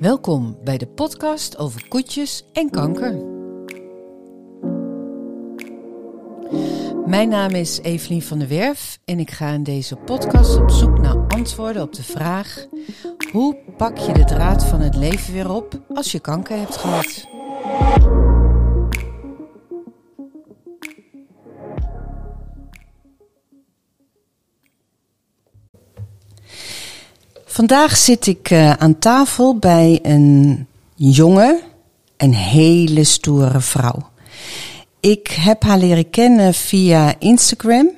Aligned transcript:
Welkom 0.00 0.58
bij 0.64 0.78
de 0.78 0.86
podcast 0.86 1.58
over 1.58 1.88
koetjes 1.88 2.44
en 2.52 2.70
kanker. 2.70 3.22
Mijn 7.06 7.28
naam 7.28 7.50
is 7.50 7.80
Evelien 7.82 8.22
van 8.22 8.38
der 8.38 8.48
Werf 8.48 8.98
en 9.04 9.18
ik 9.18 9.30
ga 9.30 9.48
in 9.48 9.62
deze 9.62 9.96
podcast 9.96 10.56
op 10.56 10.70
zoek 10.70 10.98
naar 10.98 11.26
antwoorden 11.28 11.82
op 11.82 11.94
de 11.94 12.02
vraag: 12.02 12.66
hoe 13.32 13.56
pak 13.76 13.96
je 13.96 14.12
de 14.12 14.24
draad 14.24 14.64
van 14.64 14.80
het 14.80 14.94
leven 14.94 15.32
weer 15.32 15.50
op 15.50 15.80
als 15.94 16.12
je 16.12 16.20
kanker 16.20 16.58
hebt 16.58 16.76
gehad? 16.76 17.26
Vandaag 27.58 27.96
zit 27.96 28.26
ik 28.26 28.50
uh, 28.50 28.72
aan 28.72 28.98
tafel 28.98 29.58
bij 29.58 29.98
een 30.02 30.66
jonge 30.94 31.60
en 32.16 32.32
hele 32.32 33.04
stoere 33.04 33.60
vrouw. 33.60 34.10
Ik 35.00 35.28
heb 35.28 35.62
haar 35.62 35.78
leren 35.78 36.10
kennen 36.10 36.54
via 36.54 37.14
Instagram. 37.18 37.90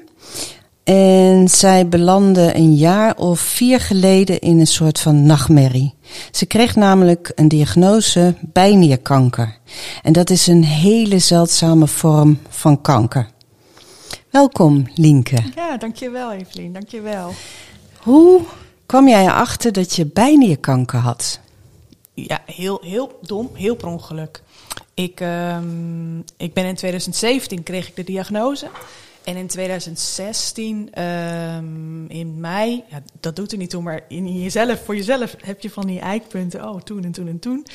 En 0.84 1.48
zij 1.48 1.89
belandde 1.89 2.57
een 2.57 2.75
jaar 2.75 3.17
of 3.17 3.41
vier 3.41 3.81
geleden 3.81 4.39
in 4.39 4.61
een 4.61 4.67
soort 4.67 5.01
van 5.01 5.27
nachtmerrie. 5.27 5.95
Ze 6.31 6.47
kreeg 6.47 6.77
namelijk 6.77 7.33
een 7.34 7.48
diagnose 7.48 8.34
bijnierkanker. 8.41 9.59
En 10.03 10.12
dat 10.12 10.31
is 10.31 10.47
een 10.47 10.65
hele 10.65 11.19
zeldzame 11.19 11.87
vorm 11.87 12.39
van 12.48 12.81
kanker. 12.81 13.29
Welkom, 14.31 14.87
Linke. 14.95 15.39
Ja, 15.55 15.77
dankjewel 15.77 16.33
Evelien, 16.33 16.73
dankjewel. 16.73 17.33
Hoe 17.98 18.41
kwam 18.91 19.09
jij 19.09 19.25
erachter 19.25 19.73
dat 19.73 19.95
je 19.95 20.07
bijnierkanker 20.07 20.98
had? 20.98 21.41
Ja, 22.15 22.43
heel, 22.47 22.81
heel 22.85 23.19
dom, 23.23 23.51
heel 23.55 23.75
per 23.75 23.89
ongeluk. 23.89 24.42
Ik, 24.95 25.20
um, 25.20 26.25
ik 26.37 26.53
ben 26.55 26.64
in 26.64 26.75
2017 26.75 27.62
kreeg 27.62 27.89
ik 27.89 27.97
de 27.97 28.05
diagnose. 28.05 28.69
En 29.25 29.37
in 29.37 29.47
2016, 29.47 30.77
um, 30.77 30.89
ehm, 30.92 32.06
in 32.06 32.41
mei, 32.41 32.84
ja, 32.89 33.03
dat 33.20 33.37
doet 33.37 33.53
er 33.53 33.59
niet 33.59 33.70
toe, 33.70 33.83
maar 33.83 34.05
in 34.09 34.41
jezelf, 34.41 34.84
voor 34.84 34.97
jezelf 34.97 35.34
heb 35.45 35.61
je 35.61 35.70
van 35.70 35.86
die 35.86 36.01
eikpunten. 36.01 36.69
Oh, 36.69 36.81
toen 36.81 37.05
en 37.05 37.12
toen 37.12 37.29
en 37.29 37.39
toen. 37.39 37.67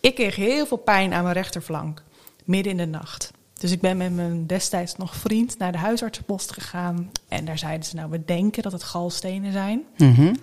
Ik 0.00 0.14
kreeg 0.14 0.36
heel 0.36 0.66
veel 0.66 0.76
pijn 0.76 1.12
aan 1.12 1.22
mijn 1.22 1.34
rechterflank, 1.34 2.02
midden 2.44 2.72
in 2.72 2.78
de 2.78 2.86
nacht. 2.86 3.30
Dus 3.58 3.70
ik 3.70 3.80
ben 3.80 3.96
met 3.96 4.14
mijn 4.14 4.46
destijds 4.46 4.96
nog 4.96 5.16
vriend 5.16 5.58
naar 5.58 5.72
de 5.72 5.78
huisartsenpost 5.78 6.52
gegaan. 6.52 7.10
En 7.28 7.44
daar 7.44 7.58
zeiden 7.58 7.86
ze, 7.86 7.96
nou, 7.96 8.10
we 8.10 8.24
denken 8.24 8.62
dat 8.62 8.72
het 8.72 8.82
galstenen 8.82 9.52
zijn. 9.52 9.84
Mhm. 9.96 10.34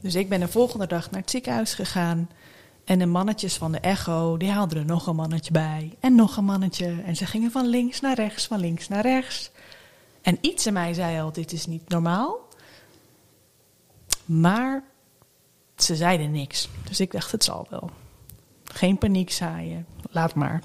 Dus 0.00 0.14
ik 0.14 0.28
ben 0.28 0.40
de 0.40 0.48
volgende 0.48 0.86
dag 0.86 1.10
naar 1.10 1.20
het 1.20 1.30
ziekenhuis 1.30 1.74
gegaan. 1.74 2.28
En 2.84 2.98
de 2.98 3.06
mannetjes 3.06 3.56
van 3.56 3.72
de 3.72 3.80
echo, 3.80 4.36
die 4.36 4.50
haalden 4.50 4.78
er 4.78 4.84
nog 4.84 5.06
een 5.06 5.16
mannetje 5.16 5.52
bij. 5.52 5.96
En 6.00 6.14
nog 6.14 6.36
een 6.36 6.44
mannetje. 6.44 7.02
En 7.04 7.16
ze 7.16 7.26
gingen 7.26 7.50
van 7.50 7.66
links 7.66 8.00
naar 8.00 8.14
rechts, 8.14 8.46
van 8.46 8.60
links 8.60 8.88
naar 8.88 9.02
rechts. 9.02 9.50
En 10.22 10.38
iets 10.40 10.66
in 10.66 10.72
mij 10.72 10.94
zei 10.94 11.20
al, 11.20 11.32
dit 11.32 11.52
is 11.52 11.66
niet 11.66 11.88
normaal. 11.88 12.38
Maar 14.24 14.82
ze 15.76 15.96
zeiden 15.96 16.30
niks. 16.30 16.68
Dus 16.88 17.00
ik 17.00 17.12
dacht, 17.12 17.32
het 17.32 17.44
zal 17.44 17.66
wel. 17.70 17.90
Geen 18.64 18.98
paniek 18.98 19.30
zaaien, 19.30 19.86
laat 20.10 20.34
maar. 20.34 20.62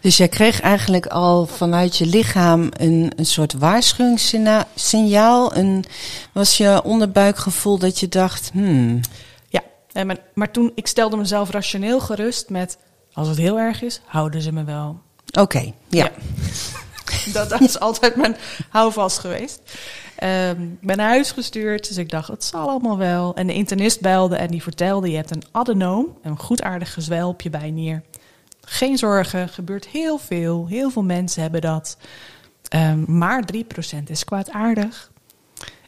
Dus 0.00 0.16
jij 0.16 0.28
kreeg 0.28 0.60
eigenlijk 0.60 1.06
al 1.06 1.46
vanuit 1.46 1.96
je 1.96 2.06
lichaam 2.06 2.68
een, 2.72 3.12
een 3.16 3.26
soort 3.26 3.52
waarschuwingssignaal. 3.52 5.56
Een, 5.56 5.84
was 6.32 6.56
je 6.56 6.80
onderbuikgevoel 6.84 7.78
dat 7.78 8.00
je 8.00 8.08
dacht, 8.08 8.50
hmm. 8.52 9.00
Ja, 9.48 9.62
en 9.92 10.06
maar, 10.06 10.18
maar 10.34 10.50
toen, 10.50 10.72
ik 10.74 10.86
stelde 10.86 11.16
mezelf 11.16 11.50
rationeel 11.50 12.00
gerust 12.00 12.48
met, 12.48 12.78
als 13.12 13.28
het 13.28 13.38
heel 13.38 13.58
erg 13.58 13.82
is, 13.82 14.00
houden 14.04 14.42
ze 14.42 14.52
me 14.52 14.64
wel. 14.64 15.00
Oké, 15.38 15.72
ja. 15.88 16.10
dat, 17.32 17.48
dat 17.48 17.60
is 17.60 17.80
altijd 17.80 18.16
mijn 18.16 18.36
houvast 18.68 19.18
geweest. 19.18 19.60
Um, 20.22 20.78
ik 20.80 20.86
ben 20.86 20.96
naar 20.96 21.08
huis 21.08 21.30
gestuurd, 21.30 21.88
dus 21.88 21.96
ik 21.96 22.10
dacht, 22.10 22.28
het 22.28 22.44
zal 22.44 22.68
allemaal 22.68 22.98
wel. 22.98 23.34
En 23.34 23.46
de 23.46 23.54
internist 23.54 24.00
belde 24.00 24.36
en 24.36 24.48
die 24.48 24.62
vertelde, 24.62 25.10
je 25.10 25.16
hebt 25.16 25.30
een 25.30 25.44
adenoom, 25.50 26.18
een 26.22 26.38
goedaardig 26.38 26.92
gezwel 26.92 27.28
op 27.28 27.40
je 27.40 27.50
bijnier. 27.50 28.02
Geen 28.72 28.98
zorgen, 28.98 29.48
gebeurt 29.48 29.86
heel 29.86 30.18
veel. 30.18 30.66
Heel 30.66 30.90
veel 30.90 31.02
mensen 31.02 31.42
hebben 31.42 31.60
dat. 31.60 31.96
Um, 32.74 33.04
maar 33.06 33.44
3% 33.54 33.56
is 34.06 34.24
kwaadaardig. 34.24 35.10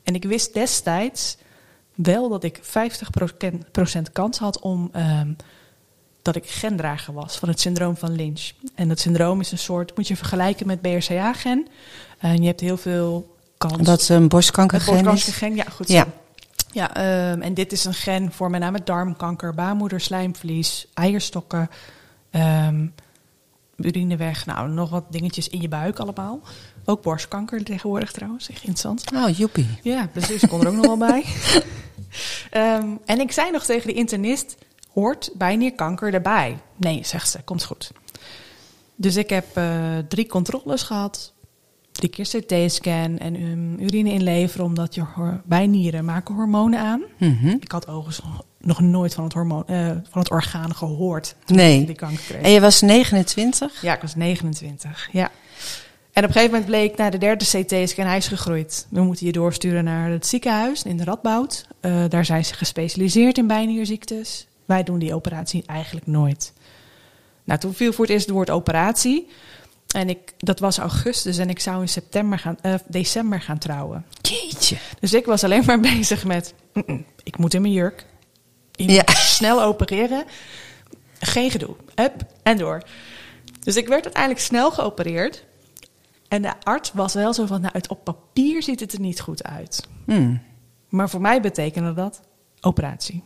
En 0.02 0.14
ik 0.14 0.24
wist 0.24 0.54
destijds 0.54 1.36
wel 1.94 2.28
dat 2.28 2.44
ik 2.44 2.60
50% 2.62 4.12
kans 4.12 4.38
had 4.38 4.60
om 4.60 4.90
um, 4.96 5.36
dat 6.22 6.36
ik 6.36 6.50
gendrager 6.50 7.14
was 7.14 7.36
van 7.36 7.48
het 7.48 7.60
syndroom 7.60 7.96
van 7.96 8.14
Lynch. 8.14 8.50
En 8.74 8.88
dat 8.88 8.98
syndroom 8.98 9.40
is 9.40 9.52
een 9.52 9.58
soort, 9.58 9.96
moet 9.96 10.08
je 10.08 10.16
vergelijken 10.16 10.66
met 10.66 10.80
BRCA-gen. 10.80 11.68
En 12.18 12.40
je 12.40 12.46
hebt 12.46 12.60
heel 12.60 12.76
veel 12.76 13.36
kans. 13.58 13.82
Dat 13.82 14.00
is 14.00 14.08
een 14.08 14.28
borstkankergen. 14.28 14.96
Een 14.96 15.04
borstkankergen, 15.04 15.56
ja, 15.56 15.64
goed. 15.70 15.86
Zo. 15.86 15.94
Ja. 15.94 16.06
Ja, 16.70 17.30
um, 17.32 17.42
en 17.42 17.54
dit 17.54 17.72
is 17.72 17.84
een 17.84 17.94
gen 17.94 18.32
voor 18.32 18.50
met 18.50 18.60
name 18.60 18.80
darmkanker, 18.84 19.54
baarmoeder, 19.54 20.00
slijmvlies, 20.00 20.86
eierstokken, 20.94 21.70
Um, 22.32 22.94
urineweg, 23.76 24.46
nou, 24.46 24.68
nog 24.68 24.90
wat 24.90 25.04
dingetjes 25.10 25.48
in 25.48 25.60
je 25.60 25.68
buik 25.68 25.98
allemaal. 25.98 26.40
Ook 26.84 27.02
borstkanker 27.02 27.64
tegenwoordig 27.64 28.12
trouwens, 28.12 28.48
echt 28.48 28.64
interessant. 28.64 29.04
Oh, 29.14 29.36
joepie. 29.36 29.78
Ja, 29.82 30.06
precies, 30.06 30.46
kon 30.46 30.60
er 30.60 30.66
ook 30.66 30.74
nog 30.74 30.86
wel 30.86 30.96
bij. 30.96 31.24
Um, 32.80 32.98
en 33.04 33.20
ik 33.20 33.32
zei 33.32 33.50
nog 33.50 33.64
tegen 33.64 33.86
de 33.86 33.92
internist, 33.92 34.56
hoort 34.92 35.30
bijnierkanker 35.34 36.14
erbij? 36.14 36.58
Nee, 36.76 37.04
zegt 37.04 37.30
ze, 37.30 37.42
komt 37.42 37.64
goed. 37.64 37.92
Dus 38.96 39.16
ik 39.16 39.30
heb 39.30 39.56
uh, 39.58 39.98
drie 40.08 40.26
controles 40.26 40.82
gehad. 40.82 41.32
Drie 41.92 42.10
keer 42.10 42.28
CT-scan 42.28 43.18
en 43.18 43.42
um, 43.42 43.78
urine 43.80 44.12
inleveren, 44.12 44.66
omdat 44.66 44.94
je 44.94 45.04
bijnieren 45.44 46.04
maken 46.04 46.34
hormonen 46.34 46.80
aan. 46.80 47.02
Mm 47.18 47.38
-hmm. 47.40 47.56
Ik 47.60 47.72
had 47.72 47.88
overigens 47.88 48.20
nog 48.58 48.80
nooit 48.80 49.14
van 49.14 49.24
het, 49.24 49.32
hormoon, 49.32 49.64
uh, 49.66 49.86
van 49.88 50.20
het 50.20 50.30
orgaan 50.30 50.74
gehoord. 50.74 51.34
Nee. 51.46 51.84
Die 51.86 51.94
kanker 51.94 52.24
kreeg. 52.24 52.42
En 52.42 52.50
je 52.50 52.60
was 52.60 52.80
29? 52.80 53.82
Ja, 53.82 53.94
ik 53.94 54.00
was 54.00 54.14
29. 54.14 55.08
Ja. 55.12 55.30
En 56.12 56.22
op 56.22 56.28
een 56.28 56.34
gegeven 56.34 56.50
moment 56.50 56.70
bleek 56.70 56.96
na 56.96 57.10
de 57.10 57.18
derde 57.18 57.44
CT-scan, 57.44 58.06
hij 58.06 58.16
is 58.16 58.28
gegroeid. 58.28 58.86
We 58.90 59.02
moeten 59.02 59.26
je 59.26 59.32
doorsturen 59.32 59.84
naar 59.84 60.10
het 60.10 60.26
ziekenhuis 60.26 60.82
in 60.82 60.96
de 60.96 61.04
Radboud. 61.04 61.66
Uh, 61.80 62.04
daar 62.08 62.24
zijn 62.24 62.44
ze 62.44 62.54
gespecialiseerd 62.54 63.38
in 63.38 63.46
bijnierziektes. 63.46 64.46
Wij 64.64 64.82
doen 64.82 64.98
die 64.98 65.14
operatie 65.14 65.62
eigenlijk 65.66 66.06
nooit. 66.06 66.52
Nou, 67.44 67.60
toen 67.60 67.74
viel 67.74 67.92
voor 67.92 68.04
het 68.04 68.14
eerst 68.14 68.26
het 68.26 68.34
woord 68.34 68.50
operatie. 68.50 69.28
En 69.92 70.08
ik, 70.08 70.32
dat 70.38 70.58
was 70.58 70.78
augustus 70.78 71.38
en 71.38 71.48
ik 71.48 71.60
zou 71.60 71.80
in 71.80 71.88
september 71.88 72.38
gaan, 72.38 72.56
uh, 72.62 72.74
december 72.86 73.40
gaan 73.40 73.58
trouwen. 73.58 74.06
Jeetje. 74.20 74.76
Dus 75.00 75.12
ik 75.12 75.26
was 75.26 75.44
alleen 75.44 75.64
maar 75.64 75.80
bezig 75.94 76.24
met, 76.24 76.54
mm 76.72 76.82
-mm, 76.86 77.04
ik 77.22 77.38
moet 77.38 77.54
in 77.54 77.60
mijn 77.62 77.72
jurk. 77.72 78.06
Ja. 78.72 79.04
Snel 79.36 79.62
opereren. 79.62 80.24
Geen 81.18 81.50
gedoe. 81.50 81.76
Up 81.94 82.26
en 82.42 82.58
door. 82.58 82.82
Dus 83.60 83.76
ik 83.76 83.88
werd 83.88 84.04
uiteindelijk 84.04 84.44
snel 84.44 84.70
geopereerd. 84.70 85.44
En 86.28 86.42
de 86.42 86.52
arts 86.62 86.92
was 86.92 87.14
wel 87.14 87.34
zo 87.34 87.46
van, 87.46 87.60
nou, 87.60 87.72
het 87.72 87.88
op 87.88 88.04
papier 88.04 88.62
ziet 88.62 88.80
het 88.80 88.92
er 88.92 89.00
niet 89.00 89.20
goed 89.20 89.44
uit. 89.44 89.88
Hmm. 90.04 90.42
Maar 90.88 91.10
voor 91.10 91.20
mij 91.20 91.40
betekende 91.40 91.94
dat 91.94 92.20
operatie. 92.60 93.22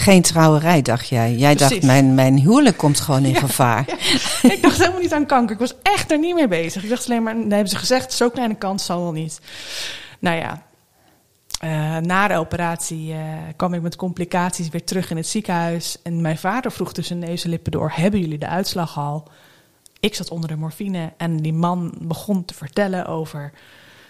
Geen 0.00 0.22
trouwerij, 0.22 0.82
dacht 0.82 1.08
jij. 1.08 1.34
Jij 1.34 1.54
Precies. 1.54 1.74
dacht, 1.74 1.86
mijn, 1.86 2.14
mijn 2.14 2.38
huwelijk 2.38 2.76
komt 2.76 3.00
gewoon 3.00 3.24
in 3.24 3.32
ja, 3.32 3.38
gevaar. 3.38 3.84
Ja. 3.86 4.52
Ik 4.52 4.62
dacht 4.62 4.78
helemaal 4.78 5.00
niet 5.00 5.12
aan 5.12 5.26
kanker. 5.26 5.54
Ik 5.54 5.60
was 5.60 5.74
echt 5.82 6.10
er 6.10 6.18
niet 6.18 6.34
mee 6.34 6.48
bezig. 6.48 6.82
Ik 6.82 6.88
dacht 6.88 7.08
alleen 7.08 7.22
maar, 7.22 7.34
dan 7.34 7.50
hebben 7.50 7.68
ze 7.68 7.76
gezegd, 7.76 8.12
zo 8.12 8.30
kleine 8.30 8.54
kans 8.54 8.84
zal 8.84 9.02
wel 9.02 9.12
niet. 9.12 9.40
Nou 10.18 10.36
ja, 10.36 10.62
uh, 11.64 11.96
na 11.96 12.28
de 12.28 12.36
operatie 12.36 13.12
uh, 13.12 13.18
kwam 13.56 13.74
ik 13.74 13.82
met 13.82 13.96
complicaties 13.96 14.68
weer 14.68 14.84
terug 14.84 15.10
in 15.10 15.16
het 15.16 15.26
ziekenhuis. 15.26 15.96
En 16.02 16.20
mijn 16.20 16.38
vader 16.38 16.72
vroeg 16.72 16.92
tussen 16.92 17.18
neus 17.18 17.44
en 17.44 17.50
lippen 17.50 17.72
door: 17.72 17.92
Hebben 17.94 18.20
jullie 18.20 18.38
de 18.38 18.48
uitslag 18.48 18.98
al? 18.98 19.28
Ik 20.00 20.14
zat 20.14 20.30
onder 20.30 20.48
de 20.48 20.56
morfine 20.56 21.12
en 21.16 21.36
die 21.36 21.52
man 21.52 21.94
begon 22.00 22.44
te 22.44 22.54
vertellen 22.54 23.06
over. 23.06 23.52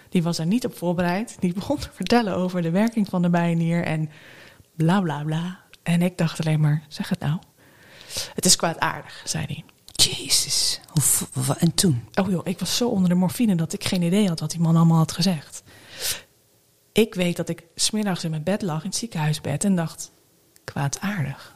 Die 0.09 0.23
was 0.23 0.39
er 0.39 0.45
niet 0.45 0.65
op 0.65 0.77
voorbereid. 0.77 1.37
Die 1.39 1.53
begon 1.53 1.77
te 1.77 1.89
vertellen 1.93 2.35
over 2.35 2.61
de 2.61 2.71
werking 2.71 3.07
van 3.09 3.21
de 3.21 3.29
bijnier 3.29 3.83
en 3.83 4.09
bla 4.75 5.01
bla 5.01 5.23
bla. 5.23 5.59
En 5.83 6.01
ik 6.01 6.17
dacht 6.17 6.39
alleen 6.39 6.59
maar: 6.59 6.83
Zeg 6.87 7.09
het 7.09 7.19
nou. 7.19 7.37
Het 8.35 8.45
is 8.45 8.55
kwaadaardig, 8.55 9.21
zei 9.25 9.45
hij. 9.45 9.63
Jezus. 10.05 10.79
En 11.57 11.73
toen? 11.73 12.03
Oh 12.15 12.29
joh, 12.29 12.47
ik 12.47 12.59
was 12.59 12.77
zo 12.77 12.89
onder 12.89 13.09
de 13.09 13.15
morfine 13.15 13.55
dat 13.55 13.73
ik 13.73 13.83
geen 13.83 14.01
idee 14.01 14.27
had 14.27 14.39
wat 14.39 14.51
die 14.51 14.59
man 14.59 14.75
allemaal 14.75 14.97
had 14.97 15.11
gezegd. 15.11 15.63
Ik 16.91 17.15
weet 17.15 17.35
dat 17.35 17.49
ik 17.49 17.63
smiddags 17.75 18.23
in 18.23 18.29
mijn 18.29 18.43
bed 18.43 18.61
lag, 18.61 18.83
in 18.83 18.89
het 18.89 18.97
ziekenhuisbed, 18.97 19.63
en 19.63 19.75
dacht: 19.75 20.11
kwaadaardig. 20.63 21.55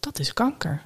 Dat 0.00 0.18
is 0.18 0.32
kanker. 0.32 0.82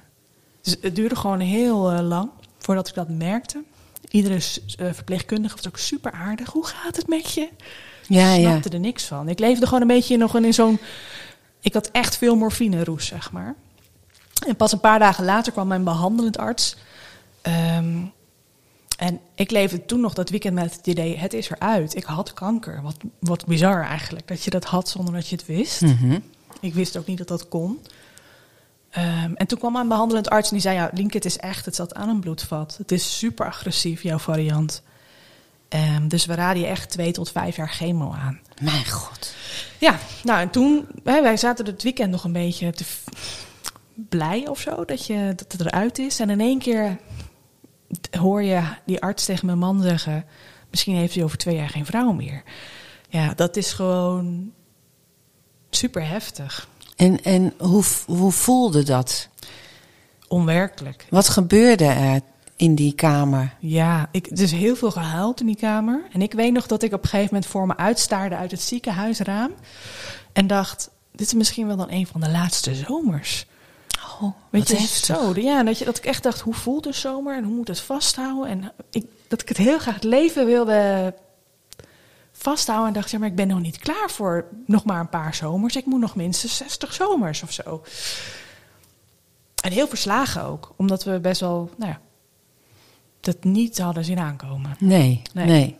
Dus 0.61 0.75
het 0.81 0.95
duurde 0.95 1.15
gewoon 1.15 1.39
heel 1.39 1.93
uh, 1.93 1.99
lang 1.99 2.29
voordat 2.57 2.87
ik 2.87 2.93
dat 2.93 3.09
merkte. 3.09 3.63
Iedere 4.09 4.35
uh, 4.35 4.93
verpleegkundige 4.93 5.55
was 5.55 5.67
ook 5.67 5.77
super 5.77 6.11
aardig. 6.11 6.51
Hoe 6.51 6.65
gaat 6.65 6.95
het 6.95 7.07
met 7.07 7.33
je? 7.33 7.49
Ja, 8.07 8.33
ik 8.33 8.41
snapte 8.41 8.69
ja. 8.69 8.75
er 8.75 8.81
niks 8.81 9.03
van. 9.03 9.29
Ik 9.29 9.39
leefde 9.39 9.65
gewoon 9.65 9.81
een 9.81 9.87
beetje 9.87 10.17
nog 10.17 10.35
in 10.35 10.53
zo'n 10.53 10.79
ik 11.61 11.73
had 11.73 11.91
echt 11.91 12.17
veel 12.17 12.35
morfine 12.35 12.83
roes, 12.83 13.05
zeg 13.05 13.31
maar. 13.31 13.55
En 14.47 14.55
pas 14.55 14.71
een 14.71 14.79
paar 14.79 14.99
dagen 14.99 15.25
later 15.25 15.51
kwam 15.51 15.67
mijn 15.67 15.83
behandelend 15.83 16.37
arts. 16.37 16.75
Ehm, 17.41 17.97
en 18.97 19.19
ik 19.35 19.51
leefde 19.51 19.85
toen 19.85 19.99
nog 19.99 20.13
dat 20.13 20.29
weekend 20.29 20.53
met 20.53 20.75
het 20.75 20.87
idee, 20.87 21.17
het 21.17 21.33
is 21.33 21.49
eruit. 21.49 21.95
Ik 21.95 22.03
had 22.03 22.33
kanker. 22.33 22.81
Wat, 22.81 22.95
wat 23.19 23.45
bizar 23.45 23.83
eigenlijk, 23.83 24.27
dat 24.27 24.43
je 24.43 24.49
dat 24.49 24.65
had 24.65 24.89
zonder 24.89 25.13
dat 25.13 25.27
je 25.27 25.35
het 25.35 25.45
wist. 25.45 25.81
Mhm. 25.81 26.19
Ik 26.59 26.73
wist 26.73 26.97
ook 26.97 27.05
niet 27.05 27.17
dat 27.17 27.27
dat 27.27 27.47
kon. 27.47 27.79
Ehm, 28.89 29.33
en 29.33 29.47
toen 29.47 29.57
kwam 29.57 29.73
mijn 29.73 29.87
behandelend 29.87 30.29
arts 30.29 30.47
en 30.47 30.53
die 30.53 30.63
zei, 30.63 30.75
ja, 30.75 30.89
Link, 30.93 31.13
het 31.13 31.25
is 31.25 31.37
echt, 31.37 31.65
het 31.65 31.75
zat 31.75 31.93
aan 31.93 32.09
een 32.09 32.19
bloedvat. 32.19 32.75
Het 32.77 32.91
is 32.91 33.17
super 33.17 33.45
agressief, 33.45 34.03
jouw 34.03 34.17
variant. 34.17 34.81
Ehm, 35.69 36.07
dus 36.07 36.25
we 36.25 36.35
raden 36.35 36.61
je 36.61 36.67
echt 36.67 36.89
twee 36.89 37.11
tot 37.11 37.31
vijf 37.31 37.55
jaar 37.55 37.69
chemo 37.69 38.11
aan. 38.11 38.39
Mijn 38.61 38.89
god. 38.89 39.33
Ja, 39.79 39.99
nou 40.23 40.39
en 40.39 40.49
toen, 40.49 40.87
hè, 41.03 41.21
wij 41.21 41.37
zaten 41.37 41.65
het 41.65 41.83
weekend 41.83 42.11
nog 42.11 42.23
een 42.23 42.31
beetje 42.31 42.71
te 42.71 42.85
blij 44.09 44.47
of 44.47 44.59
zo 44.59 44.85
dat, 44.85 45.05
je, 45.05 45.33
dat 45.35 45.51
het 45.51 45.61
eruit 45.61 45.99
is. 45.99 46.19
En 46.19 46.29
in 46.29 46.41
één 46.41 46.59
keer 46.59 46.97
hoor 48.11 48.43
je 48.43 48.61
die 48.85 49.01
arts 49.01 49.25
tegen 49.25 49.45
mijn 49.45 49.57
man 49.57 49.81
zeggen, 49.81 50.25
misschien 50.69 50.95
heeft 50.95 51.15
hij 51.15 51.23
over 51.23 51.37
twee 51.37 51.55
jaar 51.55 51.69
geen 51.69 51.85
vrouw 51.85 52.11
meer. 52.11 52.43
Ja, 53.09 53.33
dat 53.33 53.55
is 53.55 53.71
gewoon 53.71 54.51
super 55.69 56.07
heftig. 56.07 56.67
En, 56.95 57.23
en 57.23 57.53
hoe, 57.57 57.83
hoe 58.05 58.31
voelde 58.31 58.83
dat? 58.83 59.27
Onwerkelijk. 60.27 61.05
Wat 61.09 61.29
gebeurde 61.29 61.85
er 61.85 62.21
in 62.57 62.75
die 62.75 62.93
kamer? 62.93 63.53
Ja, 63.59 64.09
ik, 64.11 64.27
is 64.27 64.51
heel 64.51 64.75
veel 64.75 64.91
gehuild 64.91 65.39
in 65.39 65.45
die 65.45 65.55
kamer. 65.55 66.03
En 66.11 66.21
ik 66.21 66.33
weet 66.33 66.53
nog 66.53 66.67
dat 66.67 66.83
ik 66.83 66.93
op 66.93 67.03
een 67.03 67.09
gegeven 67.09 67.33
moment 67.33 67.51
voor 67.51 67.67
me 67.67 67.77
uitstaarde 67.77 68.35
uit 68.35 68.51
het 68.51 68.61
ziekenhuisraam. 68.61 69.51
En 70.33 70.47
dacht, 70.47 70.89
dit 71.11 71.27
is 71.27 71.33
misschien 71.33 71.67
wel 71.67 71.77
dan 71.77 71.91
een 71.91 72.07
van 72.07 72.21
de 72.21 72.29
laatste 72.29 72.75
zomers. 72.75 73.45
Oh, 74.21 74.33
Weet 74.49 74.61
wat 74.61 74.69
je, 74.69 74.77
heftig. 74.77 75.05
zo. 75.05 75.33
Ja, 75.35 75.63
dat, 75.63 75.77
je, 75.79 75.85
dat 75.85 75.97
ik 75.97 76.05
echt 76.05 76.23
dacht, 76.23 76.39
hoe 76.39 76.53
voelt 76.53 76.83
de 76.83 76.93
zomer 76.93 77.35
en 77.35 77.43
hoe 77.43 77.55
moet 77.55 77.67
het 77.67 77.79
vasthouden? 77.79 78.47
En 78.47 78.71
ik, 78.91 79.05
dat 79.27 79.41
ik 79.41 79.47
het 79.47 79.57
heel 79.57 79.79
graag 79.79 79.93
het 79.93 80.03
leven 80.03 80.45
wilde 80.45 81.13
vasthouden. 82.31 82.87
En 82.87 82.93
dacht, 82.93 83.11
ja, 83.11 83.19
maar 83.19 83.27
ik 83.27 83.35
ben 83.35 83.47
nog 83.47 83.59
niet 83.61 83.77
klaar 83.77 84.09
voor 84.09 84.45
nog 84.65 84.83
maar 84.83 84.99
een 84.99 85.09
paar 85.09 85.35
zomers. 85.35 85.75
Ik 85.75 85.85
moet 85.85 85.99
nog 85.99 86.15
minstens 86.15 86.57
60 86.57 86.93
zomers 86.93 87.43
of 87.43 87.51
zo. 87.51 87.83
En 89.63 89.71
heel 89.71 89.87
verslagen 89.87 90.43
ook, 90.43 90.73
omdat 90.75 91.03
we 91.03 91.19
best 91.19 91.41
wel, 91.41 91.69
nou 91.77 91.91
ja, 91.91 91.99
dat 93.19 93.43
niet 93.43 93.77
hadden 93.77 94.05
zien 94.05 94.19
aankomen. 94.19 94.75
Nee, 94.79 95.21
nee. 95.33 95.45
Nee. 95.45 95.75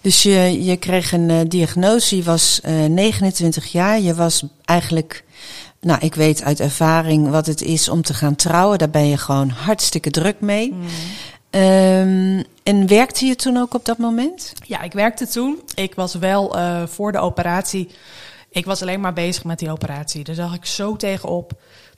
Dus 0.00 0.22
je, 0.22 0.64
je 0.64 0.76
kreeg 0.76 1.12
een 1.12 1.30
eh, 1.30 1.40
diagnose, 1.48 2.16
je 2.16 2.22
was 2.22 2.60
eh, 2.60 2.84
29 2.84 3.72
jaar. 3.72 4.00
Je 4.00 4.14
was 4.14 4.44
eigenlijk, 4.64 5.24
nou 5.80 6.00
ik 6.00 6.14
weet 6.14 6.42
uit 6.42 6.60
ervaring 6.60 7.30
wat 7.30 7.46
het 7.46 7.62
is 7.62 7.88
om 7.88 8.02
te 8.02 8.14
gaan 8.14 8.36
trouwen. 8.36 8.78
Daar 8.78 8.90
ben 8.90 9.06
je 9.06 9.16
gewoon 9.16 9.48
hartstikke 9.48 10.10
druk 10.10 10.40
mee. 10.40 10.74
Ehm, 11.50 12.42
en 12.62 12.86
werkte 12.86 13.26
je 13.26 13.36
toen 13.36 13.56
ook 13.56 13.74
op 13.74 13.84
dat 13.84 13.98
moment? 13.98 14.52
Ja, 14.66 14.82
ik 14.82 14.92
werkte 14.92 15.26
toen. 15.26 15.60
Ik 15.74 15.94
was 15.94 16.14
wel 16.14 16.56
eh, 16.56 16.86
voor 16.86 17.12
de 17.12 17.18
operatie. 17.18 17.88
Ik 18.50 18.64
was 18.64 18.82
alleen 18.82 19.00
maar 19.00 19.12
bezig 19.12 19.44
met 19.44 19.58
die 19.58 19.70
operatie. 19.70 20.24
Daar 20.24 20.34
zag 20.34 20.54
ik 20.54 20.64
zo 20.64 20.96
tegenop 20.96 21.52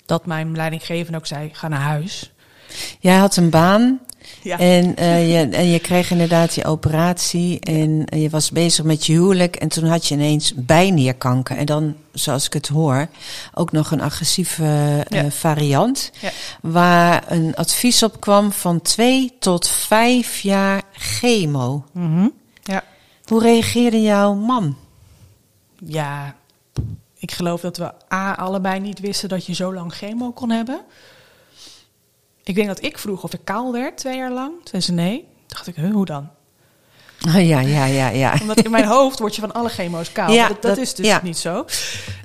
dat 0.07 0.27
mijn 0.27 0.57
leidinggevende 0.57 1.19
ook 1.19 1.27
zei: 1.27 1.51
ga 1.53 1.69
naar 1.69 1.81
huis. 1.81 2.33
Jij 3.01 3.17
had 3.17 3.37
een 3.37 3.51
baan 3.51 4.01
Ja. 4.43 4.59
en, 4.59 4.97
eh, 4.97 5.31
je, 5.33 5.49
en 5.49 5.71
je 5.71 5.79
kreeg 5.79 6.11
inderdaad 6.11 6.55
die 6.55 6.65
operatie. 6.65 7.61
En 7.61 8.05
je 8.21 8.31
was 8.31 8.51
bezig 8.51 8.85
met 8.85 9.07
je 9.07 9.13
huwelijk. 9.13 9.57
En 9.57 9.69
toen 9.69 9.85
had 9.85 10.07
je 10.07 10.15
ineens 10.15 10.55
bijnierkanker. 10.57 11.57
En 11.57 11.67
dan, 11.67 11.95
zoals 12.13 12.47
ik 12.47 12.53
het 12.53 12.69
hoor, 12.69 13.09
ook 13.55 13.73
nog 13.73 13.91
een 13.91 14.01
agressieve 14.01 14.65
eh, 15.09 15.23
Ja. 15.23 15.31
variant. 15.31 16.11
Ja. 16.21 16.31
Waar 16.63 17.25
een 17.29 17.55
advies 17.55 18.03
op 18.03 18.21
kwam 18.21 18.53
van 18.53 18.83
twee 18.83 19.33
tot 19.39 19.69
vijf 19.69 20.41
jaar 20.41 20.83
chemo. 20.93 21.85
Mhm. 21.93 22.29
ja. 22.63 22.85
Hoe 23.25 23.43
reageerde 23.43 24.01
jouw 24.03 24.35
man? 24.35 24.77
ja, 25.87 26.35
ik 27.19 27.33
geloof 27.33 27.61
dat 27.61 27.77
we 27.77 27.93
A, 28.15 28.35
allebei 28.35 28.81
niet 28.81 29.01
wisten 29.01 29.29
dat 29.29 29.47
je 29.47 29.55
zo 29.55 29.75
lang 29.75 29.95
chemo 29.95 30.31
kon 30.33 30.51
hebben. 30.51 30.81
Ik 32.45 32.55
denk 32.55 32.67
dat 32.67 32.83
ik 32.83 32.99
vroeg 32.99 33.23
of 33.23 33.33
ik 33.33 33.41
kaal 33.45 33.73
werd 33.73 33.97
twee 33.97 34.17
jaar 34.17 34.33
lang. 34.33 34.51
Toen 34.51 34.63
zei 34.65 34.83
ze 34.83 34.93
nee. 34.93 35.19
Toen 35.19 35.29
dacht 35.47 35.67
ik, 35.67 35.75
huh, 35.77 35.93
hoe 35.93 36.05
dan? 36.05 36.31
Oh, 37.29 37.47
ja, 37.47 37.61
ja, 37.61 37.85
ja, 37.85 38.09
ja. 38.09 38.37
Omdat 38.41 38.61
in 38.61 38.71
mijn 38.71 38.85
hoofd 38.87 39.19
word 39.19 39.35
je 39.35 39.41
van 39.41 39.53
alle 39.53 39.69
chemo's 39.69 40.13
kaal. 40.13 40.33
Ja, 40.33 40.49
dat, 40.49 40.63
dat 40.63 40.75
dat- 40.75 40.85
is 40.85 40.95
dus 40.95 41.07
ja. 41.07 41.21
niet 41.23 41.39
zo. 41.39 41.65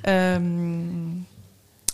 Ehm, 0.02 0.44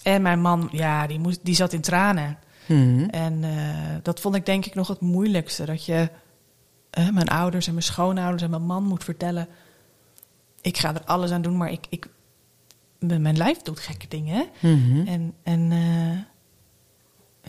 en 0.03 0.21
mijn 0.21 0.41
man, 0.41 0.69
ja, 0.71 1.07
die, 1.07 1.19
moest, 1.19 1.39
die 1.44 1.56
zat 1.56 1.73
in 1.73 1.81
tranen. 1.81 2.38
Mhm. 2.65 3.03
En 3.09 3.44
eh, 3.44 3.95
dat 4.03 4.19
vond 4.19 4.35
ik 4.35 4.45
denk 4.45 4.65
ik 4.65 4.75
nog 4.75 4.88
het 4.88 5.00
moeilijkste. 5.00 5.65
Dat 5.65 5.85
je 5.85 6.09
eh, 6.89 7.09
mijn 7.09 7.27
ouders 7.27 7.68
en 7.68 7.73
mijn 7.73 7.85
schoonouders 7.85 8.41
en 8.44 8.50
mijn 8.50 8.65
man 8.65 8.83
moet 8.83 9.03
vertellen... 9.03 9.47
ik 10.62 10.77
ga 10.77 10.94
er 10.94 11.03
alles 11.06 11.31
aan 11.31 11.41
doen, 11.41 11.57
maar 11.57 11.71
ik, 11.71 11.85
ik, 11.89 12.07
mijn 13.00 13.38
lijf 13.38 13.57
doet 13.57 13.79
gekke 13.79 14.07
dingen. 14.07 14.47
Mhm. 14.59 15.07
En, 15.07 15.33
en 15.44 15.71
eh, 15.71 16.31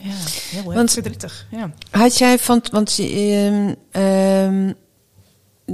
ja, 0.03 0.13
heel 0.49 0.65
erg 0.65 0.73
Want- 0.75 0.91
verdrietig. 0.91 1.47
Ja. 1.51 1.71
Had 1.91 2.17
jij 2.17 2.39
van, 2.39 2.63
want 2.71 2.99
ehm, 2.99 3.73
ehm, 3.91 4.71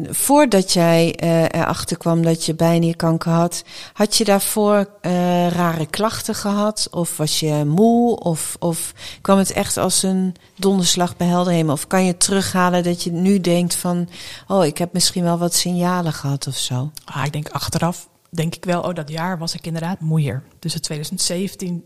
voordat 0.09 0.73
jij 0.73 1.15
eh, 1.15 1.43
erachter 1.43 1.97
kwam 1.97 2.21
dat 2.21 2.45
je 2.45 2.55
bijnierkanker 2.55 3.31
had, 3.31 3.63
had 3.93 4.15
je 4.15 4.23
daarvoor 4.23 4.89
eh, 5.01 5.47
rare 5.47 5.85
klachten 5.85 6.35
gehad? 6.35 6.87
Of 6.91 7.17
was 7.17 7.39
je 7.39 7.63
moe? 7.65 8.19
Of, 8.19 8.55
of 8.59 8.93
kwam 9.21 9.37
het 9.37 9.51
echt 9.51 9.77
als 9.77 10.03
een 10.03 10.35
donderslag 10.55 11.17
bij 11.17 11.27
helder 11.27 11.53
hemel? 11.53 11.73
Of 11.73 11.87
kan 11.87 12.05
je 12.05 12.17
terughalen 12.17 12.83
dat 12.83 13.03
je 13.03 13.11
nu 13.11 13.41
denkt 13.41 13.75
van, 13.75 14.09
oh, 14.47 14.65
ik 14.65 14.77
heb 14.77 14.93
misschien 14.93 15.23
wel 15.23 15.37
wat 15.37 15.53
signalen 15.55 16.13
gehad 16.13 16.47
of 16.47 16.57
zo? 16.57 16.91
Ah, 17.05 17.25
ik 17.25 17.33
denk 17.33 17.49
achteraf, 17.49 18.09
denk 18.29 18.55
ik 18.55 18.65
wel, 18.65 18.81
oh, 18.81 18.93
dat 18.93 19.09
jaar 19.09 19.37
was 19.37 19.53
ik 19.53 19.65
inderdaad 19.65 19.99
moeier. 19.99 20.43
Dus 20.59 20.73
in 20.73 20.81
2017 20.81 21.83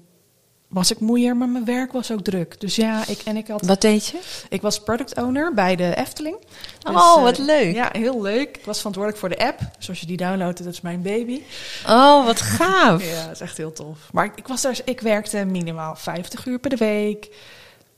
was 0.73 0.91
ik 0.91 0.99
moeier, 0.99 1.37
maar 1.37 1.49
mijn 1.49 1.65
werk 1.65 1.91
was 1.91 2.11
ook 2.11 2.21
druk. 2.21 2.59
Dus 2.59 2.75
ja, 2.75 3.07
ik, 3.07 3.21
en 3.25 3.37
ik 3.37 3.47
had... 3.47 3.65
Wat 3.65 3.81
deed 3.81 4.05
je? 4.05 4.19
Ik 4.49 4.61
was 4.61 4.79
product 4.79 5.15
owner 5.15 5.53
bij 5.53 5.75
de 5.75 5.95
Efteling. 5.95 6.37
Dus, 6.79 6.95
Oh, 6.95 7.17
eh, 7.17 7.23
wat 7.23 7.37
leuk. 7.37 7.75
Ja, 7.75 7.89
heel 7.91 8.21
leuk. 8.21 8.57
Ik 8.57 8.65
was 8.65 8.77
verantwoordelijk 8.77 9.21
voor 9.21 9.29
de 9.29 9.45
app. 9.45 9.59
Zoals 9.79 9.99
je 9.99 10.05
die 10.05 10.17
downloadt, 10.17 10.63
dat 10.63 10.73
is 10.73 10.81
mijn 10.81 11.01
baby. 11.01 11.41
Oh, 11.87 12.25
wat 12.25 12.41
gaaf. 12.41 13.11
Ja, 13.11 13.23
dat 13.23 13.31
is 13.31 13.39
echt 13.41 13.57
heel 13.57 13.73
tof. 13.73 13.97
Maar 14.11 14.25
ik, 14.25 14.31
ik, 14.35 14.47
was 14.47 14.61
daar, 14.61 14.79
ik 14.85 15.01
werkte 15.01 15.45
minimaal 15.45 15.95
50 15.95 16.45
uur 16.45 16.59
per 16.59 16.77
week. 16.77 17.29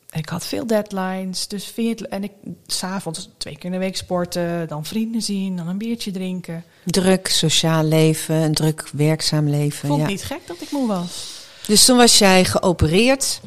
En 0.10 0.20
ik 0.20 0.30
had 0.30 0.46
veel 0.46 0.68
deadlines. 0.68 1.48
Dus 1.48 1.66
vind 1.66 1.88
je 1.88 2.04
het, 2.04 2.12
en 2.12 2.24
ik 2.24 2.32
s'avonds 2.68 3.30
twee 3.38 3.54
keer 3.54 3.66
in 3.66 3.72
de 3.72 3.78
week 3.78 3.98
sporten. 3.98 4.68
Dan 4.68 4.86
vrienden 4.86 5.22
zien, 5.22 5.58
dan 5.58 5.68
een 5.68 5.78
biertje 5.78 6.12
drinken. 6.12 6.64
Druk 6.84 7.28
sociaal 7.28 7.84
leven, 7.84 8.36
een 8.36 8.54
druk 8.54 8.90
werkzaam 8.94 9.50
leven. 9.50 9.84
Ik 9.84 9.90
vond 9.90 10.02
ja. 10.02 10.08
niet 10.08 10.24
gek 10.24 10.48
dat 10.48 10.62
ik 10.62 10.72
moe 10.72 10.88
was. 10.88 11.35
Dus 11.68 11.86
toen 11.86 11.98
was 11.98 12.18
jij 12.18 12.46
geopereerd. 12.46 13.42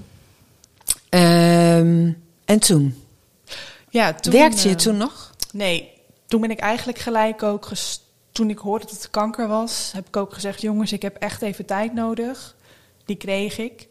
Ehm, 1.08 2.12
en 2.44 2.58
toen? 2.58 3.02
Ja, 3.90 4.12
toen, 4.12 4.32
Werkte 4.32 4.68
je 4.68 4.74
eh, 4.74 4.80
toen 4.80 4.96
nog? 4.96 5.34
Nee, 5.52 5.92
toen 6.26 6.40
ben 6.40 6.50
ik 6.50 6.58
eigenlijk 6.58 6.98
gelijk 6.98 7.42
ook... 7.42 7.70
toen 8.32 8.50
ik 8.50 8.58
hoorde 8.58 8.84
dat 8.84 8.94
het 8.94 9.10
kanker 9.10 9.48
was, 9.48 9.90
heb 9.92 10.06
ik 10.06 10.16
ook 10.16 10.34
gezegd... 10.34 10.60
jongens, 10.60 10.92
ik 10.92 11.02
heb 11.02 11.16
echt 11.16 11.42
even 11.42 11.66
tijd 11.66 11.94
nodig. 11.94 12.56
Die 13.04 13.16
kreeg 13.16 13.58
ik. 13.58 13.88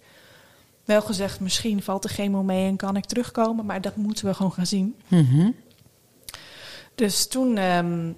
Wel 0.86 1.01
gezegd, 1.01 1.39
misschien 1.39 1.81
valt 1.84 2.03
de 2.03 2.10
chemo 2.10 2.43
mee 2.43 2.67
en 2.67 2.75
kan 2.75 2.96
ik 2.96 3.05
terugkomen... 3.05 3.65
maar 3.65 3.81
dat 3.81 3.96
moeten 3.96 4.25
we 4.25 4.34
gewoon 4.34 4.53
gaan 4.53 4.65
zien. 4.65 4.96
Mhm. 5.07 5.51
Dus 6.96 7.27
toen, 7.27 7.57
ehm, 7.57 8.12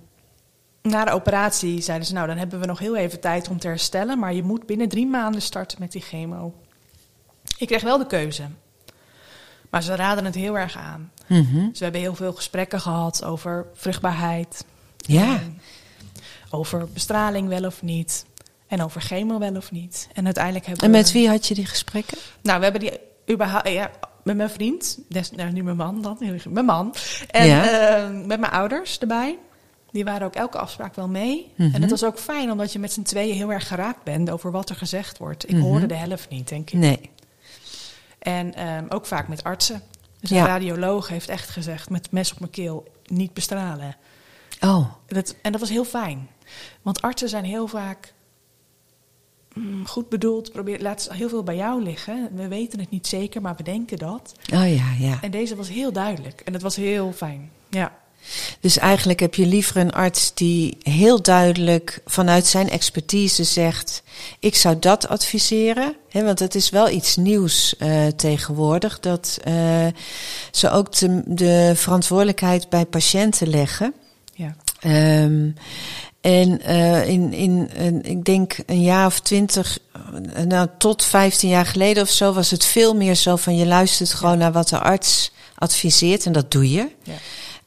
na 0.82 1.06
de 1.06 1.12
operatie, 1.12 1.82
zeiden 1.82 2.08
ze... 2.08 2.14
nou, 2.14 2.28
dan 2.28 2.38
hebben 2.38 2.60
we 2.60 2.66
nog 2.66 2.80
heel 2.80 2.96
even 2.96 3.20
tijd 3.20 3.48
om 3.50 3.60
te 3.60 3.68
herstellen... 3.68 4.20
maar 4.20 4.34
je 4.34 4.44
moet 4.44 4.66
binnen 4.66 4.90
drie 4.90 5.08
maanden 5.08 5.42
starten 5.42 5.78
met 5.80 5.92
die 5.92 6.02
chemo. 6.02 6.54
Ik 7.58 7.68
kreeg 7.68 7.82
wel 7.84 7.98
de 7.98 8.08
keuze. 8.08 8.44
Maar 9.70 9.84
ze 9.84 9.96
raden 9.96 10.26
het 10.26 10.36
heel 10.36 10.58
erg 10.58 10.78
aan. 10.78 11.12
Mhm. 11.28 11.68
Dus 11.70 11.78
we 11.78 11.84
hebben 11.84 12.02
heel 12.02 12.16
veel 12.16 12.34
gesprekken 12.34 12.82
gehad 12.82 13.24
over 13.24 13.66
vruchtbaarheid. 13.74 14.66
Ja. 14.98 15.40
Over 16.50 16.88
bestraling 16.94 17.48
wel 17.48 17.66
of 17.66 17.82
niet. 17.82 18.26
En 18.68 18.84
over 18.84 19.02
chemo 19.02 19.40
wel 19.40 19.56
of 19.56 19.72
niet. 19.72 20.08
En 20.14 20.26
uiteindelijk 20.26 20.66
hebben 20.66 20.84
En 20.86 20.92
met 20.92 21.12
we... 21.12 21.20
wie 21.20 21.30
had 21.30 21.48
je 21.48 21.54
die 21.54 21.66
gesprekken? 21.66 22.18
Nou, 22.42 22.58
we 22.58 22.64
hebben 22.64 22.82
die 22.82 23.00
überhaupt... 23.32 23.70
Ja, 23.70 23.92
met 24.24 24.36
mijn 24.38 24.50
vriend. 24.50 25.00
Des, 25.10 25.32
nou, 25.32 25.52
nu 25.52 25.64
mijn 25.64 25.76
man 25.76 26.02
dan. 26.02 26.18
Mijn 26.50 26.66
man. 26.66 26.96
En 27.32 27.48
Ja. 27.48 27.68
eh, 27.70 28.10
met 28.26 28.40
mijn 28.40 28.52
ouders 28.52 29.00
erbij. 29.00 29.38
Die 29.92 30.04
waren 30.04 30.28
ook 30.28 30.36
elke 30.36 30.58
afspraak 30.58 30.96
wel 30.96 31.08
mee. 31.08 31.52
Mhm. 31.56 31.76
En 31.76 31.82
het 31.82 31.90
was 31.92 32.04
ook 32.04 32.20
fijn, 32.20 32.52
omdat 32.52 32.74
je 32.74 32.80
met 32.80 32.94
z'n 32.94 33.02
tweeën 33.02 33.36
heel 33.36 33.52
erg 33.52 33.68
geraakt 33.68 34.04
bent... 34.04 34.30
over 34.30 34.52
wat 34.52 34.70
er 34.70 34.76
gezegd 34.76 35.18
wordt. 35.18 35.44
Ik 35.50 35.56
Mhm. 35.56 35.62
hoorde 35.64 35.86
de 35.86 35.96
helft 35.96 36.30
niet, 36.30 36.48
denk 36.48 36.70
ik. 36.72 36.80
Nee. 36.80 37.10
En 38.20 38.54
ehm, 38.56 38.86
ook 38.90 39.06
vaak 39.06 39.28
met 39.28 39.44
artsen. 39.44 39.82
Dus 40.20 40.30
Ja. 40.30 40.40
een 40.40 40.46
radioloog 40.46 41.08
heeft 41.08 41.30
echt 41.30 41.50
gezegd... 41.50 41.90
met 41.90 42.12
mes 42.12 42.32
op 42.32 42.40
mijn 42.40 42.52
keel, 42.52 42.88
niet 43.06 43.34
bestralen. 43.34 43.96
Oh. 44.62 44.86
Dat, 45.08 45.36
en 45.42 45.52
dat 45.52 45.62
was 45.62 45.70
heel 45.70 45.86
fijn. 45.86 46.28
Want 46.82 47.02
artsen 47.02 47.30
zijn 47.30 47.44
heel 47.44 47.68
vaak 47.68 48.14
mm, 49.54 49.86
goed 49.88 50.10
bedoeld, 50.10 50.52
probeer, 50.52 50.82
laat 50.82 51.10
heel 51.12 51.30
veel 51.30 51.44
bij 51.44 51.56
jou 51.56 51.84
liggen. 51.84 52.30
We 52.34 52.48
weten 52.48 52.80
het 52.80 52.90
niet 52.90 53.08
zeker, 53.08 53.42
maar 53.42 53.56
we 53.56 53.64
denken 53.64 53.98
dat. 53.98 54.34
Oh 54.54 54.76
ja, 54.76 54.92
ja. 55.00 55.18
En 55.22 55.32
deze 55.32 55.56
was 55.56 55.70
heel 55.70 55.92
duidelijk 55.92 56.42
en 56.42 56.54
het 56.54 56.62
was 56.62 56.76
heel 56.76 57.12
fijn. 57.12 57.52
Ja. 57.70 57.98
Dus 58.60 58.78
eigenlijk 58.78 59.20
heb 59.20 59.36
je 59.36 59.46
liever 59.46 59.78
een 59.78 59.92
arts 59.92 60.34
die 60.34 60.78
heel 60.84 61.22
duidelijk 61.22 62.02
vanuit 62.06 62.46
zijn 62.46 62.70
expertise 62.70 63.44
zegt: 63.44 64.04
Ik 64.40 64.56
zou 64.56 64.80
dat 64.80 65.08
adviseren. 65.08 65.96
Hè, 66.10 66.24
want 66.24 66.40
het 66.40 66.56
is 66.56 66.70
wel 66.70 66.90
iets 66.90 67.16
nieuws 67.16 67.76
uh, 67.80 68.08
tegenwoordig, 68.08 69.00
dat 69.00 69.40
uh, 69.48 69.88
ze 70.52 70.70
ook 70.70 70.96
de, 70.96 71.22
de, 71.26 71.72
verantwoordelijkheid 71.76 72.70
bij 72.70 72.86
patiënten 72.86 73.50
leggen. 73.50 73.94
Ja. 74.34 74.56
Um, 75.24 75.56
en 76.22 76.62
uh, 76.70 77.08
in, 77.08 77.34
in, 77.34 77.70
in, 77.74 78.02
ik 78.04 78.26
denk 78.26 78.58
een 78.66 78.82
jaar 78.82 79.06
of 79.06 79.20
twintig, 79.20 79.78
nou 80.48 80.68
tot 80.78 81.04
vijftien 81.04 81.50
jaar 81.50 81.66
geleden 81.66 82.04
of 82.04 82.10
zo, 82.10 82.34
was 82.34 82.52
het 82.52 82.66
veel 82.66 82.96
meer 82.96 83.16
zo 83.16 83.36
van 83.36 83.56
je 83.56 83.66
luistert 83.66 84.14
gewoon 84.14 84.38
naar 84.38 84.52
wat 84.52 84.70
de 84.70 84.80
arts 84.80 85.32
adviseert 85.56 86.26
en 86.26 86.32
dat 86.32 86.52
doe 86.52 86.72
je. 86.72 86.90
Ja. 87.04 87.14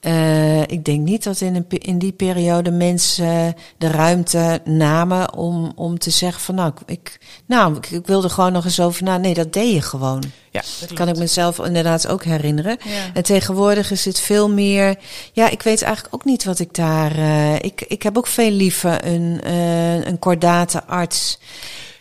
Uh, 0.06 0.60
ik 0.60 0.84
denk 0.84 1.00
niet 1.00 1.24
dat 1.24 1.40
in, 1.40 1.54
een, 1.54 1.66
in 1.68 1.98
die 1.98 2.12
periode 2.12 2.70
mensen 2.70 3.54
de 3.78 3.88
ruimte 3.88 4.60
namen 4.64 5.34
om, 5.34 5.72
om 5.74 5.98
te 5.98 6.10
zeggen 6.10 6.42
van 6.42 6.54
nou, 6.54 6.72
ik, 6.86 7.18
nou, 7.46 7.76
ik, 7.76 7.90
ik 7.90 8.06
wilde 8.06 8.28
gewoon 8.28 8.52
nog 8.52 8.64
eens 8.64 8.80
over 8.80 9.04
na. 9.04 9.16
Nee, 9.16 9.34
dat 9.34 9.52
deed 9.52 9.72
je 9.72 9.82
gewoon. 9.82 10.22
Ja, 10.50 10.62
dat 10.80 10.92
kan 10.92 11.08
ik 11.08 11.16
mezelf 11.16 11.58
inderdaad 11.58 12.06
ook 12.06 12.24
herinneren. 12.24 12.78
Ja. 12.84 13.10
En 13.14 13.22
tegenwoordig 13.22 13.90
is 13.90 14.04
het 14.04 14.20
veel 14.20 14.50
meer. 14.50 14.98
Ja, 15.32 15.50
ik 15.50 15.62
weet 15.62 15.82
eigenlijk 15.82 16.14
ook 16.14 16.24
niet 16.24 16.44
wat 16.44 16.58
ik 16.58 16.74
daar. 16.74 17.18
Uh, 17.18 17.54
ik, 17.54 17.80
ik 17.80 18.02
heb 18.02 18.16
ook 18.16 18.26
veel 18.26 18.50
liever 18.50 19.06
een, 19.06 19.40
uh, 19.46 20.04
een 20.04 20.18
kordate 20.18 20.84
arts. 20.84 21.38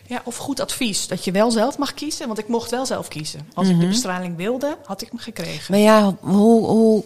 Ja, 0.06 0.22
of 0.24 0.36
goed 0.36 0.60
advies. 0.60 1.06
Dat 1.06 1.24
je 1.24 1.32
wel 1.32 1.50
zelf 1.50 1.78
mag 1.78 1.94
kiezen. 1.94 2.26
Want 2.26 2.38
ik 2.38 2.48
mocht 2.48 2.70
wel 2.70 2.86
zelf 2.86 3.08
kiezen. 3.08 3.40
Als 3.54 3.66
mm 3.66 3.72
-hmm. 3.72 3.80
ik 3.80 3.86
de 3.86 3.92
bestraling 3.92 4.36
wilde, 4.36 4.76
had 4.84 5.02
ik 5.02 5.08
hem 5.10 5.18
gekregen. 5.18 5.64
Maar 5.68 5.80
ja, 5.80 6.16
hoe, 6.20 6.66
hoe, 6.66 7.04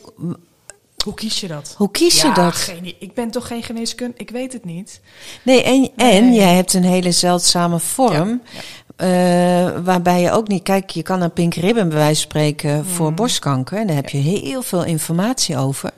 hoe 1.07 1.15
kies 1.15 1.41
je 1.41 1.47
dat? 1.47 1.75
Hoe 1.77 1.91
kies 1.91 2.21
ja, 2.21 2.29
je 2.29 2.35
dat? 2.35 2.55
Geen, 2.55 2.95
ik 2.99 3.15
ben 3.15 3.31
toch 3.31 3.47
geen 3.47 3.63
geneeskundige, 3.63 4.23
ik 4.23 4.31
weet 4.31 4.53
het 4.53 4.65
niet. 4.65 5.01
Nee, 5.43 5.63
en, 5.63 5.91
en 5.97 6.25
Nee. 6.29 6.39
jij 6.39 6.55
hebt 6.55 6.73
een 6.75 6.85
hele 6.85 7.13
zeldzame 7.13 7.79
vorm. 7.79 8.43
Ja, 8.51 8.61
eh, 8.97 9.85
waarbij 9.85 10.21
je 10.21 10.31
ook 10.31 10.49
niet, 10.49 10.63
kijk, 10.63 10.91
je 10.91 11.03
kan 11.03 11.23
een 11.23 11.33
pink 11.33 11.55
ribbon 11.55 11.89
bij 11.89 11.99
wijze 11.99 12.21
van 12.21 12.31
spreken 12.31 12.87
voor 12.87 13.09
Mm. 13.11 13.15
borstkanker. 13.15 13.79
En 13.79 13.87
daar 13.87 13.97
heb 13.97 14.09
je 14.09 14.19
heel 14.19 14.63
veel 14.63 14.85
informatie 14.85 15.57
over. 15.57 15.91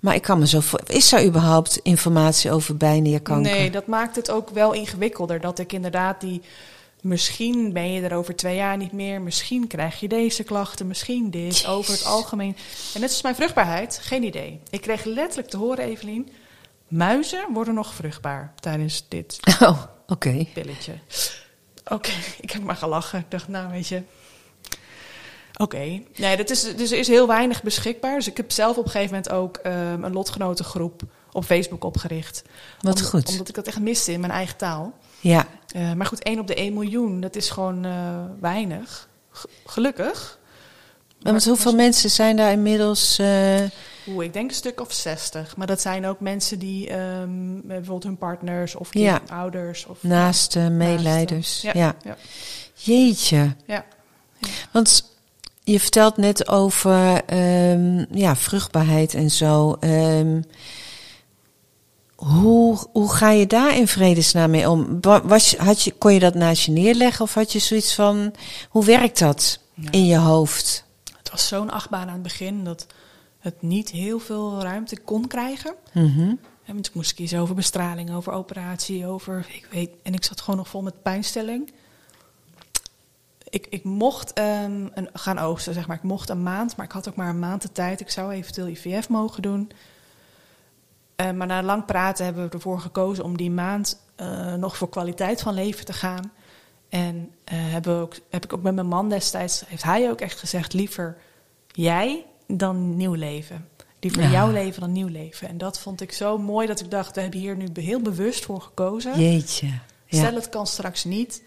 Maar 0.00 0.14
ik 0.14 0.22
kan 0.22 0.38
me 0.38 0.46
zo 0.46 0.60
voor, 0.60 0.80
is 0.86 1.12
er 1.12 1.24
überhaupt 1.24 1.80
informatie 1.82 2.50
over 2.52 2.76
bijnierkanker? 2.76 3.52
Nee, 3.52 3.70
dat 3.70 3.86
maakt 3.86 4.16
het 4.16 4.30
ook 4.30 4.50
wel 4.50 4.72
ingewikkelder. 4.72 5.40
Dat 5.40 5.58
ik 5.58 5.72
inderdaad 5.72 6.20
die. 6.20 6.42
Misschien 7.08 7.72
ben 7.72 7.92
je 7.92 8.02
er 8.02 8.14
over 8.16 8.36
twee 8.36 8.56
jaar 8.56 8.76
niet 8.76 8.92
meer. 8.92 9.20
Misschien 9.20 9.66
krijg 9.66 10.00
je 10.00 10.08
deze 10.08 10.42
klachten. 10.44 10.86
Misschien 10.86 11.30
dit. 11.30 11.66
Over 11.66 11.92
het 11.92 12.04
algemeen. 12.04 12.56
En 12.94 13.00
net 13.00 13.10
als 13.10 13.22
mijn 13.22 13.34
vruchtbaarheid, 13.34 13.98
geen 14.02 14.22
idee. 14.22 14.60
Ik 14.70 14.80
kreeg 14.80 15.04
letterlijk 15.04 15.48
te 15.48 15.56
horen, 15.56 15.84
Evelien. 15.84 16.28
Muizen 16.88 17.46
worden 17.52 17.74
nog 17.74 17.94
vruchtbaar 17.94 18.52
tijdens 18.60 19.04
dit 19.08 19.38
Oh, 19.60 19.82
oké. 20.06 20.46
pilletje. 20.54 20.92
Oké, 21.88 22.10
ik 22.40 22.50
heb 22.50 22.62
maar 22.62 22.76
gelachen. 22.76 23.18
Ik 23.18 23.30
dacht, 23.30 23.48
nou 23.48 23.70
weet 23.70 23.88
je. 23.88 24.02
Oké, 25.56 26.02
nee, 26.16 26.36
dat 26.36 26.50
is, 26.50 26.76
dus 26.76 26.90
er 26.90 26.98
is 26.98 27.08
heel 27.08 27.26
weinig 27.26 27.62
beschikbaar. 27.62 28.14
Dus 28.14 28.26
ik 28.26 28.36
heb 28.36 28.50
zelf 28.50 28.76
op 28.76 28.84
een 28.84 28.90
gegeven 28.90 29.14
moment 29.14 29.32
ook 29.32 29.56
ehm, 29.56 30.04
een 30.04 30.12
lotgenotengroep 30.12 31.02
op 31.32 31.44
Facebook 31.44 31.84
opgericht. 31.84 32.42
Wat 32.80 32.98
Om- 33.00 33.06
goed. 33.06 33.28
Omdat 33.28 33.48
ik 33.48 33.54
dat 33.54 33.66
echt 33.66 33.80
miste 33.80 34.12
in 34.12 34.20
mijn 34.20 34.32
eigen 34.32 34.56
taal. 34.56 34.92
Ja, 35.20 35.46
Eh, 35.68 35.92
maar 35.92 36.06
goed, 36.06 36.22
1 36.22 36.38
op 36.38 36.46
de 36.46 36.54
1 36.60 36.72
miljoen, 36.72 37.20
dat 37.20 37.36
is 37.36 37.50
gewoon 37.50 37.84
eh, 37.84 38.24
weinig. 38.40 39.08
G- 39.32 39.44
gelukkig. 39.66 40.38
want 41.20 41.36
Maar- 41.36 41.44
hoeveel 41.48 41.74
mensen 41.74 42.10
zijn 42.10 42.36
daar 42.36 42.52
inmiddels? 42.52 43.18
Oeh, 44.08 44.24
ik 44.24 44.32
denk 44.32 44.50
een 44.50 44.56
stuk 44.56 44.80
of 44.80 44.92
60. 44.92 45.56
Maar 45.56 45.66
dat 45.66 45.80
zijn 45.80 46.06
ook 46.06 46.20
mensen 46.20 46.58
die 46.58 46.88
ehm, 46.88 47.60
bijvoorbeeld 47.64 48.02
hun 48.02 48.16
partners 48.16 48.74
of 48.74 48.88
Ja. 48.94 49.20
ouders. 49.32 49.86
Of, 49.86 50.02
naaste 50.02 50.58
meeleiders? 50.58 51.60
Ja, 51.62 51.70
ja. 51.74 51.94
ja. 52.04 52.16
Jeetje. 52.74 53.54
Ja. 53.66 53.84
Want 54.72 55.04
je 55.64 55.80
vertelt 55.80 56.16
net 56.16 56.48
over 56.48 57.24
ehm, 57.24 58.04
ja, 58.18 58.36
vruchtbaarheid 58.36 59.14
en 59.14 59.30
zo. 59.30 59.76
Ehm, 59.80 60.40
hoe, 62.18 62.78
hoe 62.92 63.12
ga 63.12 63.30
je 63.30 63.46
daar 63.46 63.76
in 63.76 63.88
vredesnaam 63.88 64.50
mee 64.50 64.70
om? 64.70 65.00
Wa- 65.00 65.22
Was, 65.26 65.56
had 65.56 65.82
je, 65.82 65.92
kon 65.92 66.12
je 66.14 66.20
dat 66.20 66.34
naast 66.34 66.64
je 66.64 66.72
neerleggen 66.72 67.24
of 67.24 67.34
had 67.34 67.52
je 67.52 67.58
zoiets 67.58 67.94
van... 67.94 68.34
Hoe 68.70 68.84
werkt 68.84 69.18
dat 69.18 69.60
Ja. 69.74 69.90
in 69.90 70.06
je 70.06 70.16
hoofd? 70.16 70.84
Het 71.18 71.30
was 71.30 71.48
zo'n 71.48 71.70
achtbaan 71.70 72.06
aan 72.06 72.12
het 72.12 72.22
begin 72.22 72.64
dat 72.64 72.86
het 73.38 73.62
niet 73.62 73.90
heel 73.90 74.18
veel 74.18 74.62
ruimte 74.62 75.00
kon 75.00 75.26
krijgen. 75.26 75.74
Mhm. 75.92 76.34
En 76.64 76.78
ik 76.78 76.90
moest 76.94 77.14
kiezen 77.14 77.38
over 77.40 77.54
bestraling, 77.54 78.14
over 78.14 78.32
operatie, 78.32 79.06
over. 79.06 79.46
Ik 79.48 79.66
weet, 79.70 79.90
en 80.02 80.14
ik 80.14 80.24
zat 80.24 80.40
gewoon 80.40 80.56
nog 80.56 80.68
vol 80.68 80.82
met 80.82 81.02
pijnstelling. 81.02 81.72
Ik, 83.48 83.66
ik 83.70 83.84
mocht 83.84 84.32
ehm, 84.32 84.86
een, 84.94 85.08
gaan 85.12 85.38
oogsten, 85.38 85.74
zeg 85.74 85.86
maar. 85.86 85.96
Ik 85.96 86.02
mocht 86.02 86.28
een 86.28 86.42
maand, 86.42 86.76
maar 86.76 86.86
ik 86.86 86.92
had 86.92 87.08
ook 87.08 87.16
maar 87.16 87.28
een 87.28 87.38
maand 87.38 87.62
de 87.62 87.72
tijd. 87.72 88.00
Ik 88.00 88.10
zou 88.10 88.32
eventueel 88.32 88.66
IVF 88.68 89.08
mogen 89.08 89.42
doen. 89.42 89.70
Eh, 91.18 91.30
maar 91.30 91.46
na 91.46 91.62
lang 91.62 91.84
praten 91.84 92.24
hebben 92.24 92.44
we 92.44 92.50
ervoor 92.50 92.80
gekozen 92.80 93.24
om 93.24 93.36
die 93.36 93.50
maand 93.50 94.02
eh, 94.16 94.54
nog 94.54 94.76
voor 94.76 94.88
kwaliteit 94.88 95.40
van 95.40 95.54
leven 95.54 95.84
te 95.84 95.92
gaan. 95.92 96.32
En 96.88 97.30
eh, 97.44 97.54
hebben 97.58 97.96
we 97.96 98.02
ook, 98.02 98.14
heb 98.30 98.44
ik 98.44 98.52
ook 98.52 98.62
met 98.62 98.74
mijn 98.74 98.86
man 98.86 99.08
destijds, 99.08 99.62
heeft 99.66 99.82
hij 99.82 100.10
ook 100.10 100.20
echt 100.20 100.38
gezegd: 100.38 100.72
liever 100.72 101.16
jij 101.66 102.24
dan 102.46 102.96
nieuw 102.96 103.14
leven. 103.14 103.68
Liever 104.00 104.22
Ja. 104.22 104.30
jouw 104.30 104.50
leven 104.50 104.80
dan 104.80 104.92
nieuw 104.92 105.08
leven. 105.08 105.48
En 105.48 105.58
dat 105.58 105.78
vond 105.78 106.00
ik 106.00 106.12
zo 106.12 106.38
mooi 106.38 106.66
dat 106.66 106.80
ik 106.80 106.90
dacht: 106.90 107.14
we 107.14 107.20
hebben 107.20 107.40
hier 107.40 107.56
nu 107.56 107.68
heel 107.74 108.00
bewust 108.00 108.44
voor 108.44 108.60
gekozen. 108.60 109.20
Jeetje. 109.20 109.66
Ja. 109.66 110.18
Stel 110.18 110.34
het 110.34 110.48
kan 110.48 110.66
straks 110.66 111.04
niet, 111.04 111.42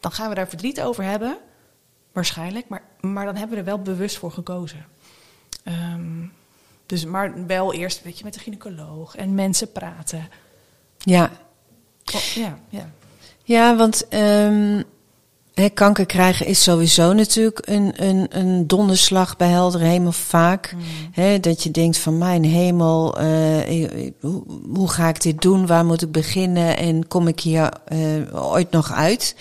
dan 0.00 0.12
gaan 0.12 0.28
we 0.28 0.34
daar 0.34 0.48
verdriet 0.48 0.80
over 0.80 1.04
hebben. 1.04 1.38
Waarschijnlijk, 2.12 2.68
maar, 2.68 2.82
maar 3.00 3.24
dan 3.24 3.36
hebben 3.36 3.54
we 3.56 3.62
er 3.62 3.68
wel 3.68 3.82
bewust 3.82 4.16
voor 4.18 4.32
gekozen. 4.32 4.86
Ehm, 5.64 6.24
dus 6.86 7.04
maar 7.04 7.46
wel 7.46 7.74
eerst 7.74 8.02
weet 8.02 8.18
je, 8.18 8.24
met 8.24 8.34
de 8.34 8.40
gynaecoloog 8.40 9.16
en 9.16 9.34
mensen 9.34 9.72
praten. 9.72 10.28
ja. 10.98 11.30
Oh, 12.14 12.20
ja, 12.20 12.58
ja. 12.68 12.90
Ja, 13.44 13.76
want 13.76 14.08
ehm, 14.08 14.82
hè, 15.54 15.68
kanker 15.68 16.06
krijgen 16.06 16.46
is 16.46 16.62
sowieso 16.62 17.12
natuurlijk 17.12 17.60
een, 17.64 17.92
een, 17.96 18.26
een 18.30 18.66
donderslag 18.66 19.36
bij 19.36 19.48
heldere 19.48 19.84
hemel 19.84 20.12
vaak. 20.12 20.72
Mm. 20.72 20.82
Hè, 21.12 21.40
dat 21.40 21.62
je 21.62 21.70
denkt 21.70 21.98
van 21.98 22.18
mijn 22.18 22.44
hemel, 22.44 23.18
eh, 23.18 24.10
hoe, 24.20 24.42
hoe 24.74 24.88
ga 24.88 25.08
ik 25.08 25.22
dit 25.22 25.42
doen? 25.42 25.66
Waar 25.66 25.84
moet 25.84 26.02
ik 26.02 26.12
beginnen? 26.12 26.76
En 26.76 27.08
kom 27.08 27.28
ik 27.28 27.40
hier 27.40 27.70
eh, 27.84 28.50
ooit 28.52 28.70
nog 28.70 28.92
uit? 28.92 29.36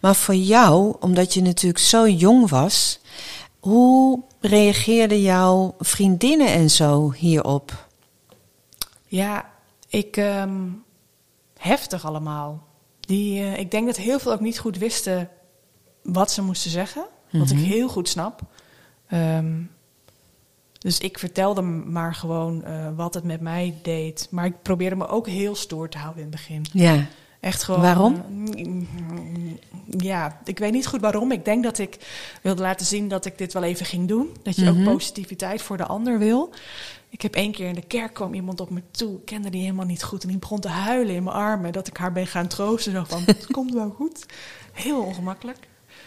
Maar 0.00 0.14
voor 0.14 0.34
jou, 0.34 0.96
omdat 1.00 1.34
je 1.34 1.42
natuurlijk 1.42 1.84
zo 1.84 2.08
jong 2.08 2.48
was, 2.48 3.00
hoe 3.58 4.22
reageerden 4.40 5.20
jouw 5.20 5.74
vriendinnen 5.78 6.46
en 6.48 6.70
zo 6.70 7.12
hierop? 7.12 7.88
Ja, 9.06 9.50
ik. 9.88 10.16
ehm, 10.16 10.58
heftig 11.58 12.04
allemaal. 12.04 12.66
Die, 13.00 13.40
eh, 13.40 13.58
ik 13.58 13.70
denk 13.70 13.86
dat 13.86 13.96
heel 13.96 14.18
veel 14.18 14.32
ook 14.32 14.40
niet 14.40 14.58
goed 14.58 14.78
wisten 14.78 15.28
wat 16.02 16.30
ze 16.30 16.42
moesten 16.42 16.70
zeggen. 16.70 17.04
Wat 17.30 17.48
Mhm. 17.48 17.58
ik 17.58 17.64
heel 17.64 17.88
goed 17.88 18.08
snap. 18.08 18.40
Ehm, 19.06 19.62
dus 20.78 20.98
ik 20.98 21.18
vertelde 21.18 21.60
maar 21.62 22.14
gewoon 22.14 22.64
eh, 22.64 22.88
wat 22.96 23.14
het 23.14 23.24
met 23.24 23.40
mij 23.40 23.78
deed. 23.82 24.28
Maar 24.30 24.44
ik 24.44 24.62
probeerde 24.62 24.96
me 24.96 25.06
ook 25.08 25.26
heel 25.28 25.54
stoer 25.54 25.88
te 25.88 25.98
houden 25.98 26.22
in 26.22 26.28
het 26.28 26.36
begin. 26.36 26.64
Ja, 26.72 27.06
Echt 27.40 27.62
gewoon. 27.62 27.80
Waarom? 27.80 28.22
eh, 28.54 30.02
ja, 30.04 30.40
ik 30.44 30.58
weet 30.58 30.72
niet 30.72 30.86
goed 30.86 31.00
waarom. 31.00 31.32
Ik 31.32 31.44
denk 31.44 31.62
dat 31.64 31.78
ik 31.78 31.96
wilde 32.42 32.62
laten 32.62 32.86
zien 32.86 33.08
dat 33.08 33.24
ik 33.24 33.38
dit 33.38 33.52
wel 33.52 33.62
even 33.62 33.86
ging 33.86 34.08
doen. 34.08 34.28
Dat 34.42 34.56
je 34.56 34.70
Mhm. 34.70 34.78
ook 34.88 34.92
positiviteit 34.94 35.62
voor 35.62 35.76
de 35.76 35.86
ander 35.86 36.18
wil. 36.18 36.50
Ik 37.08 37.22
heb 37.22 37.34
één 37.34 37.52
keer 37.52 37.68
in 37.68 37.74
de 37.74 37.82
kerk 37.86 38.14
kwam 38.14 38.34
iemand 38.34 38.60
op 38.60 38.70
me 38.70 38.82
toe. 38.90 39.14
Ik 39.16 39.24
kende 39.24 39.50
die 39.50 39.60
helemaal 39.62 39.86
niet 39.86 40.02
goed. 40.02 40.22
En 40.22 40.28
die 40.28 40.38
begon 40.38 40.60
te 40.60 40.68
huilen 40.68 41.14
in 41.14 41.22
mijn 41.22 41.36
armen. 41.36 41.72
Dat 41.72 41.86
ik 41.86 41.96
haar 41.96 42.12
ben 42.12 42.26
gaan 42.26 42.46
troosten. 42.46 42.92
Zo 42.92 43.04
van, 43.08 43.22
het 43.26 43.46
komt 43.50 43.72
wel 43.72 43.90
goed. 43.90 44.26
Heel 44.72 45.00
ongemakkelijk. 45.02 45.58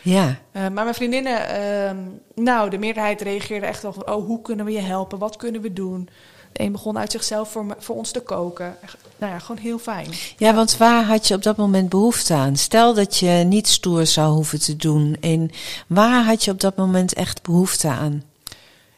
ja, 0.02 0.40
Eh, 0.52 0.62
maar 0.62 0.72
mijn 0.84 0.94
vriendinnen, 0.96 1.48
ehm, 1.48 1.98
nou, 2.36 2.70
de 2.70 2.78
meerderheid 2.78 3.22
reageerde 3.22 3.66
echt 3.66 3.82
wel 3.82 3.94
van... 3.94 4.10
oh, 4.10 4.26
hoe 4.26 4.42
kunnen 4.42 4.66
we 4.66 4.72
je 4.72 4.80
helpen? 4.80 5.20
Wat 5.20 5.36
kunnen 5.36 5.62
we 5.62 5.74
doen? 5.74 6.10
Een 6.54 6.72
begon 6.72 6.98
uit 6.98 7.12
zichzelf 7.12 7.52
voor, 7.52 7.66
me- 7.66 7.76
voor 7.80 7.96
ons 7.96 8.12
te 8.12 8.20
koken. 8.20 8.76
Nou 9.18 9.32
ja, 9.32 9.40
gewoon 9.40 9.62
heel 9.62 9.78
fijn. 9.80 10.08
Ja, 10.38 10.54
want 10.54 10.78
waar 10.78 11.04
had 11.04 11.28
je 11.28 11.36
op 11.36 11.44
dat 11.44 11.58
moment 11.58 11.90
behoefte 11.90 12.34
aan? 12.34 12.56
Stel 12.58 12.94
dat 12.94 13.18
je 13.18 13.28
niet 13.30 13.68
stoer 13.68 14.06
zou 14.06 14.34
hoeven 14.34 14.60
te 14.60 14.76
doen. 14.76 15.18
En 15.22 15.50
waar 15.88 16.24
had 16.26 16.44
je 16.44 16.52
op 16.52 16.60
dat 16.60 16.76
moment 16.76 17.14
echt 17.14 17.42
behoefte 17.42 17.88
aan? 17.88 18.24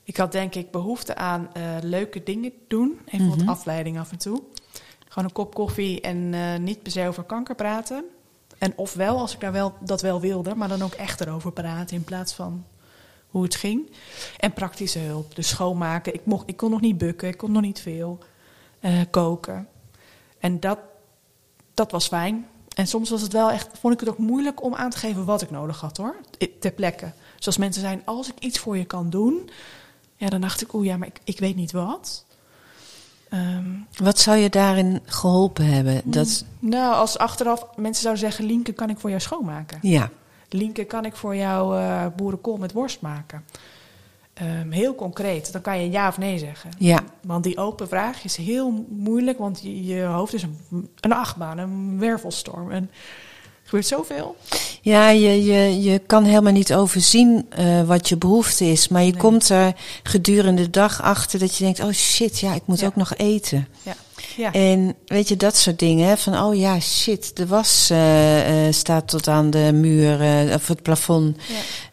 Ik 0.03 0.17
had 0.17 0.31
denk 0.31 0.55
ik 0.55 0.71
behoefte 0.71 1.15
aan 1.15 1.49
eh, 1.53 1.61
leuke 1.81 2.23
dingen 2.23 2.51
doen. 2.67 2.99
Even 3.05 3.29
wat 3.29 3.37
Mhm. 3.37 3.49
afleiding 3.49 3.99
af 3.99 4.11
en 4.11 4.17
toe. 4.17 4.41
Gewoon 5.07 5.23
een 5.29 5.33
kop 5.35 5.53
koffie 5.53 6.01
en 6.01 6.33
eh, 6.33 6.59
niet 6.59 6.81
per 6.83 6.91
se 6.91 7.07
over 7.07 7.23
kanker 7.23 7.55
praten. 7.55 8.03
En 8.57 8.73
ofwel, 8.75 9.17
als 9.19 9.33
ik 9.33 9.39
daar 9.39 9.51
wel, 9.51 9.73
dat 9.79 10.01
wel 10.01 10.19
wilde, 10.21 10.55
maar 10.55 10.67
dan 10.67 10.81
ook 10.81 10.93
echt 10.93 11.21
erover 11.21 11.51
praten 11.51 11.95
in 11.95 12.03
plaats 12.03 12.33
van 12.33 12.63
hoe 13.35 13.43
het 13.43 13.55
ging. 13.55 13.89
En 14.37 14.53
praktische 14.53 14.99
hulp, 14.99 15.35
dus 15.35 15.47
schoonmaken. 15.47 16.13
Ik, 16.13 16.25
mocht, 16.25 16.43
ik 16.49 16.57
kon 16.57 16.71
nog 16.71 16.81
niet 16.81 16.97
bukken, 16.97 17.27
ik 17.27 17.37
kon 17.37 17.51
nog 17.51 17.61
niet 17.61 17.79
veel 17.79 18.19
eh, 18.79 18.99
koken. 19.09 19.67
En 20.39 20.59
dat, 20.59 20.79
dat 21.73 21.91
was 21.91 22.07
fijn. 22.07 22.47
En 22.75 22.87
soms 22.87 23.09
was 23.09 23.21
het 23.21 23.33
wel 23.33 23.51
echt, 23.51 23.67
vond 23.79 23.93
ik 23.93 23.99
het 23.99 24.09
ook 24.09 24.17
moeilijk 24.17 24.63
om 24.63 24.75
aan 24.75 24.89
te 24.89 24.97
geven 24.97 25.25
wat 25.25 25.41
ik 25.41 25.51
nodig 25.51 25.81
had 25.81 25.97
hoor. 25.97 26.15
Ter 26.59 26.71
plekke. 26.71 27.11
Zoals 27.39 27.57
mensen 27.57 27.81
zijn, 27.81 28.01
als 28.05 28.29
ik 28.29 28.39
iets 28.39 28.59
voor 28.59 28.77
je 28.77 28.85
kan 28.85 29.09
doen, 29.09 29.49
ja, 30.15 30.29
dan 30.29 30.41
dacht 30.41 30.61
ik, 30.61 30.73
oeh 30.73 30.85
ja, 30.85 30.97
maar 30.97 31.07
ik, 31.07 31.19
ik 31.23 31.39
weet 31.39 31.55
niet 31.55 31.71
wat. 31.71 32.25
Ehm, 33.29 33.69
wat 33.97 34.19
zou 34.19 34.37
je 34.37 34.49
daarin 34.49 35.01
geholpen 35.05 35.65
hebben? 35.65 36.01
Dat... 36.03 36.45
Nou, 36.59 36.93
als 36.93 37.17
achteraf 37.17 37.65
mensen 37.75 38.01
zouden 38.01 38.23
zeggen, 38.23 38.45
Lienke, 38.45 38.73
kan 38.73 38.89
ik 38.89 38.99
voor 38.99 39.09
jou 39.09 39.21
schoonmaken? 39.21 39.79
Ja. 39.81 40.09
Lienke, 40.55 40.83
kan 40.83 41.05
ik 41.05 41.15
voor 41.15 41.35
jou 41.35 41.77
uh, 41.77 42.05
boerenkool 42.15 42.57
met 42.57 42.71
worst 42.71 43.01
maken? 43.01 43.43
Um, 44.41 44.71
heel 44.71 44.95
concreet, 44.95 45.51
dan 45.51 45.61
kan 45.61 45.81
je 45.81 45.91
ja 45.91 46.07
of 46.07 46.17
nee 46.17 46.37
zeggen. 46.37 46.71
Ja. 46.77 47.03
Want 47.21 47.43
die 47.43 47.57
open 47.57 47.87
vraag 47.87 48.23
is 48.23 48.35
heel 48.35 48.85
moeilijk, 48.89 49.37
want 49.37 49.61
je, 49.61 49.85
je 49.85 50.03
hoofd 50.03 50.33
is 50.33 50.43
een, 50.43 50.89
een 50.99 51.13
achtbaan, 51.13 51.57
een 51.57 51.99
wervelstorm. 51.99 52.71
En 52.71 52.91
gebeurt 53.65 53.87
zoveel. 53.87 54.35
Ja, 54.81 55.09
je, 55.09 55.43
je, 55.43 55.81
je 55.81 55.99
kan 55.99 56.23
helemaal 56.23 56.51
niet 56.51 56.73
overzien 56.73 57.47
uh, 57.59 57.81
wat 57.83 58.09
je 58.09 58.17
behoefte 58.17 58.65
is. 58.65 58.87
Maar 58.87 59.03
je 59.03 59.11
nee. 59.11 59.19
komt 59.19 59.49
er 59.49 59.73
gedurende 60.03 60.61
de 60.61 60.69
dag 60.69 61.01
achter 61.01 61.39
dat 61.39 61.55
je 61.55 61.63
denkt: 61.63 61.79
oh 61.79 61.91
shit, 61.91 62.39
ja, 62.39 62.53
ik 62.53 62.61
moet 62.65 62.79
ja. 62.79 62.87
ook 62.87 62.95
nog 62.95 63.15
eten. 63.15 63.67
Ja. 63.83 63.95
Ja. 64.35 64.53
En 64.53 64.95
weet 65.05 65.27
je, 65.27 65.35
dat 65.35 65.57
soort 65.57 65.79
dingen. 65.79 66.17
Van 66.17 66.39
oh 66.43 66.55
ja, 66.55 66.79
shit, 66.79 67.35
de 67.35 67.47
was 67.47 67.89
uh, 67.91 68.67
uh, 68.67 68.73
staat 68.73 69.07
tot 69.07 69.27
aan 69.27 69.49
de 69.49 69.71
muur 69.73 70.19
of 70.53 70.67
het 70.67 70.81
plafond 70.81 71.37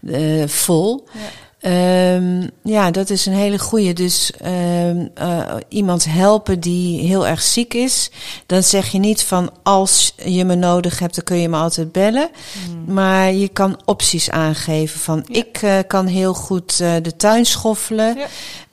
ja. 0.01 0.49
vol. 0.49 1.05
Ja. 1.13 1.21
Um, 1.67 2.51
ja, 2.63 2.91
dat 2.91 3.11
is 3.11 3.27
een 3.27 3.33
hele 3.33 3.59
goeie. 3.59 3.93
Dus 3.93 4.33
um, 4.45 5.11
uh, 5.21 5.55
iemand 5.69 6.05
helpen 6.05 6.61
die 6.61 7.07
heel 7.07 7.27
erg 7.27 7.43
ziek 7.43 7.75
is. 7.75 8.11
Dan 8.47 8.63
zeg 8.63 8.89
je 8.89 8.99
niet 8.99 9.23
van 9.23 9.51
als 9.63 10.15
je 10.25 10.45
me 10.45 10.55
nodig 10.55 10.99
hebt, 10.99 11.15
dan 11.15 11.25
kun 11.25 11.37
je 11.37 11.49
me 11.49 11.57
altijd 11.57 11.93
bellen. 11.93 12.31
Mm. 12.69 12.95
Maar 12.95 13.33
je 13.33 13.49
kan 13.49 13.81
opties 13.85 14.31
aangeven 14.31 15.01
van 15.01 15.25
ja. 15.27 15.39
ik 15.39 15.63
uh, 15.63 15.79
kan 15.87 16.07
heel 16.07 16.35
goed 16.35 16.79
uh, 16.83 16.93
de 17.03 17.17
tuin 17.17 17.45
schoffelen. 17.45 18.17
Ja. 18.17 18.27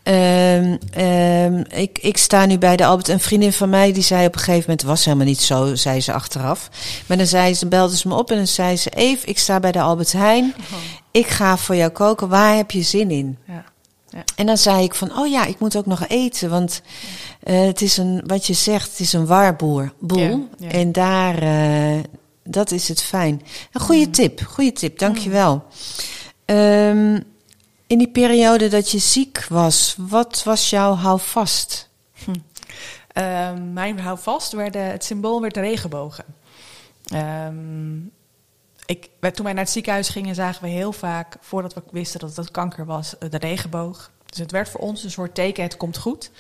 Um, 0.04 0.78
um, 0.98 1.64
ik, 1.70 1.98
ik 2.02 2.18
sta 2.18 2.46
nu 2.46 2.58
bij 2.58 2.76
de 2.76 2.86
Albert. 2.86 3.08
Een 3.08 3.20
vriendin 3.20 3.54
van 3.54 3.70
mij 3.70 3.92
die 3.92 4.04
zei 4.04 4.26
op 4.26 4.34
een 4.34 4.40
gegeven 4.40 4.70
moment, 4.70 4.82
was 4.88 5.06
helemaal 5.06 5.26
niet 5.26 5.42
zo, 5.42 5.76
zei 5.76 6.02
ze 6.02 6.14
achteraf. 6.14 6.70
Maar 7.06 7.18
dan 7.18 7.26
zei 7.28 7.54
ze, 7.54 7.68
belde 7.68 7.98
ze 7.98 8.08
me 8.08 8.16
op 8.16 8.32
en 8.32 8.38
dan 8.38 8.48
zei 8.48 8.78
ze, 8.78 8.90
Eve, 8.90 9.26
ik 9.28 9.40
sta 9.40 9.60
bij 9.60 9.72
de 9.72 9.82
Albert 9.82 10.12
Heijn. 10.12 10.54
Oh. 10.58 10.78
Ik 11.12 11.28
ga 11.28 11.58
voor 11.58 11.76
jou 11.76 11.92
koken. 11.92 12.30
Waar 12.30 12.56
heb 12.56 12.72
je 12.72 12.82
zin 12.82 13.12
in? 13.12 13.38
Ja. 13.48 13.66
Ja. 14.10 14.24
En 14.36 14.46
dan 14.46 14.58
zei 14.58 14.84
ik 14.84 14.96
van, 14.96 15.18
oh 15.18 15.28
ja, 15.28 15.46
ik 15.46 15.60
moet 15.60 15.76
ook 15.76 15.86
nog 15.86 16.08
eten. 16.08 16.50
Want 16.50 16.82
uh, 17.44 17.66
het 17.66 17.82
is 17.82 17.98
een, 17.98 18.24
wat 18.26 18.48
je 18.48 18.54
zegt, 18.54 18.90
het 18.90 19.00
is 19.00 19.14
een 19.14 19.26
warboer, 19.26 19.94
boel. 20.00 20.50
Ja. 20.58 20.70
En 20.70 20.92
daar, 20.92 21.44
uh, 21.44 22.00
dat 22.44 22.72
is 22.72 22.88
het 22.88 23.02
fijn. 23.02 23.42
Een 23.72 23.82
goede 23.82 24.06
mm. 24.06 24.12
tip, 24.12 24.42
goede 24.42 24.72
tip, 24.72 25.00
dankjewel. 25.00 25.64
Mm. 26.46 26.56
Um, 26.56 27.24
in 27.88 27.98
die 27.98 28.08
periode 28.08 28.68
dat 28.68 28.92
je 28.92 28.98
ziek 28.98 29.46
was, 29.50 29.96
wat 29.98 30.44
was 30.44 30.70
jouw 30.70 30.94
houvast? 30.94 31.90
Hm. 32.24 32.32
Uh, 33.14 33.50
mijn 33.74 34.00
houvast 34.00 34.52
werd 34.52 34.74
het 34.74 35.04
symbool 35.04 35.42
werd 35.42 35.54
de 35.54 35.60
regenbogen. 35.60 36.26
Um, 37.14 38.12
ik, 38.90 39.10
toen 39.34 39.46
wij 39.46 39.54
naar 39.54 39.64
het 39.64 39.74
ziekenhuis 39.74 40.10
gingen, 40.10 40.36
zagen 40.36 40.64
we 40.64 40.70
heel 40.70 40.92
vaak, 40.92 41.38
voordat 41.40 41.74
we 41.74 41.82
wisten 41.92 42.20
dat 42.20 42.36
het 42.36 42.52
kanker 42.52 42.86
was, 42.86 43.16
de 43.30 43.38
regenboog. 43.38 44.12
Dus 44.26 44.38
het 44.38 44.52
werd 44.52 44.70
voor 44.70 44.80
ons 44.80 45.04
een 45.04 45.12
soort 45.12 45.36
teken, 45.36 45.64
het 45.64 45.78
komt 45.78 45.98
goed. 45.98 46.32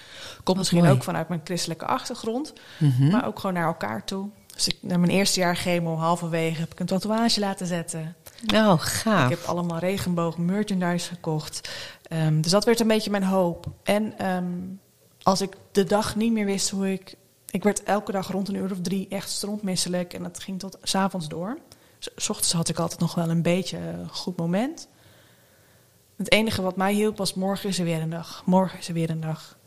Komt 0.43 0.57
misschien 0.57 0.79
mooi. 0.79 0.91
ook 0.91 1.03
vanuit 1.03 1.29
mijn 1.29 1.41
christelijke 1.43 1.85
achtergrond, 1.85 2.53
mm 2.77 2.91
-hmm. 2.97 3.11
maar 3.11 3.25
ook 3.25 3.39
gewoon 3.39 3.55
naar 3.55 3.67
elkaar 3.67 4.03
toe. 4.03 4.29
Dus 4.55 4.67
ik, 4.67 4.77
na 4.79 4.97
mijn 4.97 5.11
eerste 5.11 5.39
jaar 5.39 5.55
chemo, 5.55 5.95
halverwege, 5.95 6.59
heb 6.59 6.71
ik 6.71 6.79
een 6.79 6.85
tatoeage 6.85 7.39
laten 7.39 7.67
zetten. 7.67 8.15
Oh, 8.53 8.73
gaaf. 8.77 9.31
Ik 9.31 9.37
heb 9.37 9.47
allemaal 9.47 9.79
regenboog 9.79 10.37
merchandise 10.37 11.07
gekocht. 11.07 11.69
Um, 12.11 12.41
dus 12.41 12.51
dat 12.51 12.65
werd 12.65 12.79
een 12.79 12.87
beetje 12.87 13.11
mijn 13.11 13.23
hoop. 13.23 13.65
En 13.83 14.27
um, 14.27 14.79
als 15.21 15.41
ik 15.41 15.55
de 15.71 15.83
dag 15.83 16.15
niet 16.15 16.31
meer 16.31 16.45
wist 16.45 16.69
hoe 16.69 16.91
ik... 16.91 17.15
Ik 17.49 17.63
werd 17.63 17.83
elke 17.83 18.11
dag 18.11 18.31
rond 18.31 18.47
een 18.47 18.55
uur 18.55 18.71
of 18.71 18.81
drie 18.81 19.07
echt 19.09 19.29
strontmisselijk. 19.29 20.13
En 20.13 20.23
dat 20.23 20.39
ging 20.39 20.59
tot 20.59 20.77
s 20.83 20.95
avonds 20.95 21.27
door. 21.27 21.57
S 21.99 22.29
ochtends 22.29 22.51
had 22.53 22.69
ik 22.69 22.79
altijd 22.79 22.99
nog 22.99 23.15
wel 23.15 23.29
een 23.29 23.41
beetje 23.41 23.77
een 23.77 24.09
goed 24.09 24.37
moment. 24.37 24.87
Het 26.17 26.31
enige 26.31 26.61
wat 26.61 26.75
mij 26.75 26.93
hielp 26.93 27.17
was 27.17 27.33
morgen 27.33 27.69
is 27.69 27.79
er 27.79 27.85
weer 27.85 28.01
een 28.01 28.09
dag. 28.09 28.43
Morgen 28.45 28.79
is 28.79 28.87
er 28.87 28.93
weer 28.93 29.09
een 29.09 29.21
dag. 29.21 29.57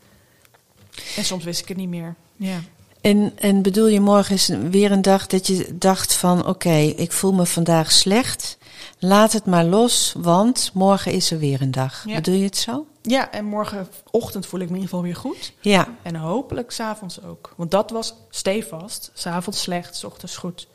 En 1.15 1.25
soms 1.25 1.43
wist 1.43 1.61
ik 1.61 1.67
het 1.67 1.77
niet 1.77 1.89
meer. 1.89 2.15
Ja. 2.35 2.59
En, 3.01 3.33
en 3.35 3.61
bedoel 3.61 3.87
je 3.87 3.99
morgen 3.99 4.35
is 4.35 4.47
weer 4.47 4.91
een 4.91 5.01
dag 5.01 5.27
dat 5.27 5.47
je 5.47 5.77
dacht 5.77 6.13
van 6.13 6.39
oké, 6.39 6.49
okay, 6.49 6.87
ik 6.87 7.11
voel 7.11 7.33
me 7.33 7.45
vandaag 7.45 7.91
slecht. 7.91 8.57
Laat 8.99 9.33
het 9.33 9.45
maar 9.45 9.63
los, 9.63 10.15
want 10.17 10.71
morgen 10.73 11.11
is 11.11 11.31
er 11.31 11.39
weer 11.39 11.61
een 11.61 11.71
dag. 11.71 12.03
Ja. 12.05 12.15
Bedoel 12.15 12.35
je 12.35 12.43
het 12.43 12.57
zo? 12.57 12.85
Ja, 13.01 13.31
en 13.31 13.45
morgenochtend 13.45 14.45
voel 14.45 14.59
ik 14.59 14.69
me 14.69 14.75
in 14.75 14.81
ieder 14.81 14.89
geval 14.89 15.01
weer 15.01 15.15
goed. 15.15 15.53
Ja. 15.61 15.95
En 16.01 16.15
hopelijk 16.15 16.71
s'avonds 16.71 17.23
ook. 17.23 17.53
Want 17.57 17.71
dat 17.71 17.89
was 17.89 18.15
stevast. 18.29 19.11
S'avonds 19.13 19.61
slecht, 19.61 19.95
s 19.95 20.03
ochtends 20.03 20.37
goed. 20.37 20.67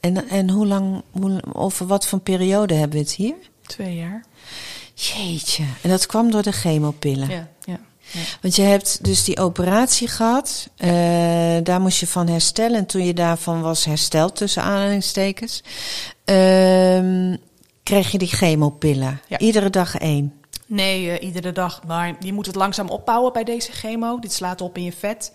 En, 0.00 0.28
en 0.28 0.50
hoe 0.50 0.66
lang, 0.66 1.02
hoe, 1.10 1.40
over 1.52 1.86
wat 1.86 2.06
voor 2.06 2.20
periode 2.20 2.74
hebben 2.74 2.98
we 2.98 3.04
het 3.04 3.14
hier? 3.14 3.34
Twee 3.66 3.96
jaar. 3.96 4.24
Jeetje. 4.94 5.64
En 5.82 5.90
dat 5.90 6.06
kwam 6.06 6.30
door 6.30 6.42
de 6.42 6.52
chemopillen? 6.52 7.28
Ja, 7.28 7.48
ja. 7.64 7.80
Ja. 8.12 8.20
Want 8.40 8.56
je 8.56 8.62
hebt 8.62 9.04
dus 9.04 9.24
die 9.24 9.38
operatie 9.38 10.08
gehad. 10.08 10.68
Uh, 10.76 10.88
daar 11.62 11.80
moest 11.80 12.00
je 12.00 12.06
van 12.06 12.28
herstellen. 12.28 12.78
En 12.78 12.86
toen 12.86 13.04
je 13.04 13.14
daarvan 13.14 13.60
was 13.60 13.84
hersteld, 13.84 14.36
tussen 14.36 14.62
aanhalingstekens, 14.62 15.62
uh, 16.24 17.36
kreeg 17.82 18.10
je 18.10 18.18
die 18.18 18.28
chemopillen. 18.28 19.20
Ja. 19.28 19.38
Iedere 19.38 19.70
dag 19.70 19.96
één. 19.96 20.34
Nee, 20.66 21.04
uh, 21.04 21.26
iedere 21.26 21.52
dag. 21.52 21.82
Maar 21.86 22.16
je 22.20 22.32
moet 22.32 22.46
het 22.46 22.54
langzaam 22.54 22.88
opbouwen 22.88 23.32
bij 23.32 23.44
deze 23.44 23.72
chemo. 23.72 24.18
Dit 24.18 24.32
slaat 24.32 24.60
op 24.60 24.76
in 24.76 24.84
je 24.84 24.92
vet. 24.92 25.32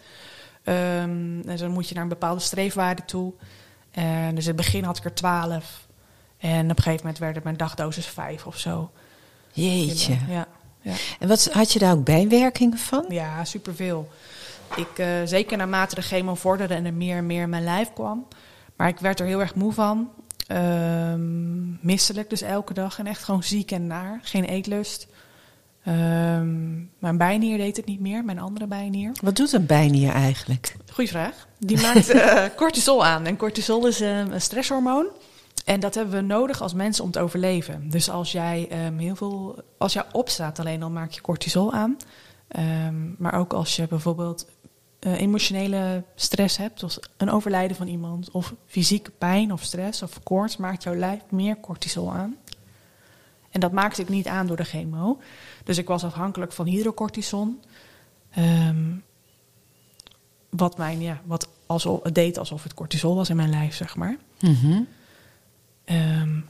Um, 0.64 1.42
en 1.46 1.58
dan 1.58 1.72
moet 1.72 1.88
je 1.88 1.94
naar 1.94 2.04
een 2.04 2.10
bepaalde 2.10 2.42
streefwaarde 2.42 3.06
toe. 3.06 3.34
En 3.96 4.36
dus 4.36 4.44
in 4.44 4.56
het 4.56 4.66
begin 4.66 4.84
had 4.84 4.98
ik 4.98 5.04
er 5.04 5.14
twaalf. 5.14 5.88
En 6.38 6.64
op 6.64 6.78
een 6.78 6.84
gegeven 6.84 7.02
moment 7.02 7.18
werd 7.18 7.36
het 7.36 7.44
mijn 7.44 7.58
dagdosis 7.58 8.06
vijf 8.06 8.46
of 8.46 8.58
zo. 8.58 8.92
Jeetje. 9.52 10.18
Ja. 10.28 10.48
Ja. 10.82 10.94
En 11.20 11.28
wat 11.28 11.50
had 11.52 11.74
je 11.74 11.80
daar 11.80 11.94
ook 11.94 12.04
bijwerkingen 12.04 12.78
van? 12.78 13.06
Ja, 13.10 13.46
superveel. 13.46 14.10
Ik, 14.76 14.98
uh, 14.98 15.08
zeker 15.26 15.58
naarmate 15.58 15.96
de 15.96 16.02
chemo 16.02 16.36
vorderde 16.36 16.74
en 16.74 16.86
er 16.86 16.94
meer 16.94 17.18
en 17.18 17.26
meer 17.26 17.42
in 17.42 17.50
mijn 17.50 17.64
lijf 17.64 17.94
kwam. 17.94 18.28
Maar 18.76 18.88
ik 18.88 19.00
werd 19.00 19.20
er 19.20 19.26
heel 19.26 19.40
erg 19.40 19.56
moe 19.56 19.74
van. 19.74 20.10
Um, 20.52 21.80
misselijk 21.82 22.30
dus 22.30 22.42
elke 22.42 22.74
dag 22.74 23.00
en 23.00 23.08
echt 23.08 23.24
gewoon 23.24 23.44
ziek 23.44 23.72
en 23.72 23.88
naar. 23.88 24.20
Geen 24.22 24.44
eetlust. 24.44 25.08
Um, 25.88 26.92
mijn 27.00 27.18
bijnier 27.18 27.58
deed 27.58 27.78
het 27.78 27.86
niet 27.86 28.00
meer, 28.00 28.26
mijn 28.26 28.40
andere 28.40 28.68
bijnier. 28.68 29.12
Wat 29.22 29.36
doet 29.36 29.52
een 29.52 29.66
bijnier 29.66 30.12
eigenlijk? 30.12 30.76
Goeie 30.92 31.10
vraag. 31.10 31.48
Die 31.60 31.82
maakt 31.82 32.14
uh, 32.14 32.44
cortisol 32.56 33.06
aan. 33.06 33.26
En 33.26 33.38
cortisol 33.38 33.88
is 33.88 34.02
uh, 34.02 34.18
een 34.18 34.42
stresshormoon. 34.42 35.08
En 35.66 35.80
dat 35.80 35.96
hebben 35.96 36.16
we 36.16 36.22
nodig 36.22 36.62
als 36.62 36.74
mensen 36.74 37.04
om 37.04 37.12
te 37.12 37.20
overleven. 37.20 37.90
Dus 37.90 38.10
als 38.10 38.32
jij 38.32 38.86
um, 38.86 38.98
heel 38.98 39.16
veel, 39.16 39.64
als 39.78 39.94
jij 39.94 40.04
opstaat 40.12 40.60
alleen, 40.60 40.80
dan 40.80 40.94
maak 40.94 41.12
je 41.12 41.22
cortisol 41.22 41.74
aan. 41.74 41.98
Um, 42.60 43.16
maar 43.18 43.34
ook 43.34 43.54
als 43.54 43.76
je 43.76 43.88
bijvoorbeeld 43.88 44.48
uh, 45.00 45.22
emotionele 45.22 46.04
stress 46.16 46.58
hebt, 46.58 46.84
of 46.84 46.98
een 47.18 47.32
overlijden 47.32 47.78
van 47.78 47.88
iemand, 47.88 48.32
of 48.32 48.54
fysieke 48.66 49.12
pijn 49.12 49.52
of 49.52 49.64
stress 49.64 50.02
of 50.02 50.24
koorts, 50.24 50.58
maakt 50.58 50.84
jouw 50.84 50.96
lijf 50.96 51.22
meer 51.30 51.60
cortisol 51.60 52.14
aan. 52.14 52.36
En 53.50 53.60
dat 53.60 53.72
maakte 53.72 54.02
ik 54.02 54.10
niet 54.10 54.28
aan 54.28 54.48
door 54.48 54.58
de 54.58 54.64
chemo. 54.64 55.20
Dus 55.66 55.78
ik 55.78 55.88
was 55.88 56.04
afhankelijk 56.04 56.52
van 56.52 56.66
hydrocortison. 56.66 57.62
Um, 58.38 59.04
wat 60.50 60.78
mijn, 60.78 61.02
ja, 61.02 61.22
wat 61.26 61.50
alsof, 61.66 62.04
het 62.04 62.16
deed 62.16 62.38
alsof 62.38 62.64
het 62.64 62.74
cortisol 62.74 63.16
was 63.16 63.30
in 63.30 63.36
mijn 63.36 63.50
lijf, 63.50 63.76
zeg 63.76 63.96
maar. 63.96 64.18
Mm 64.40 64.56
-hmm. 64.56 64.88
Um, 65.86 66.46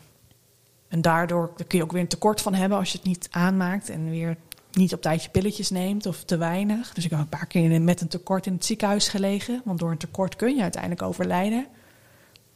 en 0.87 1.01
daardoor 1.01 1.53
kun 1.67 1.77
je 1.77 1.83
ook 1.83 1.91
weer 1.91 2.01
een 2.01 2.07
tekort 2.07 2.41
van 2.41 2.53
hebben 2.53 2.77
als 2.77 2.91
je 2.91 2.97
het 2.97 3.07
niet 3.07 3.27
aanmaakt 3.31 3.89
en 3.89 4.09
weer 4.09 4.37
niet 4.71 4.93
op 4.93 5.01
tijd 5.01 5.23
je 5.23 5.29
pilletjes 5.29 5.69
neemt 5.69 6.05
of 6.05 6.23
te 6.23 6.37
weinig. 6.37 6.93
Dus 6.93 7.03
ik 7.03 7.09
heb 7.09 7.19
een 7.19 7.29
paar 7.29 7.47
keer 7.47 7.81
met 7.81 8.01
een 8.01 8.07
tekort 8.07 8.45
in 8.45 8.53
het 8.53 8.65
ziekenhuis 8.65 9.07
gelegen, 9.07 9.61
want 9.65 9.79
door 9.79 9.91
een 9.91 9.97
tekort 9.97 10.35
kun 10.35 10.55
je 10.55 10.61
uiteindelijk 10.61 11.01
overlijden. 11.01 11.67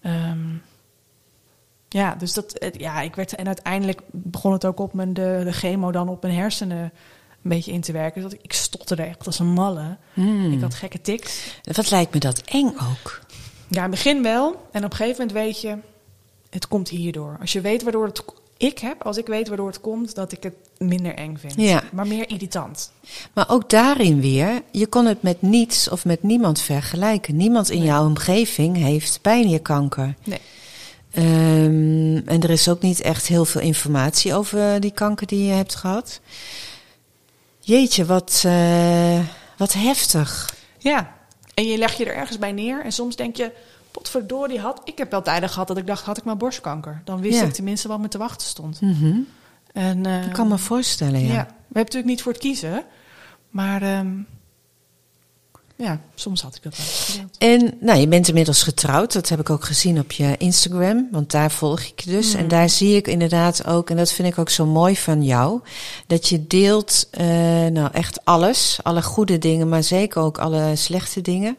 Um, 0.04 0.62
ja, 1.90 2.16
dus 2.16 2.34
dat, 2.34 2.72
ja, 2.78 3.02
ik 3.02 3.16
werd 3.16 3.36
en 3.36 3.48
uiteindelijk 3.48 4.02
begon 4.12 4.52
het 4.52 4.66
ook 4.66 4.80
op 4.80 4.94
mijn 4.94 5.14
de, 5.14 5.42
de 5.44 5.52
chemo 5.52 5.92
dan 5.92 6.10
op 6.10 6.22
mijn 6.22 6.34
hersenen 6.34 6.80
een 7.44 7.50
beetje 7.50 7.72
in 7.72 7.82
te 7.82 7.92
werken. 7.92 8.22
Dat 8.22 8.34
ik, 8.34 8.40
ik 8.42 8.54
stotterde 8.54 9.04
echt 9.04 9.26
als 9.26 9.40
een 9.40 9.54
malle. 9.54 9.98
Hmm. 10.14 10.52
Ik 10.52 10.62
had 10.62 10.74
gekke 10.74 11.02
tics. 11.02 11.54
Wat 11.64 11.90
lijkt 11.90 12.14
me 12.14 12.20
dat 12.20 12.42
eng 12.42 12.68
ook? 12.92 13.20
Ja, 13.68 13.76
in 13.78 13.82
het 13.82 13.90
begin 13.92 14.24
wel. 14.24 14.68
En 14.72 14.84
op 14.86 14.92
een 14.92 14.98
gegeven 14.98 15.26
moment 15.28 15.32
weet 15.46 15.62
je, 15.62 15.78
het 16.50 16.68
komt 16.68 16.90
hierdoor. 16.90 17.38
Als 17.40 17.52
je 17.54 17.62
weet 17.62 17.84
waardoor 17.84 18.06
het... 18.06 18.24
Ik 18.58 18.80
heb, 18.80 19.04
als 19.04 19.18
ik 19.18 19.28
weet 19.28 19.48
waardoor 19.48 19.68
het 19.68 19.82
komt, 19.82 20.16
dat 20.16 20.32
ik 20.32 20.44
het 20.44 20.54
minder 20.78 21.16
eng 21.16 21.38
vind. 21.38 21.54
Ja. 21.56 21.84
Maar 21.92 22.08
meer 22.08 22.30
irritant. 22.30 22.92
Maar 23.34 23.50
ook 23.50 23.70
daarin 23.70 24.22
weer, 24.22 24.62
je 24.72 24.88
kon 24.88 25.06
het 25.06 25.22
met 25.22 25.42
niets 25.42 25.90
of 25.90 26.06
met 26.06 26.24
niemand 26.24 26.62
vergelijken. 26.62 27.36
Niemand 27.36 27.70
in 27.70 27.78
Nee. 27.78 27.88
jouw 27.88 28.06
omgeving 28.06 28.78
heeft 28.78 29.20
pijnierkanker. 29.22 30.16
Nee. 30.24 30.40
Ehm, 31.12 32.18
en 32.28 32.42
er 32.42 32.50
is 32.50 32.70
ook 32.70 32.82
niet 32.82 33.02
echt 33.02 33.28
heel 33.28 33.46
veel 33.46 33.62
informatie 33.62 34.34
over 34.34 34.80
die 34.80 34.92
kanker 34.92 35.28
die 35.28 35.46
je 35.46 35.52
hebt 35.54 35.76
gehad. 35.76 36.20
Jeetje, 37.60 38.06
wat, 38.06 38.44
eh, 38.46 39.20
wat 39.58 39.74
heftig. 39.74 40.54
Ja. 40.78 41.14
En 41.54 41.66
je 41.68 41.78
legt 41.78 41.98
je 41.98 42.06
er 42.06 42.16
ergens 42.16 42.38
bij 42.40 42.52
neer. 42.52 42.84
En 42.84 42.92
soms 42.92 43.16
denk 43.16 43.36
je, 43.36 43.52
potverdorie, 43.92 44.60
had... 44.60 44.82
Ik 44.84 44.98
heb 44.98 45.12
wel 45.12 45.22
tijden 45.22 45.50
gehad 45.50 45.68
dat 45.68 45.78
ik 45.78 45.88
dacht, 45.88 46.06
had 46.06 46.18
ik 46.18 46.24
maar 46.24 46.38
borstkanker? 46.38 47.02
Dan 47.06 47.22
wist 47.22 47.40
Ja. 47.40 47.46
ik 47.46 47.54
tenminste 47.54 47.88
wat 47.88 48.00
me 48.00 48.08
te 48.08 48.18
wachten 48.18 48.48
stond. 48.48 48.82
Mhm. 48.82 49.18
En, 49.74 50.06
Ik 50.06 50.34
kan 50.34 50.48
me 50.48 50.58
voorstellen, 50.58 51.20
ja. 51.20 51.34
ja. 51.34 51.44
We 51.46 51.56
hebben 51.56 51.74
natuurlijk 51.74 52.06
niet 52.06 52.22
voor 52.22 52.32
het 52.32 52.42
kiezen. 52.42 52.84
Maar 53.50 53.82
ehm, 53.82 54.08
ja, 55.82 56.02
soms 56.16 56.42
had 56.42 56.56
ik 56.56 56.64
dat 56.64 56.78
wel. 56.78 57.26
En 57.38 57.74
nou, 57.80 58.00
je 58.00 58.08
bent 58.08 58.28
inmiddels 58.28 58.64
getrouwd. 58.64 59.14
Dat 59.14 59.30
heb 59.30 59.40
ik 59.40 59.50
ook 59.50 59.64
gezien 59.66 60.00
op 60.00 60.12
je 60.12 60.36
Instagram. 60.38 61.08
Want 61.12 61.32
daar 61.32 61.52
volg 61.52 61.82
ik 61.82 62.00
je 62.00 62.10
dus. 62.10 62.32
Mhm. 62.32 62.38
En 62.38 62.48
daar 62.48 62.70
zie 62.70 62.96
ik 62.96 63.08
inderdaad 63.08 63.66
ook, 63.66 63.90
en 63.90 63.98
dat 63.98 64.12
vind 64.12 64.28
ik 64.28 64.38
ook 64.38 64.50
zo 64.50 64.66
mooi 64.66 64.98
van 64.98 65.24
jou, 65.24 65.60
dat 66.08 66.28
je 66.28 66.48
deelt 66.48 67.08
eh, 67.12 67.26
nou 67.66 67.90
echt 67.92 68.26
alles. 68.26 68.80
Alle 68.84 69.02
goede 69.02 69.38
dingen, 69.38 69.70
maar 69.70 69.84
zeker 69.84 70.22
ook 70.22 70.38
alle 70.38 70.76
slechte 70.76 71.22
dingen. 71.22 71.58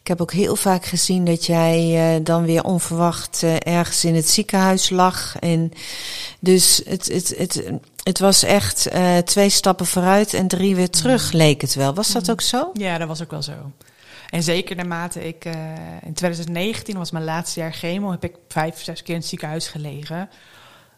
Ik 0.00 0.06
heb 0.08 0.20
ook 0.20 0.32
heel 0.32 0.56
vaak 0.56 0.84
gezien 0.84 1.24
dat 1.24 1.46
jij 1.46 2.14
eh, 2.16 2.24
dan 2.24 2.44
weer 2.44 2.64
onverwacht 2.64 3.42
eh, 3.42 3.54
ergens 3.58 4.04
in 4.04 4.14
het 4.14 4.28
ziekenhuis 4.28 4.90
lag. 4.90 5.36
En 5.38 5.72
dus 6.40 6.82
het, 6.84 7.08
het, 7.12 7.34
het, 7.38 7.54
het 7.66 7.72
was 8.18 8.42
echt 8.42 8.86
eh, 8.86 9.18
twee 9.18 9.48
stappen 9.48 9.86
vooruit 9.86 10.34
en 10.34 10.48
drie 10.48 10.76
weer 10.76 10.90
terug, 10.90 11.32
leek 11.32 11.60
het 11.60 11.74
wel. 11.74 11.94
Was 11.94 12.12
dat 12.12 12.30
ook 12.30 12.40
zo? 12.40 12.70
Ja, 12.72 12.98
dat 12.98 13.08
was 13.08 13.22
ook 13.22 13.30
wel 13.30 13.42
zo. 13.42 13.72
En 14.30 14.42
zeker 14.42 14.76
naarmate 14.76 15.26
ik 15.26 15.44
eh, 15.44 15.54
in 16.02 16.14
2019 16.14 16.96
was 16.96 17.10
mijn 17.10 17.24
laatste 17.24 17.60
jaar 17.60 17.72
chemo, 17.72 18.10
heb 18.10 18.24
ik 18.24 18.36
vijf, 18.48 18.82
zes 18.82 19.02
keer 19.02 19.14
in 19.14 19.20
het 19.20 19.28
ziekenhuis 19.28 19.68
gelegen. 19.68 20.30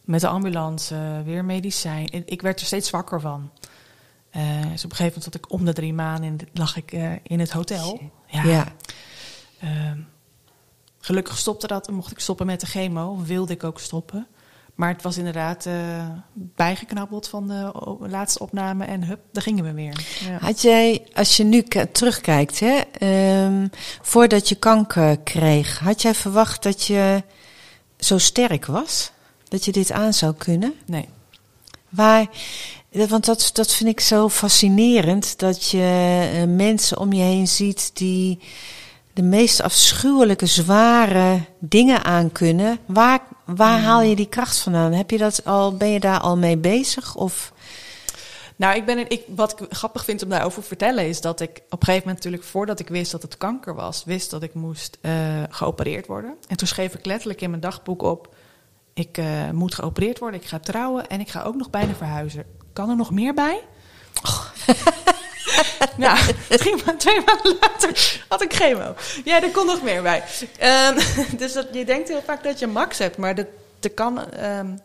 Met 0.05 0.21
de 0.21 0.29
ambulance, 0.29 1.23
weer 1.25 1.45
medicijn. 1.45 2.09
En 2.09 2.23
ik 2.27 2.43
werd 2.43 2.61
er 2.61 2.67
steeds 2.67 2.89
zwakker 2.89 3.21
van. 3.21 3.51
Eh, 4.31 4.43
dus 4.43 4.85
op 4.85 4.91
een 4.91 4.97
gegeven 4.97 5.05
moment 5.05 5.25
zat 5.25 5.35
ik 5.35 5.53
om 5.53 5.65
de 5.65 5.73
drie 5.73 5.95
maanden 5.95 6.25
in, 6.25 6.41
lag 6.53 6.77
ik 6.77 6.93
in 7.23 7.41
het 7.41 7.51
hotel. 7.51 8.01
Ja. 8.27 8.43
ja. 8.43 8.73
Ehm, 9.61 9.99
gelukkig 11.01 11.39
stopte 11.39 11.67
dat 11.67 11.89
en 11.89 11.95
mocht 11.95 12.13
ik 12.13 12.19
stoppen 12.19 12.47
met 12.47 12.61
de 12.61 12.67
chemo. 12.67 13.23
Wilde 13.23 13.53
ik 13.53 13.65
ook 13.65 13.81
stoppen. 13.81 14.27
Maar 14.75 14.93
het 14.93 15.03
was 15.03 15.17
inderdaad 15.17 15.67
eh, 15.67 16.09
bijgeknabbeld 16.33 17.29
van 17.29 17.49
de 17.49 17.73
laatste 17.99 18.39
opname 18.39 18.85
en 18.85 19.05
hup, 19.05 19.21
daar 19.33 19.43
gingen 19.43 19.65
we 19.65 19.73
weer. 19.73 20.07
Ja. 20.29 20.39
Had 20.39 20.63
jij, 20.63 21.07
als 21.13 21.37
je 21.37 21.45
nu 21.45 21.63
terugkijkt, 21.93 22.61
hè, 22.61 22.81
ehm, 22.99 23.69
voordat 24.03 24.49
je 24.49 24.55
kanker 24.55 25.19
kreeg, 25.19 25.79
had 25.79 26.03
jij 26.03 26.15
verwacht 26.15 26.63
dat 26.63 26.85
je 26.85 27.23
zo 27.99 28.19
sterk 28.19 28.67
was? 28.67 29.11
Dat 29.49 29.65
je 29.65 29.73
dit 29.73 29.93
aan 29.93 30.13
zou 30.13 30.35
kunnen? 30.35 30.75
Nee. 30.87 31.09
Waar, 31.89 32.27
eh, 32.91 33.07
want 33.07 33.25
dat, 33.25 33.51
dat 33.53 33.75
vind 33.75 33.91
ik 33.91 34.01
zo 34.01 34.29
fascinerend, 34.29 35.39
dat 35.39 35.69
je 35.69 36.31
eh, 36.33 36.45
mensen 36.49 36.99
om 36.99 37.13
je 37.13 37.23
heen 37.23 37.49
ziet 37.49 37.91
die 37.95 38.39
de 39.15 39.23
meest 39.23 39.63
afschuwelijke, 39.63 40.47
zware 40.47 41.41
dingen 41.59 42.05
aankunnen. 42.05 42.79
Waar, 42.87 43.21
waar 43.45 43.81
haal 43.81 44.03
je 44.03 44.17
die 44.17 44.29
kracht 44.29 44.59
vandaan? 44.59 44.93
Heb 44.93 45.11
je 45.11 45.19
dat 45.19 45.45
al, 45.45 45.77
ben 45.77 45.89
je 45.89 46.01
daar 46.01 46.21
al 46.21 46.37
mee 46.37 46.57
bezig? 46.57 47.15
Of, 47.15 47.53
Nou, 48.57 48.77
ik 48.77 48.87
ben, 48.87 49.11
ik, 49.11 49.23
wat 49.29 49.61
ik 49.61 49.67
grappig 49.71 50.05
vind 50.05 50.23
om 50.23 50.29
daarover 50.29 50.63
te 50.63 50.69
vertellen 50.69 51.07
is 51.07 51.21
dat 51.21 51.41
ik 51.41 51.51
op 51.51 51.81
een 51.81 51.87
gegeven 51.87 52.07
moment 52.07 52.17
natuurlijk 52.25 52.43
voordat 52.43 52.81
ik 52.81 52.89
wist 52.89 53.11
dat 53.11 53.23
het 53.23 53.37
kanker 53.37 53.75
was, 53.75 54.05
wist 54.05 54.31
dat 54.31 54.43
ik 54.43 54.55
moest 54.55 54.99
eh, 55.01 55.43
geopereerd 55.49 56.07
worden. 56.07 56.37
En 56.49 56.57
toen 56.57 56.69
schreef 56.69 56.95
ik 56.95 57.07
letterlijk 57.07 57.41
in 57.41 57.51
mijn 57.51 57.63
dagboek 57.63 58.03
op, 58.03 58.35
ik 58.95 59.19
eh, 59.19 59.51
moet 59.51 59.75
geopereerd 59.75 60.19
worden, 60.19 60.41
ik 60.41 60.47
ga 60.47 60.59
trouwen 60.59 61.09
en 61.09 61.21
ik 61.21 61.29
ga 61.29 61.43
ook 61.43 61.57
nog 61.57 61.71
bijna 61.71 61.95
verhuizen. 61.95 62.45
Kan 62.73 62.91
er 62.91 62.97
nog 62.97 63.11
meer 63.11 63.35
bij? 63.35 63.61
nou, 65.97 66.19
drie 66.49 66.75
ma- 66.85 66.97
twee 66.97 67.21
maanden 67.25 67.57
later 67.61 68.23
had 68.29 68.43
ik 68.43 68.53
chemo. 68.53 68.95
Ja, 69.25 69.43
er 69.43 69.51
kon 69.51 69.67
nog 69.67 69.83
meer 69.83 70.03
bij. 70.03 70.23
Ehm, 70.59 70.99
dus 71.39 71.53
dat, 71.53 71.67
je 71.73 71.85
denkt 71.85 72.09
heel 72.09 72.23
vaak 72.23 72.45
dat 72.45 72.59
je 72.59 72.67
max 72.67 72.99
hebt, 72.99 73.17
maar 73.17 73.35
dat, 73.35 73.47
dat 73.81 73.95
kan... 73.95 74.31
ehm, 74.31 74.77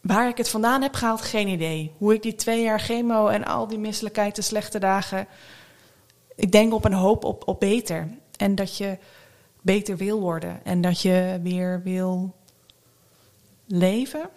Waar 0.00 0.28
ik 0.28 0.36
het 0.36 0.48
vandaan 0.48 0.82
heb 0.82 0.94
gehaald, 0.94 1.20
geen 1.22 1.48
idee. 1.48 1.92
Hoe 1.98 2.14
ik 2.14 2.22
die 2.22 2.34
twee 2.34 2.62
jaar 2.62 2.80
chemo 2.80 3.26
en 3.28 3.44
al 3.44 3.66
die 3.66 3.78
misselijkheid, 3.78 4.36
de 4.36 4.42
slechte 4.42 4.78
dagen. 4.78 5.26
Ik 6.34 6.52
denk 6.52 6.72
op 6.74 6.84
een 6.84 6.92
hoop 6.92 7.24
op, 7.24 7.48
op 7.48 7.60
beter. 7.60 8.08
En 8.36 8.54
dat 8.54 8.76
je 8.76 8.98
beter 9.60 9.96
wil 9.96 10.20
worden. 10.20 10.60
En 10.64 10.80
dat 10.80 11.00
je 11.00 11.40
weer 11.42 11.80
wil 11.84 12.34
leven. 13.66 14.28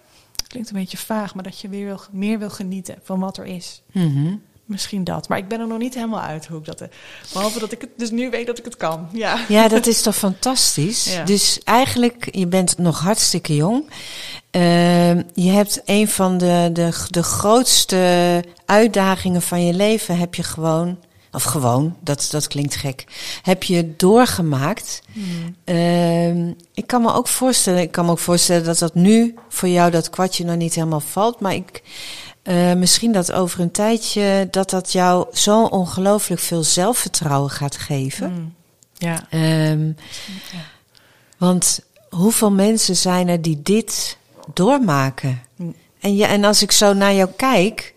Klinkt 0.47 0.69
een 0.69 0.75
beetje 0.75 0.97
vaag, 0.97 1.35
maar 1.35 1.43
dat 1.43 1.59
je 1.59 1.69
weer 1.69 1.85
wil, 1.85 1.99
meer 2.11 2.39
wil 2.39 2.49
genieten 2.49 2.95
van 3.03 3.19
wat 3.19 3.37
er 3.37 3.45
is. 3.45 3.81
Mhm. 3.91 4.35
Misschien 4.65 5.03
dat. 5.03 5.27
Maar 5.29 5.37
ik 5.37 5.47
ben 5.47 5.59
er 5.59 5.67
nog 5.67 5.77
niet 5.77 5.93
helemaal 5.93 6.21
uit 6.21 6.47
hoe 6.47 6.59
ik 6.59 6.65
dat. 6.65 6.81
eh, 6.81 6.87
Behalve 7.33 7.59
dat 7.59 7.71
ik 7.71 7.81
het 7.81 7.89
dus 7.97 8.09
nu 8.11 8.29
weet 8.29 8.47
dat 8.47 8.57
ik 8.57 8.65
het 8.65 8.77
kan. 8.77 9.07
Ja. 9.13 9.39
Ja, 9.47 9.67
dat 9.67 9.87
is 9.87 10.01
toch 10.01 10.15
fantastisch? 10.15 11.13
Ja. 11.13 11.23
Dus 11.23 11.59
eigenlijk, 11.63 12.27
je 12.35 12.47
bent 12.47 12.77
nog 12.77 12.99
hartstikke 12.99 13.55
jong. 13.55 13.89
Ehm, 14.51 15.21
je 15.33 15.49
hebt 15.51 15.81
een 15.85 16.07
van 16.07 16.37
de, 16.37 16.69
de, 16.73 17.05
de 17.09 17.23
grootste 17.23 18.43
uitdagingen 18.65 19.41
van 19.41 19.65
je 19.65 19.73
leven, 19.73 20.17
heb 20.17 20.35
je 20.35 20.43
gewoon, 20.43 20.97
of 21.37 21.43
gewoon, 21.43 21.95
dat, 21.99 22.27
dat 22.31 22.47
klinkt 22.47 22.75
gek, 22.75 23.05
heb 23.41 23.63
je 23.63 23.95
doorgemaakt. 23.95 25.01
Ehm, 25.63 26.51
ik 26.73 26.87
kan 26.87 27.01
me 27.01 27.13
ook 27.13 27.27
voorstellen, 27.27 27.81
ik 27.81 27.91
kan 27.91 28.05
me 28.05 28.11
ook 28.11 28.19
voorstellen 28.19 28.63
dat 28.63 28.77
dat 28.77 28.95
nu 28.95 29.35
voor 29.49 29.69
jou 29.69 29.91
dat 29.91 30.09
kwartje 30.09 30.45
nog 30.45 30.55
niet 30.55 30.73
helemaal 30.73 30.99
valt, 30.99 31.39
maar 31.39 31.53
ik, 31.53 31.81
eh, 32.43 32.73
misschien 32.73 33.11
dat 33.11 33.31
over 33.31 33.59
een 33.59 33.71
tijdje 33.71 34.47
dat 34.51 34.69
dat 34.69 34.91
jou 34.91 35.25
zo 35.33 35.63
ongelooflijk 35.63 36.41
veel 36.41 36.63
zelfvertrouwen 36.63 37.49
gaat 37.49 37.77
geven. 37.77 38.31
Mm. 38.31 38.53
Ja. 38.93 39.27
Ehm, 39.29 39.85
ja. 40.51 40.63
want 41.37 41.79
hoeveel 42.09 42.51
mensen 42.51 42.95
zijn 42.95 43.27
er 43.27 43.41
die 43.41 43.61
dit 43.61 44.17
doormaken? 44.53 45.41
Mm. 45.55 45.75
En, 45.99 46.15
ja, 46.15 46.27
en 46.27 46.43
als 46.43 46.61
ik 46.61 46.71
zo 46.71 46.93
naar 46.93 47.13
jou 47.13 47.29
kijk. 47.35 47.93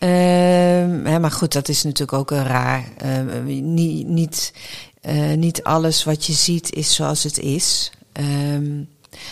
Ehm, 0.00 1.04
hè, 1.04 1.18
maar 1.18 1.30
goed, 1.30 1.52
dat 1.52 1.68
is 1.68 1.82
natuurlijk 1.82 2.12
ook 2.18 2.30
een 2.30 2.46
raar. 2.46 2.84
ehm, 2.98 3.44
niet, 3.74 4.06
niet, 4.06 4.52
eh, 5.00 5.32
niet 5.36 5.62
alles 5.62 6.04
wat 6.04 6.26
je 6.26 6.32
ziet 6.32 6.72
is 6.72 6.94
zoals 6.94 7.22
het 7.22 7.38
is. 7.38 7.92
Ehm, 8.12 8.76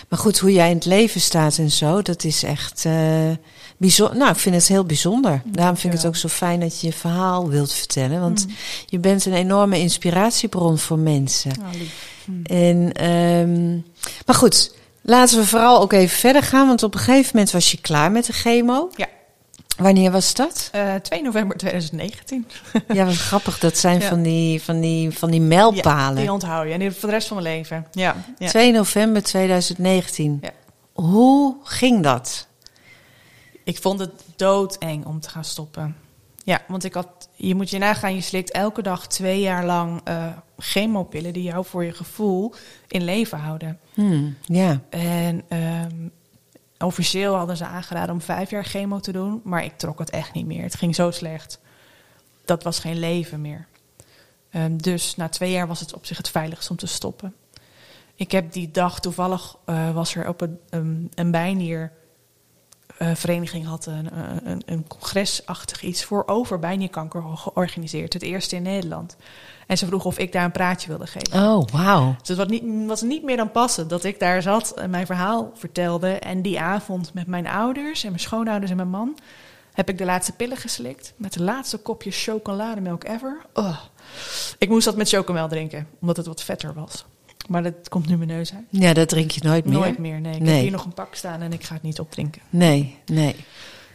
maar 0.08 0.18
goed, 0.18 0.38
hoe 0.38 0.52
jij 0.52 0.68
in 0.70 0.74
het 0.76 0.84
leven 0.84 1.20
staat 1.20 1.58
en 1.58 1.70
zo, 1.70 2.02
dat 2.02 2.24
is 2.24 2.42
echt 2.42 2.84
eh 2.84 3.30
bijzonder. 3.76 4.16
Nou, 4.16 4.30
ik 4.30 4.36
vind 4.38 4.54
het 4.54 4.68
heel 4.68 4.84
bijzonder. 4.84 5.42
Daarom 5.44 5.76
vind 5.76 5.92
ik 5.92 5.98
het 5.98 6.08
ook 6.08 6.16
zo 6.16 6.28
fijn 6.28 6.60
dat 6.60 6.80
je 6.80 6.86
je 6.86 6.92
verhaal 6.92 7.48
wilt 7.48 7.72
vertellen. 7.72 8.20
Want 8.20 8.46
Mm. 8.46 8.54
je 8.86 8.98
bent 8.98 9.24
een 9.24 9.32
enorme 9.34 9.78
inspiratiebron 9.78 10.78
voor 10.78 10.98
mensen. 10.98 11.50
Oh. 11.58 11.66
Mm. 12.24 12.42
En, 12.44 12.92
maar 14.26 14.34
goed, 14.36 14.74
laten 15.02 15.38
we 15.38 15.46
vooral 15.46 15.80
ook 15.80 15.92
even 15.92 16.18
verder 16.18 16.42
gaan. 16.42 16.66
Want 16.66 16.82
op 16.82 16.94
een 16.94 17.00
gegeven 17.00 17.30
moment 17.34 17.52
was 17.52 17.70
je 17.70 17.78
klaar 17.80 18.10
met 18.12 18.26
de 18.26 18.32
chemo. 18.32 18.90
Ja. 18.96 19.06
Wanneer 19.78 20.10
was 20.10 20.34
dat? 20.34 20.68
Eh, 20.72 20.94
2 20.94 21.22
november 21.22 21.56
2019. 21.56 22.46
Ja, 22.92 23.04
wat 23.04 23.16
grappig. 23.16 23.58
Dat 23.58 23.76
zijn 23.78 24.00
Ja. 24.00 24.08
van, 24.08 24.22
die, 24.22 24.62
van, 24.62 24.80
die, 24.80 25.10
van 25.10 25.30
die 25.30 25.40
mijlpalen. 25.40 26.14
Ja, 26.14 26.20
die 26.20 26.32
onthoud 26.32 26.66
je. 26.66 26.72
En 26.72 26.78
die 26.78 26.90
voor 26.90 27.08
de 27.08 27.14
rest 27.14 27.28
van 27.28 27.42
mijn 27.42 27.56
leven. 27.56 27.86
Ja. 27.92 28.16
ja. 28.38 28.48
2 28.48 28.72
november 28.72 29.22
2019. 29.22 30.38
Ja. 30.42 30.50
Hoe 30.92 31.56
ging 31.62 32.02
dat? 32.02 32.46
Ik 33.64 33.78
vond 33.78 34.00
het 34.00 34.10
doodeng 34.36 35.04
om 35.06 35.20
te 35.20 35.28
gaan 35.28 35.44
stoppen. 35.44 35.96
Ja, 36.44 36.60
want 36.68 36.84
ik 36.84 36.94
had, 36.94 37.28
je 37.34 37.54
moet 37.54 37.70
je 37.70 37.78
nagaan, 37.78 38.14
je 38.14 38.20
slikt 38.20 38.50
elke 38.50 38.82
dag 38.82 39.06
twee 39.06 39.40
jaar 39.40 39.64
lang 39.64 40.00
eh 40.04 40.26
chemopillen 40.58 41.32
die 41.32 41.42
jou 41.42 41.64
voor 41.64 41.84
je 41.84 41.92
gevoel 41.92 42.54
in 42.88 43.04
leven 43.04 43.38
houden. 43.38 43.78
Hmm, 43.94 44.36
ja. 44.42 44.80
En 44.90 45.42
ehm, 45.48 46.08
officieel 46.78 47.34
hadden 47.34 47.56
ze 47.56 47.64
aangeraden 47.64 48.14
om 48.14 48.20
vijf 48.20 48.50
jaar 48.50 48.64
chemo 48.64 49.00
te 49.00 49.12
doen, 49.12 49.40
maar 49.44 49.64
ik 49.64 49.78
trok 49.78 49.98
het 49.98 50.10
echt 50.10 50.32
niet 50.32 50.46
meer. 50.46 50.62
Het 50.62 50.74
ging 50.74 50.94
zo 50.94 51.10
slecht. 51.10 51.60
Dat 52.44 52.62
was 52.62 52.78
geen 52.78 52.98
leven 52.98 53.40
meer. 53.40 53.66
Ehm, 54.50 54.76
dus 54.76 55.16
na 55.16 55.28
twee 55.28 55.50
jaar 55.50 55.66
was 55.66 55.80
het 55.80 55.94
op 55.94 56.06
zich 56.06 56.16
het 56.16 56.28
veiligst 56.30 56.70
om 56.70 56.76
te 56.76 56.86
stoppen. 56.86 57.34
Ik 58.14 58.30
heb 58.30 58.52
die 58.52 58.70
dag 58.70 59.00
toevallig, 59.00 59.56
eh, 59.64 59.94
was 59.94 60.14
er 60.14 60.28
op 60.28 60.40
een, 60.40 60.58
een, 60.70 61.10
een 61.14 61.30
bijnier 61.30 61.92
kankervereniging 62.98 63.66
had 63.66 63.86
een, 63.86 64.08
een, 64.44 64.62
een 64.66 64.86
congresachtig 64.86 65.82
iets 65.82 66.04
voor 66.04 66.22
overbijnierkanker 66.26 67.22
georganiseerd. 67.22 68.12
Het 68.12 68.22
eerste 68.22 68.56
in 68.56 68.62
Nederland. 68.62 69.16
En 69.66 69.78
ze 69.78 69.86
vroeg 69.86 70.04
of 70.04 70.18
ik 70.18 70.32
daar 70.32 70.44
een 70.44 70.50
praatje 70.50 70.88
wilde 70.88 71.06
geven. 71.06 71.42
Oh, 71.42 71.66
wauw. 71.72 72.16
Dus 72.18 72.28
het 72.28 72.36
was 72.36 72.46
niet, 72.46 72.86
was 72.86 73.02
niet 73.02 73.22
meer 73.22 73.36
dan 73.36 73.50
passen 73.50 73.88
dat 73.88 74.04
ik 74.04 74.18
daar 74.18 74.42
zat 74.42 74.70
en 74.70 74.90
mijn 74.90 75.06
verhaal 75.06 75.50
vertelde. 75.54 76.12
En 76.12 76.42
die 76.42 76.60
avond 76.60 77.14
met 77.14 77.26
mijn 77.26 77.46
ouders 77.46 78.02
en 78.02 78.08
mijn 78.08 78.22
schoonouders 78.22 78.70
en 78.70 78.76
mijn 78.76 78.90
man 78.90 79.18
heb 79.72 79.88
ik 79.88 79.98
de 79.98 80.04
laatste 80.04 80.32
pillen 80.32 80.56
geslikt. 80.56 81.12
Met 81.16 81.32
de 81.32 81.42
laatste 81.42 81.78
kopje 81.78 82.10
chocolademelk 82.10 83.04
ever. 83.04 83.40
Oh. 83.54 83.78
Ik 84.58 84.68
moest 84.68 84.84
dat 84.84 84.96
met 84.96 85.08
chocomel 85.08 85.48
drinken, 85.48 85.86
omdat 86.00 86.16
het 86.16 86.26
wat 86.26 86.42
vetter 86.42 86.74
was. 86.74 87.04
Maar 87.48 87.62
dat 87.62 87.88
komt 87.88 88.08
nu 88.08 88.16
mijn 88.16 88.28
neus 88.28 88.52
uit. 88.54 88.64
Ja, 88.70 88.92
dat 88.92 89.08
drink 89.08 89.30
je 89.30 89.40
nooit 89.44 89.64
meer. 89.64 89.78
Nooit 89.78 89.98
meer, 89.98 90.20
nee. 90.20 90.34
Ik 90.34 90.40
Nee. 90.40 90.52
heb 90.52 90.62
hier 90.62 90.70
nog 90.70 90.84
een 90.84 90.94
pak 90.94 91.14
staan 91.14 91.40
en 91.42 91.52
ik 91.52 91.64
ga 91.64 91.74
het 91.74 91.82
niet 91.82 92.00
opdrinken. 92.00 92.42
Nee, 92.50 92.96
nee. 93.06 93.36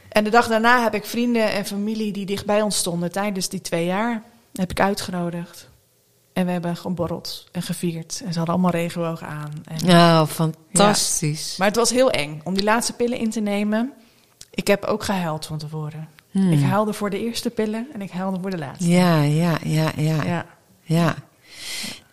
En 0.10 0.24
de 0.24 0.30
dag 0.30 0.48
daarna 0.48 0.84
heb 0.84 0.94
ik 0.94 1.06
vrienden 1.06 1.52
en 1.52 1.66
familie 1.66 2.12
die 2.14 2.26
dichtbij 2.26 2.62
ons 2.62 2.78
stonden 2.78 3.12
tijdens 3.12 3.50
die 3.50 3.62
twee 3.62 3.86
jaar, 3.86 4.24
heb 4.54 4.72
ik 4.72 4.80
uitgenodigd. 4.80 5.70
En 6.34 6.46
we 6.46 6.52
hebben 6.52 6.76
geborreld 6.78 7.48
en 7.52 7.62
gevierd. 7.62 8.22
En 8.26 8.32
ze 8.32 8.38
hadden 8.38 8.56
allemaal 8.56 8.72
regenbogen 8.72 9.28
aan. 9.28 9.52
En 9.66 9.90
Oh, 9.90 10.26
fantastisch. 10.28 11.56
Maar 11.58 11.68
het 11.68 11.76
was 11.76 11.90
heel 11.90 12.12
eng 12.12 12.42
om 12.44 12.54
die 12.54 12.64
laatste 12.64 12.94
pillen 12.94 13.18
in 13.18 13.30
te 13.30 13.40
nemen. 13.40 13.94
Ik 14.50 14.68
heb 14.68 14.84
ook 14.84 15.04
gehuild 15.04 15.46
van 15.46 15.58
tevoren. 15.58 16.08
Hmm. 16.32 16.52
Ik 16.52 16.62
huilde 16.62 16.94
voor 16.94 17.10
de 17.10 17.20
eerste 17.20 17.50
pillen 17.50 17.88
en 17.94 18.02
ik 18.02 18.12
huilde 18.12 18.40
voor 18.42 18.50
de 18.50 18.58
laatste. 18.58 18.88
Ja, 18.88 19.22
ja, 19.22 19.58
ja, 19.64 19.92
ja, 19.96 20.24
ja. 20.24 20.46
Ja, 20.86 21.16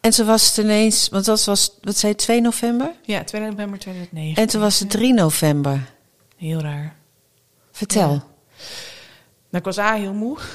En 0.01 0.11
toen 0.11 0.27
was 0.27 0.47
het 0.49 0.57
ineens, 0.65 1.09
want 1.09 1.25
dat 1.25 1.45
was, 1.45 1.73
wat 1.83 1.97
zei 1.97 2.13
je, 2.13 2.19
2 2.19 2.41
november? 2.41 2.91
ja 3.03 3.25
2 3.25 3.41
november 3.41 3.79
2009. 3.79 4.43
En 4.43 4.49
toen 4.49 4.61
was 4.61 4.79
het 4.81 4.91
3 4.91 5.13
november. 5.13 5.87
Heel 6.37 6.61
raar. 6.61 6.95
Vertel. 7.73 8.09
Nou, 8.09 8.23
ik 9.51 9.65
was 9.65 9.79
A, 9.79 9.95
heel 9.95 10.13
moe. 10.15 10.39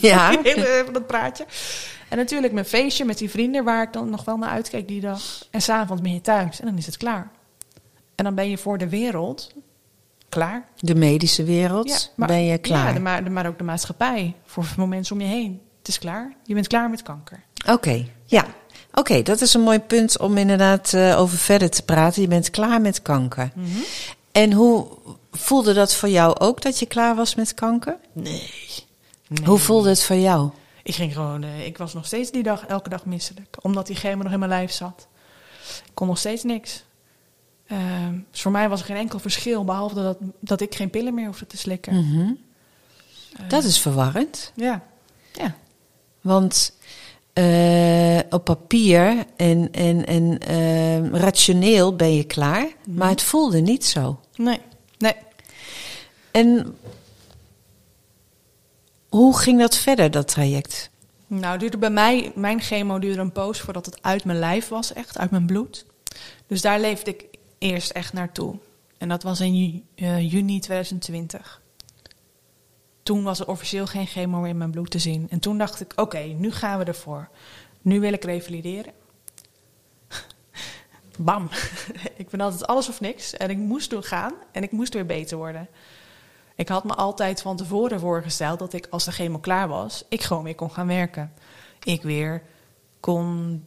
Ja. 0.00 0.38
Even 0.42 0.92
dat 0.92 1.06
praatje. 1.06 1.46
En 2.08 2.16
natuurlijk 2.16 2.52
mijn 2.52 2.64
feestje 2.66 3.04
met 3.04 3.18
die 3.18 3.30
vrienden 3.30 3.64
waar 3.64 3.82
ik 3.82 3.92
dan 3.92 4.10
nog 4.10 4.24
wel 4.24 4.36
naar 4.36 4.50
uitkeek 4.50 4.88
die 4.88 5.00
dag. 5.00 5.22
En 5.50 5.62
s'avonds 5.62 6.02
ben 6.02 6.12
je 6.12 6.20
thuis 6.20 6.60
en 6.60 6.66
dan 6.66 6.76
is 6.78 6.86
het 6.86 6.96
klaar. 6.96 7.30
En 8.14 8.24
dan 8.24 8.34
ben 8.34 8.50
je 8.50 8.58
voor 8.58 8.78
de 8.78 8.88
wereld 8.88 9.52
klaar. 10.28 10.68
De 10.78 10.94
medische 10.94 11.44
wereld, 11.44 12.12
maar- 12.16 12.28
ben 12.28 12.44
je 12.44 12.58
klaar? 12.58 12.86
Ja, 12.86 12.92
de 12.92 13.00
ma- 13.00 13.20
de- 13.20 13.30
maar 13.30 13.46
ook 13.46 13.58
de 13.58 13.64
maatschappij. 13.64 14.34
Voor 14.44 14.88
mensen 14.88 15.14
om 15.16 15.20
je 15.22 15.28
heen. 15.28 15.60
Het 15.78 15.88
is 15.88 15.98
klaar. 15.98 16.32
Je 16.44 16.54
bent 16.54 16.66
klaar 16.66 16.90
met 16.90 17.02
kanker. 17.02 17.42
Oké, 17.66 18.06
ja. 18.24 18.46
Oké, 18.94 19.22
dat 19.22 19.40
is 19.40 19.54
een 19.54 19.60
mooi 19.60 19.78
punt 19.78 20.18
om 20.18 20.36
inderdaad 20.36 20.92
eh, 20.92 21.20
over 21.20 21.38
verder 21.38 21.70
te 21.70 21.82
praten. 21.82 22.22
Je 22.22 22.28
bent 22.28 22.50
klaar 22.50 22.80
met 22.80 23.02
kanker. 23.02 23.50
Mhm. 23.54 23.68
En 24.32 24.52
hoe 24.52 24.86
voelde 25.32 25.72
dat 25.72 25.94
voor 25.94 26.08
jou 26.08 26.38
ook 26.38 26.62
dat 26.62 26.78
je 26.78 26.86
klaar 26.86 27.14
was 27.14 27.34
met 27.34 27.54
kanker? 27.54 27.96
Nee. 28.12 28.50
Hoe 29.44 29.58
voelde 29.58 29.88
het 29.88 30.04
voor 30.04 30.16
jou? 30.16 30.50
Ik 30.82 30.94
ging 30.94 31.12
gewoon, 31.12 31.42
eh, 31.42 31.66
ik 31.66 31.78
was 31.78 31.94
nog 31.94 32.06
steeds 32.06 32.30
die 32.30 32.42
dag, 32.42 32.66
elke 32.66 32.88
dag 32.88 33.04
misselijk. 33.04 33.56
Omdat 33.60 33.86
die 33.86 33.96
chemo 33.96 34.22
nog 34.22 34.32
in 34.32 34.38
mijn 34.38 34.50
lijf 34.50 34.72
zat. 34.72 35.06
Ik 35.84 35.94
kon 35.94 36.06
nog 36.06 36.18
steeds 36.18 36.42
niks. 36.42 36.84
Ehm, 37.66 38.18
dus 38.30 38.42
voor 38.42 38.52
mij 38.52 38.68
was 38.68 38.80
er 38.80 38.86
geen 38.86 38.96
enkel 38.96 39.18
verschil, 39.18 39.64
behalve 39.64 39.94
dat, 39.94 40.16
dat 40.40 40.60
ik 40.60 40.74
geen 40.74 40.90
pillen 40.90 41.14
meer 41.14 41.26
hoefde 41.26 41.46
te 41.46 41.56
slikken. 41.56 41.94
Mhm. 41.94 42.32
Dat 43.48 43.64
is 43.64 43.78
verwarrend. 43.78 44.52
Ja. 44.54 44.82
Ja. 45.32 45.54
Want 46.20 46.72
eh, 47.34 48.18
op 48.30 48.44
papier 48.44 49.24
en, 49.36 49.68
en, 49.72 50.06
en 50.06 50.38
eh, 50.38 51.20
rationeel 51.20 51.96
ben 51.96 52.14
je 52.14 52.24
klaar, 52.24 52.66
maar 52.86 53.08
het 53.08 53.22
voelde 53.22 53.60
niet 53.60 53.84
zo. 53.84 54.20
Nee. 54.36 54.60
Nee. 54.98 55.14
En 56.30 56.76
hoe 59.08 59.38
ging 59.38 59.58
dat 59.58 59.76
verder, 59.76 60.10
dat 60.10 60.28
traject? 60.28 60.90
Nou, 61.26 61.58
duurde 61.58 61.78
bij 61.78 61.90
mij, 61.90 62.32
mijn 62.34 62.60
chemo 62.60 62.98
duurde 62.98 63.20
een 63.20 63.32
poos 63.32 63.60
voordat 63.60 63.86
het 63.86 64.02
uit 64.02 64.24
mijn 64.24 64.38
lijf 64.38 64.68
was, 64.68 64.92
echt, 64.92 65.18
uit 65.18 65.30
mijn 65.30 65.46
bloed. 65.46 65.84
Dus 66.46 66.60
daar 66.60 66.80
leefde 66.80 67.10
ik 67.10 67.24
eerst 67.58 67.90
echt 67.90 68.12
naartoe. 68.12 68.56
En 68.98 69.08
dat 69.08 69.22
was 69.22 69.40
in 69.40 69.84
eh, 69.94 70.30
juni 70.32 70.60
2020. 70.60 71.62
Toen 73.04 73.22
was 73.22 73.40
er 73.40 73.48
officieel 73.48 73.86
geen 73.86 74.06
chemo 74.06 74.40
meer 74.40 74.48
in 74.48 74.58
mijn 74.58 74.70
bloed 74.70 74.90
te 74.90 74.98
zien. 74.98 75.26
En 75.30 75.38
toen 75.38 75.58
dacht 75.58 75.80
ik, 75.80 75.92
oké, 75.96 76.18
nu 76.18 76.52
gaan 76.52 76.78
we 76.78 76.84
ervoor. 76.84 77.28
Nu 77.82 78.00
wil 78.00 78.12
ik 78.12 78.24
revalideren. 78.24 78.92
Bam. 81.18 81.48
ik 82.16 82.28
ben 82.30 82.40
altijd 82.40 82.66
alles 82.66 82.88
of 82.88 83.00
niks. 83.00 83.34
En 83.34 83.50
ik 83.50 83.58
moest 83.58 83.90
toen 83.90 84.02
gaan 84.02 84.32
en 84.52 84.62
ik 84.62 84.72
moest 84.72 84.94
weer 84.94 85.06
beter 85.06 85.36
worden. 85.36 85.68
Ik 86.54 86.68
had 86.68 86.84
me 86.84 86.94
altijd 86.94 87.42
van 87.42 87.56
tevoren 87.56 88.00
voorgesteld 88.00 88.58
dat 88.58 88.72
ik, 88.72 88.86
als 88.90 89.04
de 89.04 89.12
chemo 89.12 89.38
klaar 89.38 89.68
was, 89.68 90.04
ik 90.08 90.22
gewoon 90.22 90.44
weer 90.44 90.54
kon 90.54 90.70
gaan 90.70 90.86
werken. 90.86 91.32
Ik 91.82 92.02
weer 92.02 92.42
kon 93.00 93.64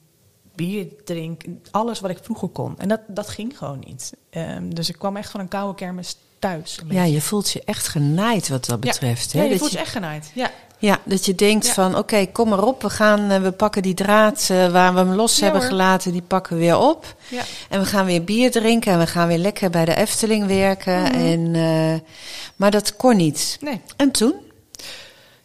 bier 0.56 1.04
drinken, 1.04 1.63
alles 1.71 2.00
wat 2.00 2.10
ik 2.10 2.23
vroeger 2.23 2.47
kon. 2.47 2.80
En 2.80 2.88
dat, 2.88 3.02
dat 3.08 3.30
ging 3.30 3.58
gewoon 3.58 3.80
niet. 3.80 4.17
Ehm, 4.30 4.69
dus 4.69 4.89
ik 4.89 4.97
kwam 4.97 5.17
echt 5.17 5.32
van 5.32 5.39
een 5.39 5.47
koude 5.47 5.76
kermis 5.76 6.17
thuis. 6.39 6.80
Ja, 6.88 7.04
je 7.04 7.21
voelt 7.21 7.52
je 7.52 7.62
echt 7.65 7.88
genaaid 7.88 8.50
wat 8.50 8.65
dat 8.65 8.80
betreft. 8.80 9.32
Ja, 9.32 9.38
hè? 9.38 9.43
je 9.43 9.50
dat 9.50 9.60
voelt 9.60 9.71
je, 9.71 9.78
echt 9.78 9.91
genaaid. 9.91 10.32
Ja. 10.34 10.52
ja, 10.78 11.00
dat 11.04 11.26
je 11.26 11.36
denkt 11.36 11.65
Ja. 11.65 11.73
van, 11.73 11.97
oké, 11.97 12.26
kom 12.26 12.50
maar 12.50 12.63
op, 12.63 12.82
we, 12.82 12.89
gaan, 12.89 13.30
eh, 13.32 13.41
we 13.41 13.52
pakken 13.52 13.82
die 13.82 13.93
draad 13.93 14.47
eh, 14.52 14.71
waar 14.71 14.93
we 14.93 15.00
hem 15.00 15.13
los 15.13 15.38
Ja, 15.38 15.43
hebben 15.43 15.62
hoor. 15.62 15.69
gelaten, 15.69 16.12
die 16.12 16.21
pakken 16.21 16.54
we 16.56 16.62
weer 16.62 16.78
op. 16.80 17.15
Ja. 17.30 17.43
En 17.69 17.80
we 17.80 17.86
gaan 17.86 18.06
weer 18.06 18.23
bier 18.23 18.52
drinken 18.52 18.91
en 18.91 19.00
we 19.00 19.08
gaan 19.08 19.28
weer 19.28 19.38
lekker 19.38 19.69
bij 19.69 19.86
de 19.86 19.95
Efteling 19.95 20.47
werken. 20.47 21.02
Mhm. 21.02 21.13
en, 21.13 21.56
eh, 21.56 22.00
maar 22.56 22.71
dat 22.71 22.95
kon 22.95 23.15
niet. 23.17 23.58
Nee. 23.62 23.82
En 23.97 24.12
toen? 24.12 24.34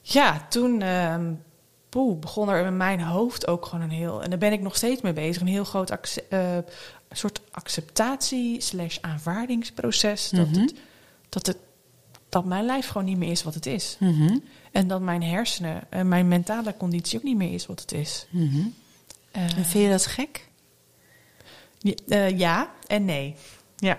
Ja, 0.02 0.46
toen 0.48 0.82
ehm, 0.82 1.32
poeh, 1.88 2.18
begon 2.18 2.48
er 2.48 2.66
in 2.66 2.76
mijn 2.76 3.00
hoofd 3.00 3.46
ook 3.46 3.66
gewoon 3.66 3.84
een 3.84 3.90
heel... 3.90 4.22
En 4.22 4.30
daar 4.30 4.38
ben 4.38 4.52
ik 4.52 4.60
nog 4.60 4.76
steeds 4.76 5.00
mee 5.00 5.12
bezig. 5.12 5.42
Een 5.42 5.48
heel 5.48 5.64
groot 5.64 5.90
een 7.12 7.18
soort 7.18 7.40
acceptatie 7.50 8.60
slash 8.60 8.98
aanvaardingsproces. 9.00 10.30
Dat, 10.30 10.48
Mhm. 10.50 10.60
het, 10.60 10.74
dat, 11.28 11.46
het, 11.46 11.56
dat 12.28 12.44
mijn 12.44 12.64
lijf 12.64 12.86
gewoon 12.86 13.04
niet 13.06 13.16
meer 13.16 13.30
is 13.30 13.42
wat 13.42 13.54
het 13.54 13.66
is. 13.66 13.96
Mhm, 14.00 14.38
En 14.72 14.88
dat 14.88 15.00
mijn 15.00 15.22
hersenen 15.22 15.82
en 15.90 16.08
mijn 16.08 16.28
mentale 16.28 16.76
conditie 16.76 17.18
ook 17.18 17.24
niet 17.24 17.36
meer 17.36 17.52
is 17.54 17.66
wat 17.66 17.80
het 17.80 17.92
is. 17.92 18.26
mhm. 18.30 18.60
Eh, 19.30 19.42
En 19.42 19.64
vind 19.64 19.84
je 19.84 19.90
dat 19.90 20.06
gek? 20.06 20.48
ja, 21.78 21.94
eh, 22.08 22.38
ja 22.38 22.70
en 22.86 23.04
nee. 23.04 23.34
Ja. 23.76 23.98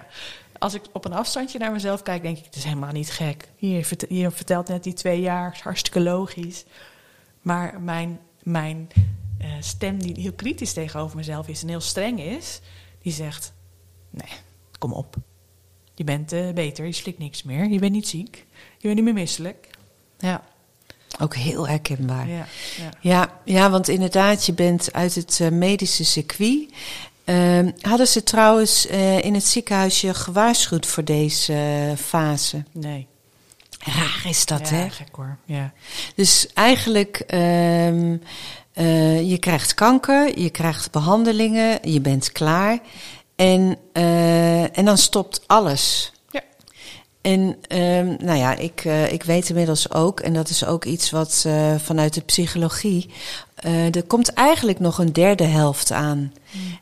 Als 0.60 0.74
ik 0.74 0.82
op 0.92 1.06
een 1.06 1.14
afstandje 1.14 1.60
naar 1.60 1.72
mezelf 1.72 2.02
kijk, 2.02 2.22
denk 2.22 2.38
ik, 2.38 2.46
het 2.46 2.56
is 2.56 2.64
helemaal 2.64 2.92
niet 2.92 3.12
gek. 3.12 3.50
Hier, 3.56 4.32
vertelt 4.32 4.68
net 4.68 4.84
die 4.84 4.94
twee 4.94 5.22
jaar, 5.22 5.60
hartstikke 5.64 6.00
logisch. 6.02 6.64
Maar 7.42 7.82
mijn, 7.82 8.20
mijn 8.44 8.88
eh, 9.40 9.50
stem 9.60 9.98
die 10.02 10.20
heel 10.22 10.34
kritisch 10.34 10.74
tegenover 10.74 11.18
mezelf 11.18 11.48
is 11.48 11.62
en 11.62 11.68
heel 11.68 11.82
streng 11.82 12.20
is, 12.20 12.60
die 13.04 13.14
zegt, 13.14 13.54
nee, 14.10 14.32
kom 14.80 14.94
op. 14.94 15.16
Je 15.96 16.04
bent 16.04 16.32
eh, 16.32 16.50
beter, 16.54 16.86
je 16.86 16.92
slikt 16.92 17.20
niks 17.20 17.44
meer, 17.44 17.70
je 17.70 17.80
bent 17.80 17.92
niet 17.92 18.08
ziek, 18.08 18.46
je 18.78 18.82
bent 18.82 18.96
niet 18.96 19.04
meer 19.04 19.14
misselijk. 19.14 19.70
Ja, 20.20 20.44
Ook 21.20 21.36
heel 21.36 21.68
herkenbaar. 21.68 22.28
ja, 22.28 22.48
ja. 22.78 22.90
Ja, 23.02 23.40
ja, 23.46 23.70
want 23.70 23.88
inderdaad, 23.88 24.46
je 24.46 24.54
bent 24.54 24.94
uit 24.94 25.16
het 25.16 25.40
eh, 25.40 25.50
medische 25.50 26.04
circuit. 26.04 26.74
Ehm, 27.24 27.72
hadden 27.82 28.08
ze 28.08 28.24
trouwens 28.24 28.88
eh, 28.88 29.22
in 29.22 29.34
het 29.34 29.44
ziekenhuis 29.46 30.02
je 30.02 30.14
gewaarschuwd 30.14 30.86
voor 30.86 31.04
deze 31.04 31.94
fase? 31.98 32.64
Nee. 32.72 33.08
Raar 33.80 34.22
is 34.28 34.46
dat, 34.46 34.70
ja, 34.70 34.76
hè? 34.76 34.90
gek 34.90 35.16
hoor. 35.16 35.38
Ja. 35.46 35.74
Dus 36.16 36.48
eigenlijk, 36.54 37.18
ehm, 37.28 38.18
eh, 38.74 39.30
je 39.30 39.38
krijgt 39.38 39.74
kanker, 39.74 40.40
je 40.40 40.50
krijgt 40.50 40.92
behandelingen, 40.92 41.80
je 41.92 42.02
bent 42.02 42.32
klaar. 42.32 42.80
En, 43.36 43.78
eh, 43.92 44.78
en 44.78 44.86
dan 44.86 44.98
stopt 44.98 45.44
alles. 45.48 46.12
Ja. 46.32 46.42
En 47.22 47.58
ehm, 47.68 48.16
nou 48.20 48.38
ja, 48.38 48.56
ik, 48.56 48.86
eh, 48.86 49.12
ik 49.12 49.24
weet 49.24 49.50
inmiddels 49.50 49.92
ook, 49.92 50.20
en 50.20 50.34
dat 50.34 50.50
is 50.50 50.66
ook 50.66 50.86
iets 50.86 51.12
wat 51.12 51.46
vanuit 51.78 52.14
de 52.14 52.22
psychologie. 52.22 53.10
er 53.92 54.04
komt 54.04 54.34
eigenlijk 54.34 54.80
nog 54.80 54.98
een 54.98 55.14
derde 55.14 55.44
helft 55.44 55.92
aan. 55.92 56.34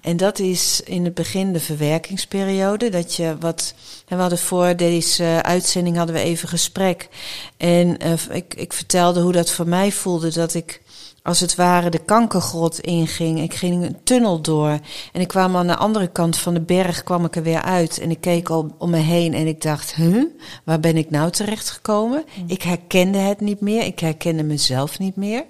En 0.02 0.18
dat 0.18 0.40
is 0.40 0.82
in 0.82 1.06
het 1.06 1.14
begin 1.14 1.54
de 1.54 1.60
verwerkingsperiode. 1.60 2.90
Dat 2.90 3.16
je 3.16 3.36
wat. 3.40 3.74
en 4.08 4.16
We 4.16 4.22
hadden 4.22 4.40
voor 4.40 4.76
deze 4.76 5.40
uitzending 5.42 5.98
hadden 5.98 6.16
we 6.16 6.22
even 6.22 6.50
gesprek. 6.50 7.10
En 7.58 7.98
ik, 8.32 8.54
ik 8.54 8.74
vertelde 8.74 9.22
hoe 9.22 9.32
dat 9.32 9.52
voor 9.52 9.68
mij 9.68 9.92
voelde. 9.92 10.32
Dat 10.32 10.54
ik 10.54 10.81
als 11.24 11.40
het 11.40 11.56
ware 11.56 11.90
de 11.90 12.00
kankergrot 12.00 12.80
inging. 12.80 13.42
Ik 13.42 13.54
ging 13.54 13.84
een 13.84 14.04
tunnel 14.04 14.42
door. 14.42 14.80
En 15.12 15.22
ik 15.22 15.28
kwam 15.28 15.56
aan 15.56 15.68
de 15.68 15.76
andere 15.76 16.08
kant 16.08 16.38
van 16.38 16.54
de 16.54 16.62
berg 16.62 17.04
kwam 17.04 17.26
ik 17.26 17.36
er 17.36 17.44
weer 17.44 17.62
uit. 17.62 18.00
En 18.00 18.12
ik 18.12 18.22
keek 18.22 18.50
al 18.50 18.76
om 18.78 18.90
me 18.90 18.98
heen 18.98 19.34
en 19.34 19.48
ik 19.48 19.62
dacht, 19.62 19.96
huh, 19.96 20.26
waar 20.64 20.80
ben 20.80 20.98
ik 20.98 21.10
nou 21.10 21.32
terechtgekomen? 21.32 22.24
Ik 22.48 22.62
herkende 22.62 23.18
het 23.18 23.40
niet 23.40 23.62
meer. 23.62 23.86
Ik 23.86 24.00
herkende 24.00 24.44
mezelf 24.44 25.00
niet 25.00 25.16
meer. 25.16 25.46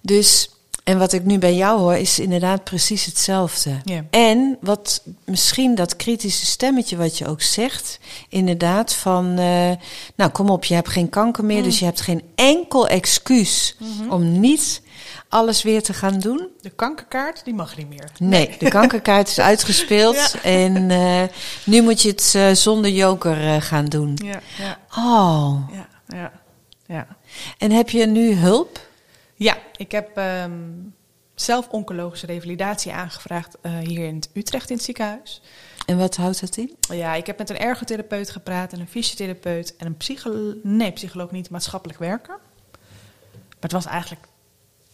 Dus 0.00 0.50
En 0.84 0.98
wat 0.98 1.12
ik 1.12 1.24
nu 1.24 1.38
bij 1.38 1.54
jou 1.54 1.80
hoor, 1.80 1.94
is 1.94 2.18
inderdaad 2.18 2.64
precies 2.64 3.04
hetzelfde. 3.04 3.80
Ja. 3.84 4.04
En 4.10 4.58
wat 4.60 5.02
misschien 5.24 5.74
dat 5.74 5.96
kritische 5.96 6.46
stemmetje 6.46 6.96
wat 6.96 7.18
je 7.18 7.26
ook 7.26 7.42
zegt, 7.42 7.98
inderdaad 8.28 8.94
van, 8.94 9.38
eh, 9.38 9.70
nou 10.16 10.30
kom 10.32 10.50
op, 10.50 10.64
je 10.64 10.74
hebt 10.74 10.88
geen 10.88 11.08
kanker 11.08 11.44
meer, 11.44 11.62
dus 11.62 11.78
je 11.78 11.84
hebt 11.84 12.00
geen 12.00 12.22
enkel 12.34 12.88
excuus 12.88 13.76
om 14.08 14.40
niet 14.40 14.82
alles 15.28 15.62
weer 15.62 15.82
te 15.82 15.92
gaan 15.92 16.18
doen. 16.18 16.48
De 16.60 16.70
kankerkaart, 16.70 17.44
die 17.44 17.54
mag 17.54 17.76
niet 17.76 17.88
meer. 17.88 18.10
Nee, 18.18 18.56
de 18.58 18.68
kankerkaart 18.68 19.28
is 19.28 19.38
uitgespeeld 19.52 20.16
Ja. 20.16 20.42
en 20.42 20.90
eh, 20.90 21.22
nu 21.64 21.82
moet 21.82 22.02
je 22.02 22.08
het 22.08 22.32
eh, 22.36 22.50
zonder 22.52 22.90
joker 22.90 23.62
gaan 23.62 23.86
doen. 23.86 24.18
Ja, 24.24 24.40
ja, 24.58 24.78
Oh, 24.96 25.58
ja, 25.72 25.88
ja. 26.16 26.32
ja. 26.86 27.06
en 27.58 27.70
heb 27.70 27.90
je 27.90 28.06
nu 28.06 28.34
hulp? 28.34 28.80
Ja, 29.34 29.56
ik 29.82 29.92
heb 29.92 30.16
ehm, 30.16 30.52
zelf 31.34 31.68
oncologische 31.68 32.26
revalidatie 32.26 32.92
aangevraagd 32.92 33.56
eh, 33.60 33.78
hier 33.78 34.06
in 34.06 34.14
het 34.14 34.30
Utrecht 34.34 34.70
in 34.70 34.76
het 34.76 34.84
ziekenhuis. 34.84 35.42
En 35.86 35.98
wat 35.98 36.16
houdt 36.16 36.40
dat 36.40 36.56
in? 36.56 36.76
Ja, 36.80 37.14
ik 37.14 37.26
heb 37.26 37.38
met 37.38 37.50
een 37.50 37.58
ergotherapeut 37.58 38.30
gepraat 38.30 38.72
en 38.72 38.80
een 38.80 38.88
fysiotherapeut 38.88 39.76
en 39.76 39.86
een 39.86 39.96
psycholoog, 39.96 40.54
nee, 40.62 40.92
psycholoog 40.92 41.30
niet, 41.30 41.50
maatschappelijk 41.50 41.98
werker. 41.98 42.38
Maar 43.32 43.70
het 43.70 43.72
was 43.72 43.86
eigenlijk, 43.86 44.26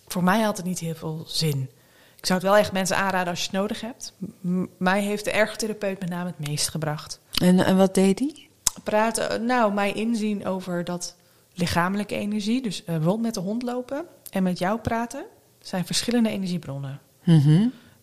voor 0.06 0.24
mij 0.24 0.40
had 0.40 0.56
het 0.56 0.66
niet 0.66 0.78
heel 0.78 0.94
veel 0.94 1.24
zin. 1.26 1.70
Ik 2.16 2.26
zou 2.26 2.38
het 2.38 2.48
wel 2.48 2.56
echt 2.56 2.72
mensen 2.72 2.96
aanraden 2.96 3.28
als 3.28 3.38
je 3.38 3.46
het 3.50 3.54
nodig 3.54 3.80
hebt. 3.80 4.12
M- 4.40 4.64
mij 4.78 5.02
heeft 5.02 5.24
de 5.24 5.30
ergotherapeut 5.30 6.00
met 6.00 6.08
name 6.08 6.34
het 6.36 6.48
meest 6.48 6.68
gebracht. 6.68 7.20
En, 7.42 7.60
en 7.64 7.76
wat 7.76 7.94
deed 7.94 8.18
die? 8.18 8.48
Praten, 8.84 9.44
nou, 9.44 9.72
mij 9.72 9.92
inzien 9.92 10.46
over 10.46 10.84
dat 10.84 11.16
lichamelijke 11.54 12.14
energie, 12.14 12.62
dus 12.62 12.80
eh, 12.80 12.86
bijvoorbeeld 12.86 13.20
met 13.20 13.34
de 13.34 13.40
hond 13.40 13.62
lopen 13.62 14.06
en 14.30 14.42
met 14.42 14.58
jou 14.58 14.78
praten, 14.78 15.24
zijn 15.58 15.86
verschillende 15.86 16.28
energiebronnen. 16.28 17.00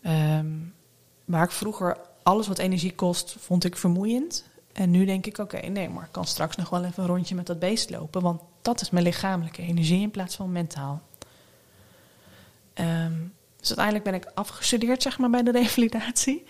Ehm, 0.02 0.46
waar 1.24 1.44
ik 1.44 1.50
vroeger 1.50 1.96
alles 2.22 2.46
wat 2.46 2.58
energie 2.58 2.94
kost, 2.94 3.36
vond 3.38 3.64
ik 3.64 3.76
vermoeiend. 3.76 4.44
En 4.72 4.90
nu 4.90 5.04
denk 5.04 5.26
ik, 5.26 5.38
oké, 5.38 5.66
nee, 5.66 5.88
maar 5.88 6.04
ik 6.04 6.12
kan 6.12 6.24
straks 6.24 6.56
nog 6.56 6.70
wel 6.70 6.84
even 6.84 7.02
een 7.02 7.08
rondje 7.08 7.34
met 7.34 7.46
dat 7.46 7.58
beest 7.58 7.90
lopen. 7.90 8.22
Want 8.22 8.40
dat 8.62 8.80
is 8.80 8.90
mijn 8.90 9.04
lichamelijke 9.04 9.62
energie 9.62 10.00
in 10.00 10.10
plaats 10.10 10.36
van 10.36 10.52
mentaal. 10.52 11.02
Ehm, 12.74 13.14
dus 13.56 13.68
uiteindelijk 13.68 14.04
ben 14.04 14.14
ik 14.14 14.30
afgestudeerd, 14.34 15.02
zeg 15.02 15.18
maar, 15.18 15.30
bij 15.30 15.42
de 15.42 15.50
revalidatie. 15.50 16.44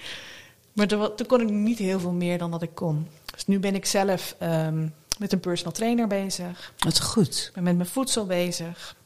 Maar 0.73 0.87
toen, 0.87 1.27
kon 1.27 1.41
ik 1.41 1.51
niet 1.51 1.79
heel 1.79 2.01
veel 2.01 2.13
meer 2.13 2.39
dan 2.39 2.51
dat 2.51 2.63
ik 2.63 2.75
kon. 2.75 3.09
Dus 3.33 3.47
nu 3.47 3.59
ben 3.59 3.75
ik 3.75 3.87
zelf 3.87 4.37
ehm, 4.39 4.89
met 5.19 5.33
een 5.33 5.41
personal 5.41 5.73
trainer 5.73 6.07
bezig. 6.07 6.73
Wat 6.79 7.01
goed. 7.01 7.45
Ik 7.49 7.55
ben 7.55 7.63
met 7.63 7.77
mijn 7.77 7.89
voedsel 7.89 8.27
bezig. 8.27 8.97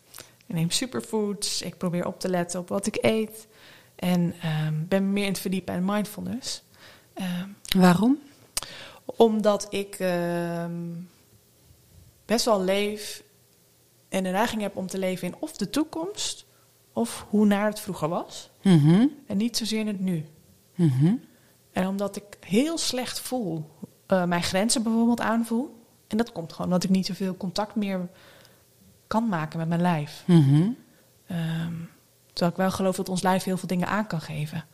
Ik 0.50 0.56
neem 0.56 0.70
superfoods. 0.70 1.62
Ik 1.62 1.76
probeer 1.76 2.06
op 2.06 2.20
te 2.20 2.28
letten 2.28 2.60
op 2.60 2.68
wat 2.68 2.86
ik 2.86 2.98
eet. 3.00 3.46
En 3.96 4.34
ehm, 4.40 4.74
ben 4.88 5.06
me 5.06 5.12
meer 5.12 5.24
in 5.24 5.30
het 5.30 5.40
verdiepen 5.40 5.74
in 5.74 5.84
mindfulness. 5.84 6.62
Ehm, 7.14 7.48
Waarom? 7.76 8.18
omdat 9.04 9.66
ik 9.70 9.94
ehm, 9.98 10.72
best 12.24 12.44
wel 12.44 12.62
leef 12.62 13.22
en 14.08 14.22
de 14.22 14.30
neiging 14.30 14.62
heb 14.62 14.76
om 14.76 14.86
te 14.86 14.98
leven 14.98 15.28
in 15.28 15.34
of 15.38 15.56
de 15.56 15.70
toekomst 15.70 16.46
of 16.92 17.26
hoe 17.28 17.46
naar 17.46 17.66
het 17.66 17.80
vroeger 17.80 18.08
was. 18.08 18.50
Mhm. 18.62 19.06
En 19.26 19.36
niet 19.36 19.56
zozeer 19.56 19.80
in 19.80 19.86
het 19.86 20.00
nu. 20.00 20.24
Mhm. 20.74 21.14
En 21.72 21.86
omdat 21.86 22.16
ik 22.16 22.24
heel 22.40 22.78
slecht 22.78 23.20
voel, 23.20 23.70
eh, 24.06 24.24
mijn 24.24 24.42
grenzen 24.42 24.82
bijvoorbeeld 24.82 25.20
aanvoel. 25.20 25.84
En 26.06 26.16
dat 26.16 26.32
komt 26.32 26.52
gewoon 26.52 26.66
omdat 26.66 26.84
ik 26.84 26.90
niet 26.90 27.06
zoveel 27.06 27.36
contact 27.36 27.74
meer 27.74 28.08
kan 29.10 29.28
maken 29.28 29.58
met 29.58 29.68
mijn 29.68 29.80
lijf. 29.80 30.22
Mhm. 30.26 30.68
Ehm, 31.26 31.74
terwijl 32.26 32.50
ik 32.50 32.56
wel 32.56 32.70
geloof 32.70 32.96
dat 32.96 33.08
ons 33.08 33.22
lijf 33.22 33.44
heel 33.44 33.56
veel 33.56 33.68
dingen 33.68 33.88
aan 33.88 34.06
kan 34.06 34.20
geven. 34.20 34.64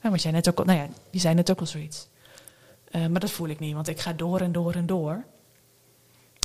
En 0.00 0.10
wat 0.10 0.22
jij 0.22 0.32
net 0.32 0.48
ook 0.48 0.58
al, 0.58 0.64
nou 0.64 0.78
ja, 0.78 0.88
die 1.10 1.20
zei 1.20 1.34
net 1.34 1.50
ook 1.50 1.60
al 1.60 1.66
zoiets. 1.66 2.08
Eh, 2.90 3.06
maar 3.06 3.20
dat 3.20 3.30
voel 3.30 3.48
ik 3.48 3.58
niet, 3.58 3.74
want 3.74 3.88
ik 3.88 4.00
ga 4.00 4.12
door 4.12 4.40
en 4.40 4.52
door 4.52 4.74
en 4.74 4.86
door. 4.86 5.24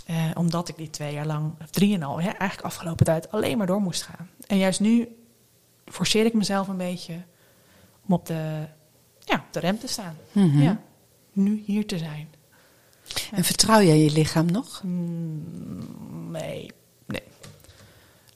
Eh, 0.06 0.30
omdat 0.34 0.70
ik 0.70 0.78
die 0.78 0.90
twee 0.90 1.14
jaar 1.14 1.26
lang, 1.26 1.54
of 1.62 1.70
drieënhalf, 1.70 2.22
hè, 2.22 2.30
eigenlijk 2.30 2.62
afgelopen 2.62 3.06
tijd 3.06 3.32
alleen 3.32 3.58
maar 3.58 3.68
door 3.68 3.82
moest 3.82 4.02
gaan. 4.02 4.30
En 4.48 4.58
juist 4.58 4.80
nu 4.80 5.16
forceer 5.86 6.26
ik 6.26 6.34
mezelf 6.34 6.68
een 6.68 6.78
beetje 6.78 7.14
om 8.06 8.14
op 8.14 8.26
de, 8.26 8.68
ja, 9.20 9.36
op 9.36 9.54
de 9.54 9.60
rem 9.60 9.80
te 9.80 9.88
staan. 9.88 10.16
Mhm. 10.32 10.62
Ja, 10.62 10.82
nu 11.34 11.64
hier 11.66 11.88
te 11.88 11.98
zijn. 11.98 12.30
En 13.32 13.44
vertrouw 13.44 13.82
jij 13.82 14.00
je 14.00 14.12
lichaam 14.12 14.52
nog? 14.52 14.82
Mm, 14.84 16.32
nee, 16.32 16.72
nee. 17.12 17.24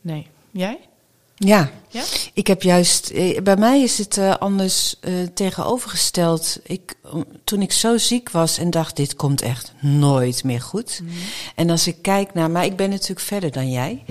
Nee. 0.01 0.27
Jij? 0.51 0.79
Ja. 1.35 1.71
Ja? 1.89 2.03
Ik 2.33 2.47
heb 2.47 2.61
juist, 2.61 3.09
eh, 3.09 3.41
bij 3.41 3.55
mij 3.55 3.81
is 3.81 3.97
het 3.97 4.17
eh, 4.17 4.35
anders 4.35 4.95
eh, 4.99 5.13
tegenovergesteld. 5.33 6.59
Ik, 6.63 6.95
toen 7.43 7.61
ik 7.61 7.71
zo 7.71 7.97
ziek 7.97 8.29
was 8.29 8.57
en 8.57 8.69
dacht, 8.69 8.95
dit 8.95 9.15
komt 9.15 9.41
echt 9.41 9.73
nooit 9.79 10.43
meer 10.43 10.61
goed. 10.61 11.01
En 11.55 11.69
als 11.69 11.87
ik 11.87 12.01
kijk 12.01 12.33
naar, 12.33 12.51
maar 12.51 12.65
ik 12.65 12.75
ben 12.75 12.89
natuurlijk 12.89 13.19
verder 13.19 13.51
dan 13.51 13.71
jij. 13.71 14.03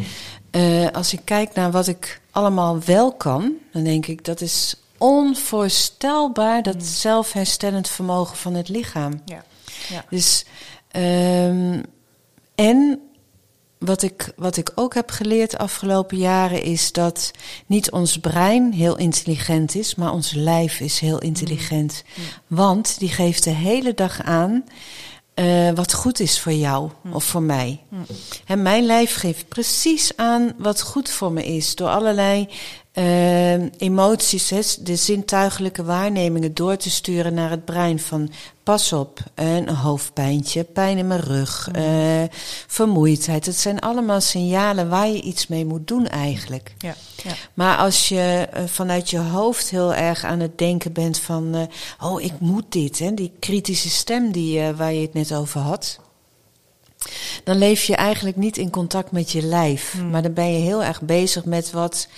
Eh, 0.54 0.86
als 0.92 1.12
ik 1.12 1.20
kijk 1.24 1.54
naar 1.54 1.70
wat 1.70 1.86
ik 1.86 2.20
allemaal 2.30 2.80
wel 2.84 3.12
kan, 3.12 3.52
dan 3.72 3.84
denk 3.84 4.06
ik, 4.06 4.24
dat 4.24 4.40
is 4.40 4.74
onvoorstelbaar, 4.98 6.62
dat 6.62 6.82
zelfherstellend 6.82 7.88
vermogen 7.88 8.36
van 8.36 8.54
het 8.54 8.68
lichaam. 8.68 9.22
Ja. 9.24 9.44
ja. 9.88 10.04
Dus, 10.10 10.44
ehm, 10.90 11.82
en 12.54 13.00
wat 13.84 14.02
ik, 14.02 14.32
wat 14.36 14.56
ik 14.56 14.72
ook 14.74 14.94
heb 14.94 15.10
geleerd 15.10 15.50
de 15.50 15.58
afgelopen 15.58 16.16
jaren 16.16 16.62
is 16.62 16.92
dat 16.92 17.30
niet 17.66 17.90
ons 17.90 18.18
brein 18.18 18.72
heel 18.72 18.96
intelligent 18.98 19.74
is, 19.74 19.94
maar 19.94 20.12
ons 20.12 20.32
lijf 20.32 20.80
is 20.80 20.98
heel 20.98 21.18
intelligent. 21.18 22.02
Want 22.46 22.98
die 22.98 23.08
geeft 23.08 23.44
de 23.44 23.50
hele 23.50 23.94
dag 23.94 24.22
aan 24.22 24.64
eh, 25.34 25.70
wat 25.70 25.92
goed 25.92 26.20
is 26.20 26.40
voor 26.40 26.52
jou 26.52 26.90
of 27.12 27.24
voor 27.24 27.42
mij. 27.42 27.80
En 28.46 28.62
mijn 28.62 28.84
lijf 28.84 29.14
geeft 29.14 29.48
precies 29.48 30.16
aan 30.16 30.52
wat 30.58 30.82
goed 30.82 31.10
voor 31.10 31.32
me 31.32 31.44
is 31.44 31.74
door 31.74 31.88
allerlei 31.88 32.48
eh, 32.94 33.80
emoties, 33.80 34.50
hè, 34.50 34.60
de 34.80 34.96
zintuigelijke 34.96 35.84
waarnemingen 35.84 36.54
door 36.54 36.76
te 36.76 36.90
sturen 36.90 37.34
naar 37.34 37.50
het 37.50 37.64
brein 37.64 37.98
van 37.98 38.30
pas 38.62 38.92
op, 38.92 39.18
een 39.34 39.68
hoofdpijntje, 39.68 40.64
pijn 40.64 40.98
in 40.98 41.06
mijn 41.06 41.20
rug, 41.20 41.68
eh, 41.72 42.22
vermoeidheid. 42.66 43.46
Het 43.46 43.56
zijn 43.56 43.78
allemaal 43.80 44.20
signalen 44.20 44.88
waar 44.88 45.08
je 45.08 45.20
iets 45.20 45.46
mee 45.46 45.64
moet 45.64 45.88
doen 45.88 46.06
eigenlijk. 46.06 46.74
Ja. 46.78 46.94
ja. 47.22 47.32
Maar 47.54 47.76
als 47.76 48.08
je 48.08 48.48
eh, 48.52 48.64
vanuit 48.66 49.10
je 49.10 49.18
hoofd 49.18 49.70
heel 49.70 49.94
erg 49.94 50.24
aan 50.24 50.40
het 50.40 50.58
denken 50.58 50.92
bent 50.92 51.18
van, 51.18 51.54
eh, 51.54 51.62
oh 52.08 52.22
ik 52.22 52.32
moet 52.38 52.72
dit, 52.72 52.98
hè, 52.98 53.14
die 53.14 53.32
kritische 53.38 53.90
stem 53.90 54.32
die, 54.32 54.72
waar 54.72 54.92
je 54.92 55.00
het 55.00 55.14
net 55.14 55.34
over 55.34 55.60
had. 55.60 56.00
Dan 57.44 57.58
leef 57.58 57.84
je 57.84 57.96
eigenlijk 57.96 58.36
niet 58.36 58.56
in 58.56 58.70
contact 58.70 59.10
met 59.10 59.32
je 59.32 59.42
lijf. 59.42 59.94
Maar 60.10 60.22
dan 60.22 60.32
ben 60.32 60.52
je 60.52 60.58
heel 60.58 60.82
erg 60.82 61.02
bezig 61.02 61.44
met 61.44 61.70
wat 61.70 62.08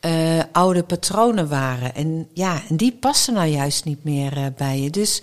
eh, 0.00 0.42
oude 0.52 0.82
patronen 0.82 1.48
waren. 1.48 1.94
En 1.94 2.28
ja, 2.32 2.62
en 2.68 2.76
die 2.76 2.92
passen 2.92 3.34
nou 3.34 3.46
juist 3.46 3.84
niet 3.84 4.04
meer 4.04 4.36
eh, 4.36 4.44
bij 4.56 4.80
je. 4.80 4.90
Dus 4.90 5.22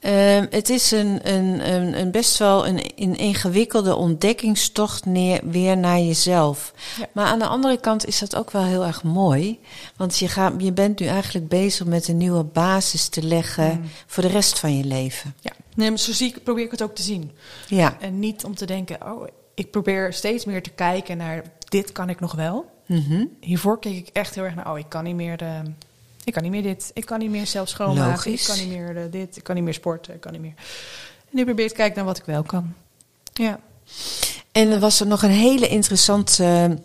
ehm, 0.00 0.46
het 0.50 0.68
is 0.68 0.90
een, 0.90 1.28
een, 1.32 1.72
een, 1.72 2.00
een 2.00 2.10
best 2.10 2.38
wel 2.38 2.66
een, 2.66 2.80
een 2.96 3.16
ingewikkelde 3.16 3.96
ontdekkingstocht 3.96 5.04
neer, 5.04 5.40
weer 5.44 5.76
naar 5.76 5.98
jezelf. 5.98 6.74
Ja. 6.98 7.06
Maar 7.12 7.26
aan 7.26 7.38
de 7.38 7.46
andere 7.46 7.80
kant 7.80 8.06
is 8.06 8.18
dat 8.18 8.36
ook 8.36 8.50
wel 8.50 8.64
heel 8.64 8.84
erg 8.86 9.02
mooi. 9.02 9.58
Want 9.96 10.18
je, 10.18 10.28
gaat, 10.28 10.52
je 10.58 10.72
bent 10.72 11.00
nu 11.00 11.06
eigenlijk 11.06 11.48
bezig 11.48 11.86
met 11.86 12.08
een 12.08 12.16
nieuwe 12.16 12.44
basis 12.44 13.08
te 13.08 13.22
leggen 13.22 13.84
voor 14.06 14.22
de 14.22 14.28
rest 14.28 14.58
van 14.58 14.76
je 14.76 14.84
leven. 14.84 15.34
Ja, 15.40 15.52
nee, 15.74 15.88
maar 15.88 15.98
zo 15.98 16.12
zie 16.12 16.28
ik, 16.28 16.42
probeer 16.42 16.64
ik 16.64 16.70
het 16.70 16.82
ook 16.82 16.94
te 16.94 17.02
zien. 17.02 17.30
Ja. 17.68 17.96
En 18.00 18.18
niet 18.18 18.44
om 18.44 18.54
te 18.54 18.66
denken, 18.66 19.12
oh, 19.12 19.26
ik 19.54 19.70
probeer 19.70 20.12
steeds 20.12 20.44
meer 20.44 20.62
te 20.62 20.70
kijken 20.70 21.16
naar 21.16 21.42
dit 21.68 21.92
kan 21.92 22.08
ik 22.08 22.20
nog 22.20 22.32
wel. 22.32 22.78
Mhm. 22.90 23.24
Hiervoor 23.40 23.78
keek 23.78 23.96
ik 23.96 24.08
echt 24.12 24.34
heel 24.34 24.44
erg 24.44 24.54
naar, 24.54 24.70
oh, 24.70 24.78
ik 24.78 24.88
kan 24.88 25.04
niet 25.04 25.14
meer, 25.14 25.36
de, 25.36 25.62
ik 26.24 26.32
kan 26.32 26.42
niet 26.42 26.52
meer 26.52 26.62
dit, 26.62 26.90
ik 26.94 27.06
kan 27.06 27.18
niet 27.18 27.30
meer 27.30 27.46
zelf 27.46 27.68
schoonmaken, 27.68 28.10
Logisch. 28.10 28.48
ik 28.48 28.54
kan 28.54 28.68
niet 28.68 28.78
meer 28.78 28.94
de, 28.94 29.08
dit, 29.10 29.36
ik 29.36 29.42
kan 29.42 29.54
niet 29.54 29.64
meer 29.64 29.74
sporten, 29.74 30.14
ik 30.14 30.20
kan 30.20 30.32
niet 30.32 30.40
meer. 30.40 30.54
En 31.20 31.36
nu 31.36 31.44
probeer 31.44 31.64
ik 31.64 31.70
te 31.70 31.76
kijken 31.76 31.96
naar 31.96 32.04
wat 32.04 32.18
ik 32.18 32.24
wel 32.24 32.42
kan. 32.42 32.74
Ja. 33.32 33.60
En 34.52 34.70
er 34.70 34.78
was 34.78 35.00
er 35.00 35.06
nog 35.06 35.22
een 35.22 35.30
hele 35.30 35.68
interessante 35.68 36.44
eh, 36.44 36.76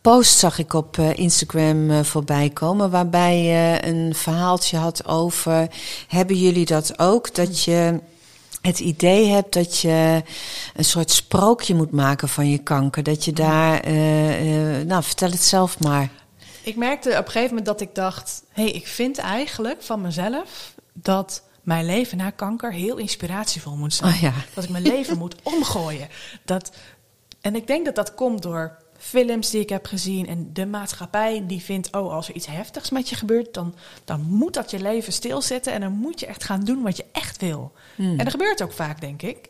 post, 0.00 0.38
zag 0.38 0.58
ik 0.58 0.72
op 0.72 0.98
eh, 0.98 1.16
Instagram 1.18 1.90
eh, 1.90 2.02
voorbij 2.02 2.50
komen, 2.50 2.90
waarbij 2.90 3.42
je 3.42 3.86
een 3.86 4.14
verhaaltje 4.14 4.76
had 4.76 5.06
over, 5.06 5.68
hebben 6.08 6.36
jullie 6.36 6.66
dat 6.66 6.98
ook? 6.98 7.34
Dat 7.34 7.64
je 7.64 8.00
het 8.66 8.78
idee 8.78 9.26
hebt 9.26 9.52
dat 9.52 9.80
je 9.80 10.22
een 10.74 10.84
soort 10.84 11.10
sprookje 11.10 11.74
moet 11.74 11.90
maken 11.90 12.28
van 12.28 12.50
je 12.50 12.58
kanker. 12.58 13.02
Dat 13.02 13.24
je 13.24 13.32
daar, 13.32 13.80
eh, 13.80 14.78
eh, 14.78 14.86
nou 14.86 15.02
vertel 15.02 15.30
het 15.30 15.42
zelf 15.42 15.78
maar. 15.78 16.08
Ik 16.62 16.76
merkte 16.76 17.08
op 17.08 17.16
een 17.16 17.24
gegeven 17.24 17.48
moment 17.48 17.66
dat 17.66 17.80
ik 17.80 17.94
dacht, 17.94 18.42
hé, 18.52 18.62
hey, 18.62 18.72
ik 18.72 18.86
vind 18.86 19.18
eigenlijk 19.18 19.82
van 19.82 20.00
mezelf 20.00 20.74
dat 20.92 21.42
mijn 21.62 21.86
leven 21.86 22.16
na 22.18 22.30
kanker 22.30 22.72
heel 22.72 22.96
inspiratievol 22.96 23.76
moet 23.76 23.94
zijn. 23.94 24.14
Oh 24.14 24.20
ja. 24.20 24.32
Dat 24.54 24.64
ik 24.64 24.70
mijn 24.70 24.82
leven 24.82 25.18
moet 25.18 25.34
omgooien. 25.42 26.08
Dat, 26.44 26.70
en 27.40 27.54
ik 27.54 27.66
denk 27.66 27.84
dat 27.84 27.94
dat 27.94 28.14
komt 28.14 28.42
door 28.42 28.76
films 29.06 29.50
die 29.50 29.60
ik 29.60 29.68
heb 29.68 29.86
gezien 29.86 30.26
en 30.26 30.50
de 30.52 30.66
maatschappij 30.66 31.44
die 31.46 31.60
vindt, 31.60 31.92
oh, 31.92 32.12
als 32.12 32.28
er 32.28 32.34
iets 32.34 32.46
heftigs 32.46 32.90
met 32.90 33.08
je 33.08 33.16
gebeurt, 33.16 33.54
dan, 33.54 33.74
dan 34.04 34.20
moet 34.20 34.54
dat 34.54 34.70
je 34.70 34.80
leven 34.80 35.12
stilzetten 35.12 35.72
en 35.72 35.80
dan 35.80 35.92
moet 35.92 36.20
je 36.20 36.26
echt 36.26 36.44
gaan 36.44 36.64
doen 36.64 36.82
wat 36.82 36.96
je 36.96 37.04
echt 37.12 37.40
wil. 37.40 37.72
Hmm. 37.94 38.10
En 38.10 38.24
dat 38.24 38.30
gebeurt 38.30 38.62
ook 38.62 38.72
vaak, 38.72 39.00
denk 39.00 39.22
ik. 39.22 39.48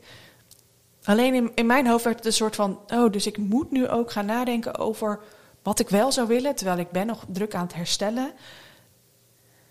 Alleen 1.04 1.34
in, 1.34 1.50
in 1.54 1.66
mijn 1.66 1.86
hoofd 1.86 2.04
werd 2.04 2.16
het 2.16 2.26
een 2.26 2.32
soort 2.32 2.54
van, 2.54 2.80
oh, 2.86 3.12
dus 3.12 3.26
ik 3.26 3.36
moet 3.36 3.70
nu 3.70 3.88
ook 3.88 4.11
gaan 4.11 4.26
nadenken 4.26 4.78
over 4.78 5.20
wat 5.62 5.80
ik 5.80 5.88
wel 5.88 6.12
zou 6.12 6.28
willen, 6.28 6.54
terwijl 6.54 6.78
ik 6.78 6.90
ben 6.90 7.07
nog 7.07 7.24
druk 7.28 7.54
aan 7.54 7.66
het 7.66 7.74
herstellen. 7.74 8.32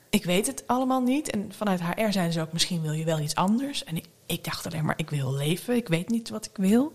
Ik 0.10 0.24
weet 0.24 0.48
het 0.48 0.64
allemaal 0.68 1.02
niet. 1.02 1.30
En 1.30 1.52
vanuit 1.54 1.82
HR 1.82 2.12
zijn 2.12 2.32
ze 2.32 2.42
ook, 2.42 2.54
misschien 2.54 2.82
wil 2.82 2.92
je 2.92 3.06
wel 3.06 3.20
iets 3.20 3.36
anders. 3.36 3.84
En 3.84 3.96
ik, 3.96 4.06
ik 4.26 4.44
dacht 4.44 4.66
alleen 4.66 4.86
maar, 4.86 4.98
ik 4.98 5.10
wil 5.10 5.34
leven. 5.34 5.76
Ik 5.76 5.88
weet 5.88 6.10
niet 6.10 6.30
wat 6.30 6.46
ik 6.46 6.58
wil. 6.58 6.94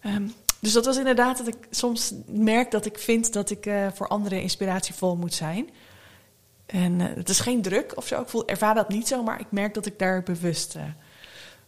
Ehm, 0.00 0.28
dus 0.64 0.72
dat 0.72 0.84
was 0.84 0.96
inderdaad 0.96 1.36
dat 1.38 1.46
ik 1.46 1.56
soms 1.70 2.12
merk 2.26 2.70
dat 2.70 2.86
ik 2.86 2.98
vind 2.98 3.32
dat 3.32 3.50
ik 3.50 3.66
eh, 3.66 3.86
voor 3.94 4.08
anderen 4.08 4.40
inspiratievol 4.40 5.16
moet 5.16 5.34
zijn. 5.34 5.70
En 6.66 7.00
eh, 7.00 7.06
het 7.16 7.28
is 7.28 7.40
geen 7.40 7.62
druk 7.62 7.92
of 7.96 8.06
zo. 8.06 8.20
Ik 8.20 8.28
voel, 8.28 8.46
ervaar 8.48 8.74
dat 8.74 8.88
niet 8.88 9.08
zo, 9.08 9.22
maar 9.22 9.40
ik 9.40 9.46
merk 9.50 9.74
dat 9.74 9.86
ik 9.86 9.98
daar 9.98 10.22
bewust 10.22 10.74
eh, 10.74 10.82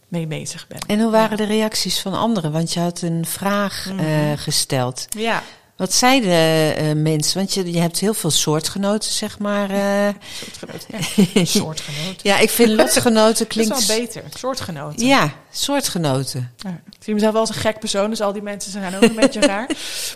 mee 0.09 0.26
bezig 0.26 0.66
ben. 0.66 0.78
En 0.86 1.01
hoe 1.01 1.11
waren 1.11 1.36
de 1.36 1.44
reacties 1.44 2.01
van 2.01 2.14
anderen? 2.14 2.53
Want 2.53 2.72
je 2.72 2.80
had 2.80 3.03
een 3.03 3.26
vraag 3.26 3.86
Mhm. 3.92 4.36
gesteld. 4.36 5.07
Ja, 5.09 5.42
Wat 5.77 5.93
zeiden 5.93 6.31
eh, 6.77 6.93
mensen? 6.95 7.39
Want 7.39 7.55
je, 7.55 7.72
je 7.72 7.81
hebt 7.81 7.99
heel 7.99 8.14
veel 8.14 8.31
soortgenoten, 8.31 9.11
zeg 9.11 9.39
maar. 9.39 9.70
eh. 9.70 10.14
soortgenoot. 10.53 10.87
Ja, 10.89 11.45
soortgenoot. 11.61 12.22
ja, 12.22 12.39
ik 12.39 12.51
vind 12.51 12.68
lotgenoten 12.70 13.39
Dat 13.45 13.47
klinkt... 13.49 13.79
is 13.79 13.87
wel 13.87 13.99
beter, 13.99 14.22
soortgenoten. 14.39 15.07
Ja, 15.07 15.33
soortgenoten. 15.51 16.53
Ja, 16.57 16.70
ik 16.70 17.03
zie 17.03 17.14
mezelf 17.14 17.33
wel 17.33 17.41
als 17.41 17.51
een 17.51 17.55
gek 17.61 17.79
persoon, 17.79 18.11
dus 18.11 18.20
al 18.20 18.33
die 18.33 18.43
mensen 18.43 18.72
zijn 18.72 18.95
ook 18.95 19.03
een 19.03 19.14
beetje 19.14 19.41
raar. 19.57 19.68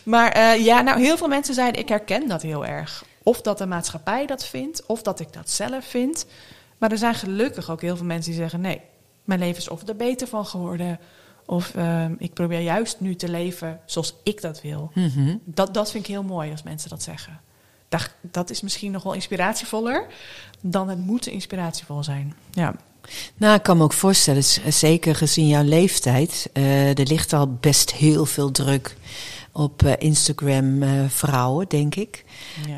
Maar 0.02 0.32
eh, 0.32 0.64
ja, 0.64 0.80
nou, 0.80 1.00
heel 1.00 1.16
veel 1.16 1.28
mensen 1.28 1.54
zeiden, 1.54 1.80
ik 1.80 1.88
herken 1.88 2.28
dat 2.28 2.42
heel 2.42 2.66
erg. 2.66 3.04
Of 3.22 3.40
dat 3.40 3.58
de 3.58 3.66
maatschappij 3.66 4.26
dat 4.26 4.44
vindt, 4.44 4.86
of 4.86 5.02
dat 5.02 5.20
ik 5.20 5.32
dat 5.32 5.50
zelf 5.50 5.84
vind. 5.84 6.26
Maar 6.78 6.90
er 6.90 6.98
zijn 6.98 7.14
gelukkig 7.14 7.70
ook 7.70 7.80
heel 7.80 7.96
veel 7.96 8.06
mensen 8.06 8.30
die 8.30 8.40
zeggen, 8.40 8.60
nee, 8.60 8.80
mijn 9.24 9.40
leven 9.40 9.58
is 9.58 9.68
of 9.68 9.88
er 9.88 9.96
beter 9.96 10.26
van 10.26 10.46
geworden... 10.46 10.98
of 11.50 11.74
ehm, 11.74 12.14
ik 12.18 12.32
probeer 12.32 12.60
juist 12.60 13.00
nu 13.00 13.14
te 13.14 13.28
leven 13.28 13.80
zoals 13.84 14.14
ik 14.22 14.40
dat 14.40 14.60
wil. 14.60 14.90
Mhm. 14.94 15.36
Dat, 15.44 15.74
dat 15.74 15.90
vind 15.90 16.04
ik 16.04 16.10
heel 16.10 16.22
mooi 16.22 16.50
als 16.50 16.62
mensen 16.62 16.90
dat 16.90 17.02
zeggen. 17.02 17.40
Dat, 17.88 18.10
dat 18.20 18.50
is 18.50 18.60
misschien 18.60 18.92
nog 18.92 19.02
wel 19.02 19.12
inspiratievoller 19.12 20.06
dan 20.60 20.88
het 20.88 20.98
moeten 20.98 21.32
inspiratievol 21.32 22.04
zijn. 22.04 22.34
Ja. 22.50 22.74
Nou, 23.36 23.54
ik 23.54 23.62
kan 23.62 23.76
me 23.76 23.82
ook 23.82 23.92
voorstellen, 23.92 24.44
zeker 24.72 25.14
gezien 25.14 25.48
jouw 25.48 25.64
leeftijd, 25.64 26.50
eh, 26.52 26.98
er 26.98 27.06
ligt 27.06 27.32
al 27.32 27.56
best 27.60 27.92
heel 27.92 28.26
veel 28.26 28.50
druk 28.50 28.96
op 29.52 29.82
eh, 29.82 29.92
Instagram 29.98 30.82
eh, 30.82 30.90
vrouwen, 31.08 31.68
denk 31.68 31.94
ik, 31.94 32.24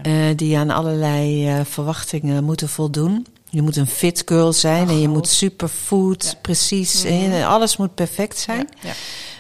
ja. 0.03 0.35
die 0.35 0.59
aan 0.59 0.71
allerlei 0.71 1.51
verwachtingen 1.65 2.45
moeten 2.45 2.69
voldoen. 2.69 3.27
Je 3.55 3.63
moet 3.63 3.77
een 3.77 3.87
fit 3.87 4.23
girl 4.27 4.53
zijn 4.53 4.89
en 4.89 4.99
je 5.01 5.07
God. 5.07 5.15
moet 5.17 5.29
superfood, 5.29 6.25
Ja. 6.25 6.39
precies, 6.43 7.05
Mhm. 7.05 7.43
alles 7.43 7.77
moet 7.77 7.95
perfect 7.95 8.39
zijn. 8.39 8.69
Ja, 8.81 8.89
ja. 8.89 8.93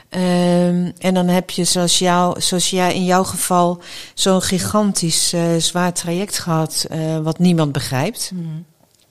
Ehm, 0.08 0.90
en 0.98 1.14
dan 1.14 1.28
heb 1.28 1.50
je, 1.50 1.64
zoals, 1.64 1.98
jou, 1.98 2.40
zoals 2.40 2.70
jij 2.70 2.94
in 2.94 3.04
jouw 3.04 3.24
geval, 3.24 3.82
zo'n 4.14 4.42
gigantisch 4.42 5.32
eh, 5.32 5.56
zwaar 5.56 5.92
traject 5.92 6.38
gehad, 6.38 6.86
eh, 6.90 7.18
wat 7.18 7.38
niemand 7.38 7.72
begrijpt. 7.72 8.30
Mhm. 8.34 8.44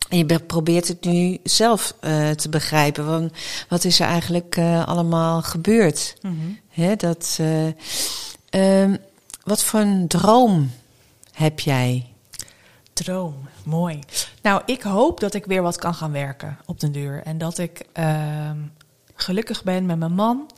En 0.10 0.18
je 0.18 0.26
be- 0.26 0.39
probeert 0.39 0.88
het 0.88 1.06
nu 1.06 1.38
zelf 1.43 1.93
eh, 1.99 2.30
te 2.30 2.49
begrijpen. 2.49 3.06
Want 3.06 3.32
wat 3.70 3.84
is 3.84 3.99
er 3.99 4.08
eigenlijk 4.08 4.58
allemaal 4.86 5.41
gebeurd? 5.41 6.16
Mhm. 6.22 6.95
Dat, 6.97 7.38
eh, 7.39 7.68
ehm, 8.82 8.95
wat 9.43 9.64
voor 9.64 9.80
een 9.80 10.08
droom 10.08 10.72
heb 11.34 11.60
jij? 11.60 12.06
Droom, 12.93 13.36
mooi. 13.66 13.99
Nou, 14.41 14.62
ik 14.66 14.82
hoop 14.82 15.20
dat 15.20 15.34
ik 15.34 15.45
weer 15.45 15.62
wat 15.62 15.78
kan 15.78 15.93
gaan 15.93 16.12
werken 16.12 16.57
op 16.66 16.80
den 16.80 16.91
duur. 16.91 17.24
En 17.24 17.38
dat 17.38 17.57
ik 17.57 17.86
ehm, 17.91 18.57
gelukkig 19.16 19.64
ben 19.64 19.86
met 19.86 19.97
mijn 19.97 20.14
man, 20.14 20.49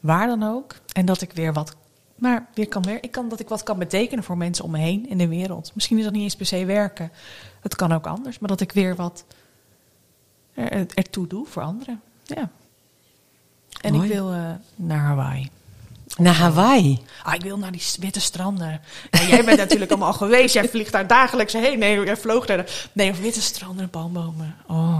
waar 0.00 0.26
dan 0.26 0.42
ook. 0.42 0.74
En 0.92 1.04
dat 1.06 1.20
ik 1.20 1.32
weer 1.32 1.52
wat, 1.52 1.76
maar 2.14 2.46
weer 2.54 2.68
kan 2.68 2.82
werken. 2.82 3.02
Ik 3.02 3.10
kan, 3.10 3.28
dat 3.28 3.40
ik 3.40 3.48
wat 3.48 3.62
kan 3.62 3.78
betekenen 3.78 4.24
voor 4.24 4.36
mensen 4.36 4.64
om 4.64 4.70
me 4.70 4.78
heen 4.78 5.08
in 5.08 5.18
de 5.18 5.28
wereld. 5.28 5.70
Misschien 5.74 5.98
is 5.98 6.04
dat 6.04 6.12
niet 6.12 6.22
eens 6.22 6.36
per 6.36 6.46
se 6.46 6.64
werken. 6.64 7.10
Het 7.60 7.74
kan 7.74 7.92
ook 7.92 8.06
anders. 8.06 8.38
Maar 8.38 8.48
dat 8.48 8.60
ik 8.60 8.72
weer 8.72 8.94
wat 8.96 9.24
er, 10.54 10.86
ertoe 10.94 11.26
doe 11.26 11.46
voor 11.46 11.62
anderen. 11.62 12.00
Ja. 12.24 12.50
En 13.80 13.92
Mooi. 13.92 14.06
ik 14.06 14.12
wil 14.12 14.32
eh, 14.32 14.50
naar 14.76 15.00
Hawaii. 15.00 15.50
Naar 16.20 16.34
Hawaii. 16.34 17.00
Ah, 17.22 17.34
ik 17.34 17.42
wil 17.42 17.58
naar 17.58 17.72
die 17.72 17.82
witte 18.00 18.20
stranden. 18.20 18.80
Ja, 19.10 19.22
jij 19.22 19.44
bent 19.44 19.58
natuurlijk 19.58 19.90
allemaal 19.90 20.12
geweest. 20.12 20.54
Jij 20.54 20.68
vliegt 20.68 20.92
daar 20.92 21.06
dagelijks 21.06 21.52
heen. 21.52 21.78
Nee, 21.78 22.04
jij 22.04 22.16
vloog 22.16 22.46
daar. 22.46 22.88
Nee, 22.92 23.12
witte 23.12 23.42
stranden 23.42 23.82
en 23.84 23.90
palmbomen. 23.90 24.56
Oh, 24.66 24.98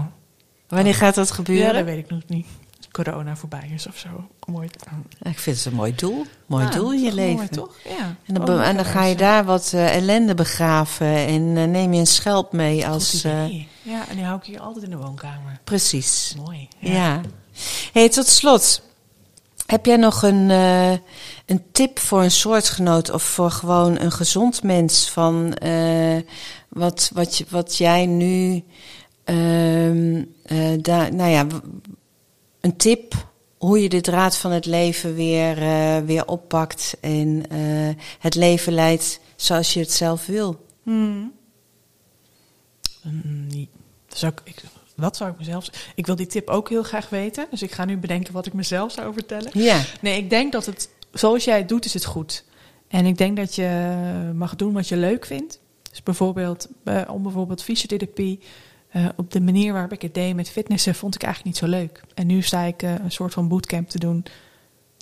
Wanneer 0.68 0.94
gaat 0.94 1.14
dat 1.14 1.28
ja, 1.28 1.34
gebeuren? 1.34 1.74
dat 1.74 1.84
weet 1.84 1.98
ik 1.98 2.10
nog 2.10 2.20
niet. 2.26 2.46
Corona 2.92 3.36
voorbij 3.36 3.70
is 3.74 3.86
of 3.86 3.96
zo. 3.98 4.08
Mooi. 4.46 4.68
Ik 5.22 5.38
vind 5.38 5.56
het 5.56 5.66
een 5.66 5.74
mooi 5.74 5.94
doel. 5.94 6.24
Mooi 6.46 6.64
Ja, 6.64 6.70
doel 6.70 6.92
in 6.92 7.00
je 7.02 7.12
leven. 7.12 7.34
Mooi, 7.34 7.48
toch? 7.48 7.76
Ja. 7.98 8.16
En 8.26 8.34
dan, 8.34 8.48
Oh, 8.48 8.66
en 8.68 8.76
dan 8.76 8.84
ga 8.84 9.04
je 9.04 9.14
daar 9.16 9.44
wat 9.44 9.70
eh, 9.74 9.94
ellende 9.96 10.34
begraven 10.34 11.06
en 11.16 11.56
eh, 11.56 11.64
neem 11.64 11.92
je 11.92 12.00
een 12.00 12.06
schelp 12.06 12.52
mee 12.52 12.86
als. 12.86 13.24
eh, 13.24 13.48
ja, 13.82 14.08
en 14.08 14.16
die 14.16 14.24
hou 14.24 14.36
ik 14.38 14.44
hier 14.44 14.60
altijd 14.60 14.84
in 14.84 14.90
de 14.90 14.96
woonkamer. 14.96 15.60
precies. 15.64 16.34
Mooi. 16.44 16.68
Ja. 16.78 17.20
Hey, 17.92 18.08
tot 18.08 18.26
slot. 18.26 18.82
Heb 19.70 19.86
jij 19.86 19.96
nog 19.96 20.22
een, 20.22 20.50
eh, 20.50 20.92
een 21.46 21.62
tip 21.72 21.98
voor 21.98 22.22
een 22.22 22.30
soortgenoot 22.30 23.10
of 23.10 23.22
voor 23.22 23.50
gewoon 23.50 23.98
een 23.98 24.12
gezond 24.12 24.62
mens 24.62 25.10
van 25.10 25.54
eh, 25.54 26.18
wat, 26.68 27.10
wat, 27.14 27.38
je, 27.38 27.44
wat 27.48 27.76
jij 27.76 28.06
nu, 28.06 28.64
ehm, 29.24 30.24
eh, 30.42 30.82
daar, 30.82 31.14
nou 31.14 31.30
ja, 31.30 31.46
een 32.60 32.76
tip 32.76 33.14
hoe 33.58 33.82
je 33.82 33.88
de 33.88 34.00
draad 34.00 34.36
van 34.36 34.50
het 34.50 34.66
leven 34.66 35.14
weer, 35.14 35.62
eh, 35.62 35.98
weer 35.98 36.26
oppakt 36.26 36.96
en 37.00 37.42
eh, 37.50 38.04
het 38.18 38.34
leven 38.34 38.72
leidt 38.72 39.20
zoals 39.36 39.74
je 39.74 39.80
het 39.80 39.92
zelf 39.92 40.26
wil? 40.26 40.66
Hmm. 40.82 41.32
Mm, 43.02 43.46
niet. 43.46 43.68
Zou 44.08 44.32
ik, 44.32 44.40
ik, 44.44 44.62
wat 45.00 45.16
zou 45.16 45.30
ik 45.30 45.38
mezelf... 45.38 45.92
Ik 45.94 46.06
wil 46.06 46.16
die 46.16 46.26
tip 46.26 46.48
ook 46.48 46.68
heel 46.68 46.82
graag 46.82 47.08
weten. 47.08 47.46
Dus 47.50 47.62
ik 47.62 47.72
ga 47.72 47.84
nu 47.84 47.96
bedenken 47.96 48.32
wat 48.32 48.46
ik 48.46 48.52
mezelf 48.52 48.92
zou 48.92 49.12
vertellen. 49.12 49.50
Ja. 49.52 49.82
Nee, 50.00 50.16
ik 50.16 50.30
denk 50.30 50.52
dat 50.52 50.66
het, 50.66 50.88
zoals 51.12 51.44
jij 51.44 51.58
het 51.58 51.68
doet, 51.68 51.84
is 51.84 51.94
het 51.94 52.04
goed. 52.04 52.44
En 52.88 53.06
ik 53.06 53.18
denk 53.18 53.36
dat 53.36 53.54
je 53.54 54.30
mag 54.34 54.56
doen 54.56 54.72
wat 54.72 54.88
je 54.88 54.96
leuk 54.96 55.26
vindt. 55.26 55.60
Dus 55.90 56.02
bijvoorbeeld, 56.02 56.68
eh, 56.84 57.02
om 57.08 57.22
bijvoorbeeld 57.22 57.62
fysiotherapie, 57.62 58.40
eh, 58.88 59.08
op 59.16 59.30
de 59.30 59.40
manier 59.40 59.72
waarop 59.72 59.92
ik 59.92 60.02
het 60.02 60.14
deed 60.14 60.34
met 60.34 60.50
fitnessen, 60.50 60.94
vond 60.94 61.14
ik 61.14 61.22
eigenlijk 61.22 61.54
niet 61.54 61.70
zo 61.70 61.78
leuk. 61.78 62.02
En 62.14 62.26
nu 62.26 62.42
sta 62.42 62.62
ik 62.62 62.82
eh, 62.82 62.94
een 62.94 63.12
soort 63.12 63.32
van 63.32 63.48
bootcamp 63.48 63.88
te 63.88 63.98
doen. 63.98 64.24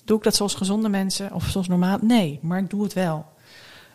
Doe 0.05 0.17
ik 0.17 0.23
dat 0.23 0.35
zoals 0.35 0.55
gezonde 0.55 0.89
mensen 0.89 1.33
of 1.33 1.45
zoals 1.45 1.69
normaal? 1.69 1.99
Nee, 2.01 2.39
maar 2.43 2.59
ik 2.59 2.71
doe 2.71 2.83
het 2.83 2.93
wel. 2.93 3.27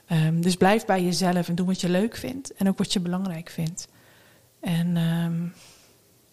Ehm, 0.08 0.42
dus 0.42 0.56
blijf 0.56 0.86
bij 0.86 1.04
jezelf 1.04 1.48
en 1.48 1.56
doe 1.56 1.66
wat 1.66 1.82
je 1.82 1.90
leuk 1.90 2.16
vindt 2.16 2.54
en 2.54 2.68
ook 2.68 2.78
wat 2.78 2.94
je 2.94 3.00
belangrijk 3.00 3.50
vindt. 3.50 3.88
En, 4.60 4.98
ehm, 4.98 5.34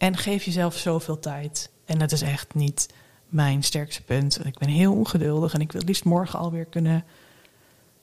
en 0.01 0.17
geef 0.17 0.45
jezelf 0.45 0.77
zoveel 0.77 1.19
tijd. 1.19 1.71
En 1.85 1.99
dat 1.99 2.13
is 2.13 2.23
echt 2.23 2.55
niet 2.55 2.89
mijn 3.29 3.63
sterkste 3.63 4.03
punt. 4.03 4.47
Ik 4.47 4.59
ben 4.59 4.69
heel 4.69 4.93
ongeduldig 4.93 5.55
en 5.55 5.61
ik 5.61 5.73
wil 5.73 5.83
liefst 5.85 6.05
morgen 6.05 6.39
alweer 6.39 6.65
kunnen 6.65 7.05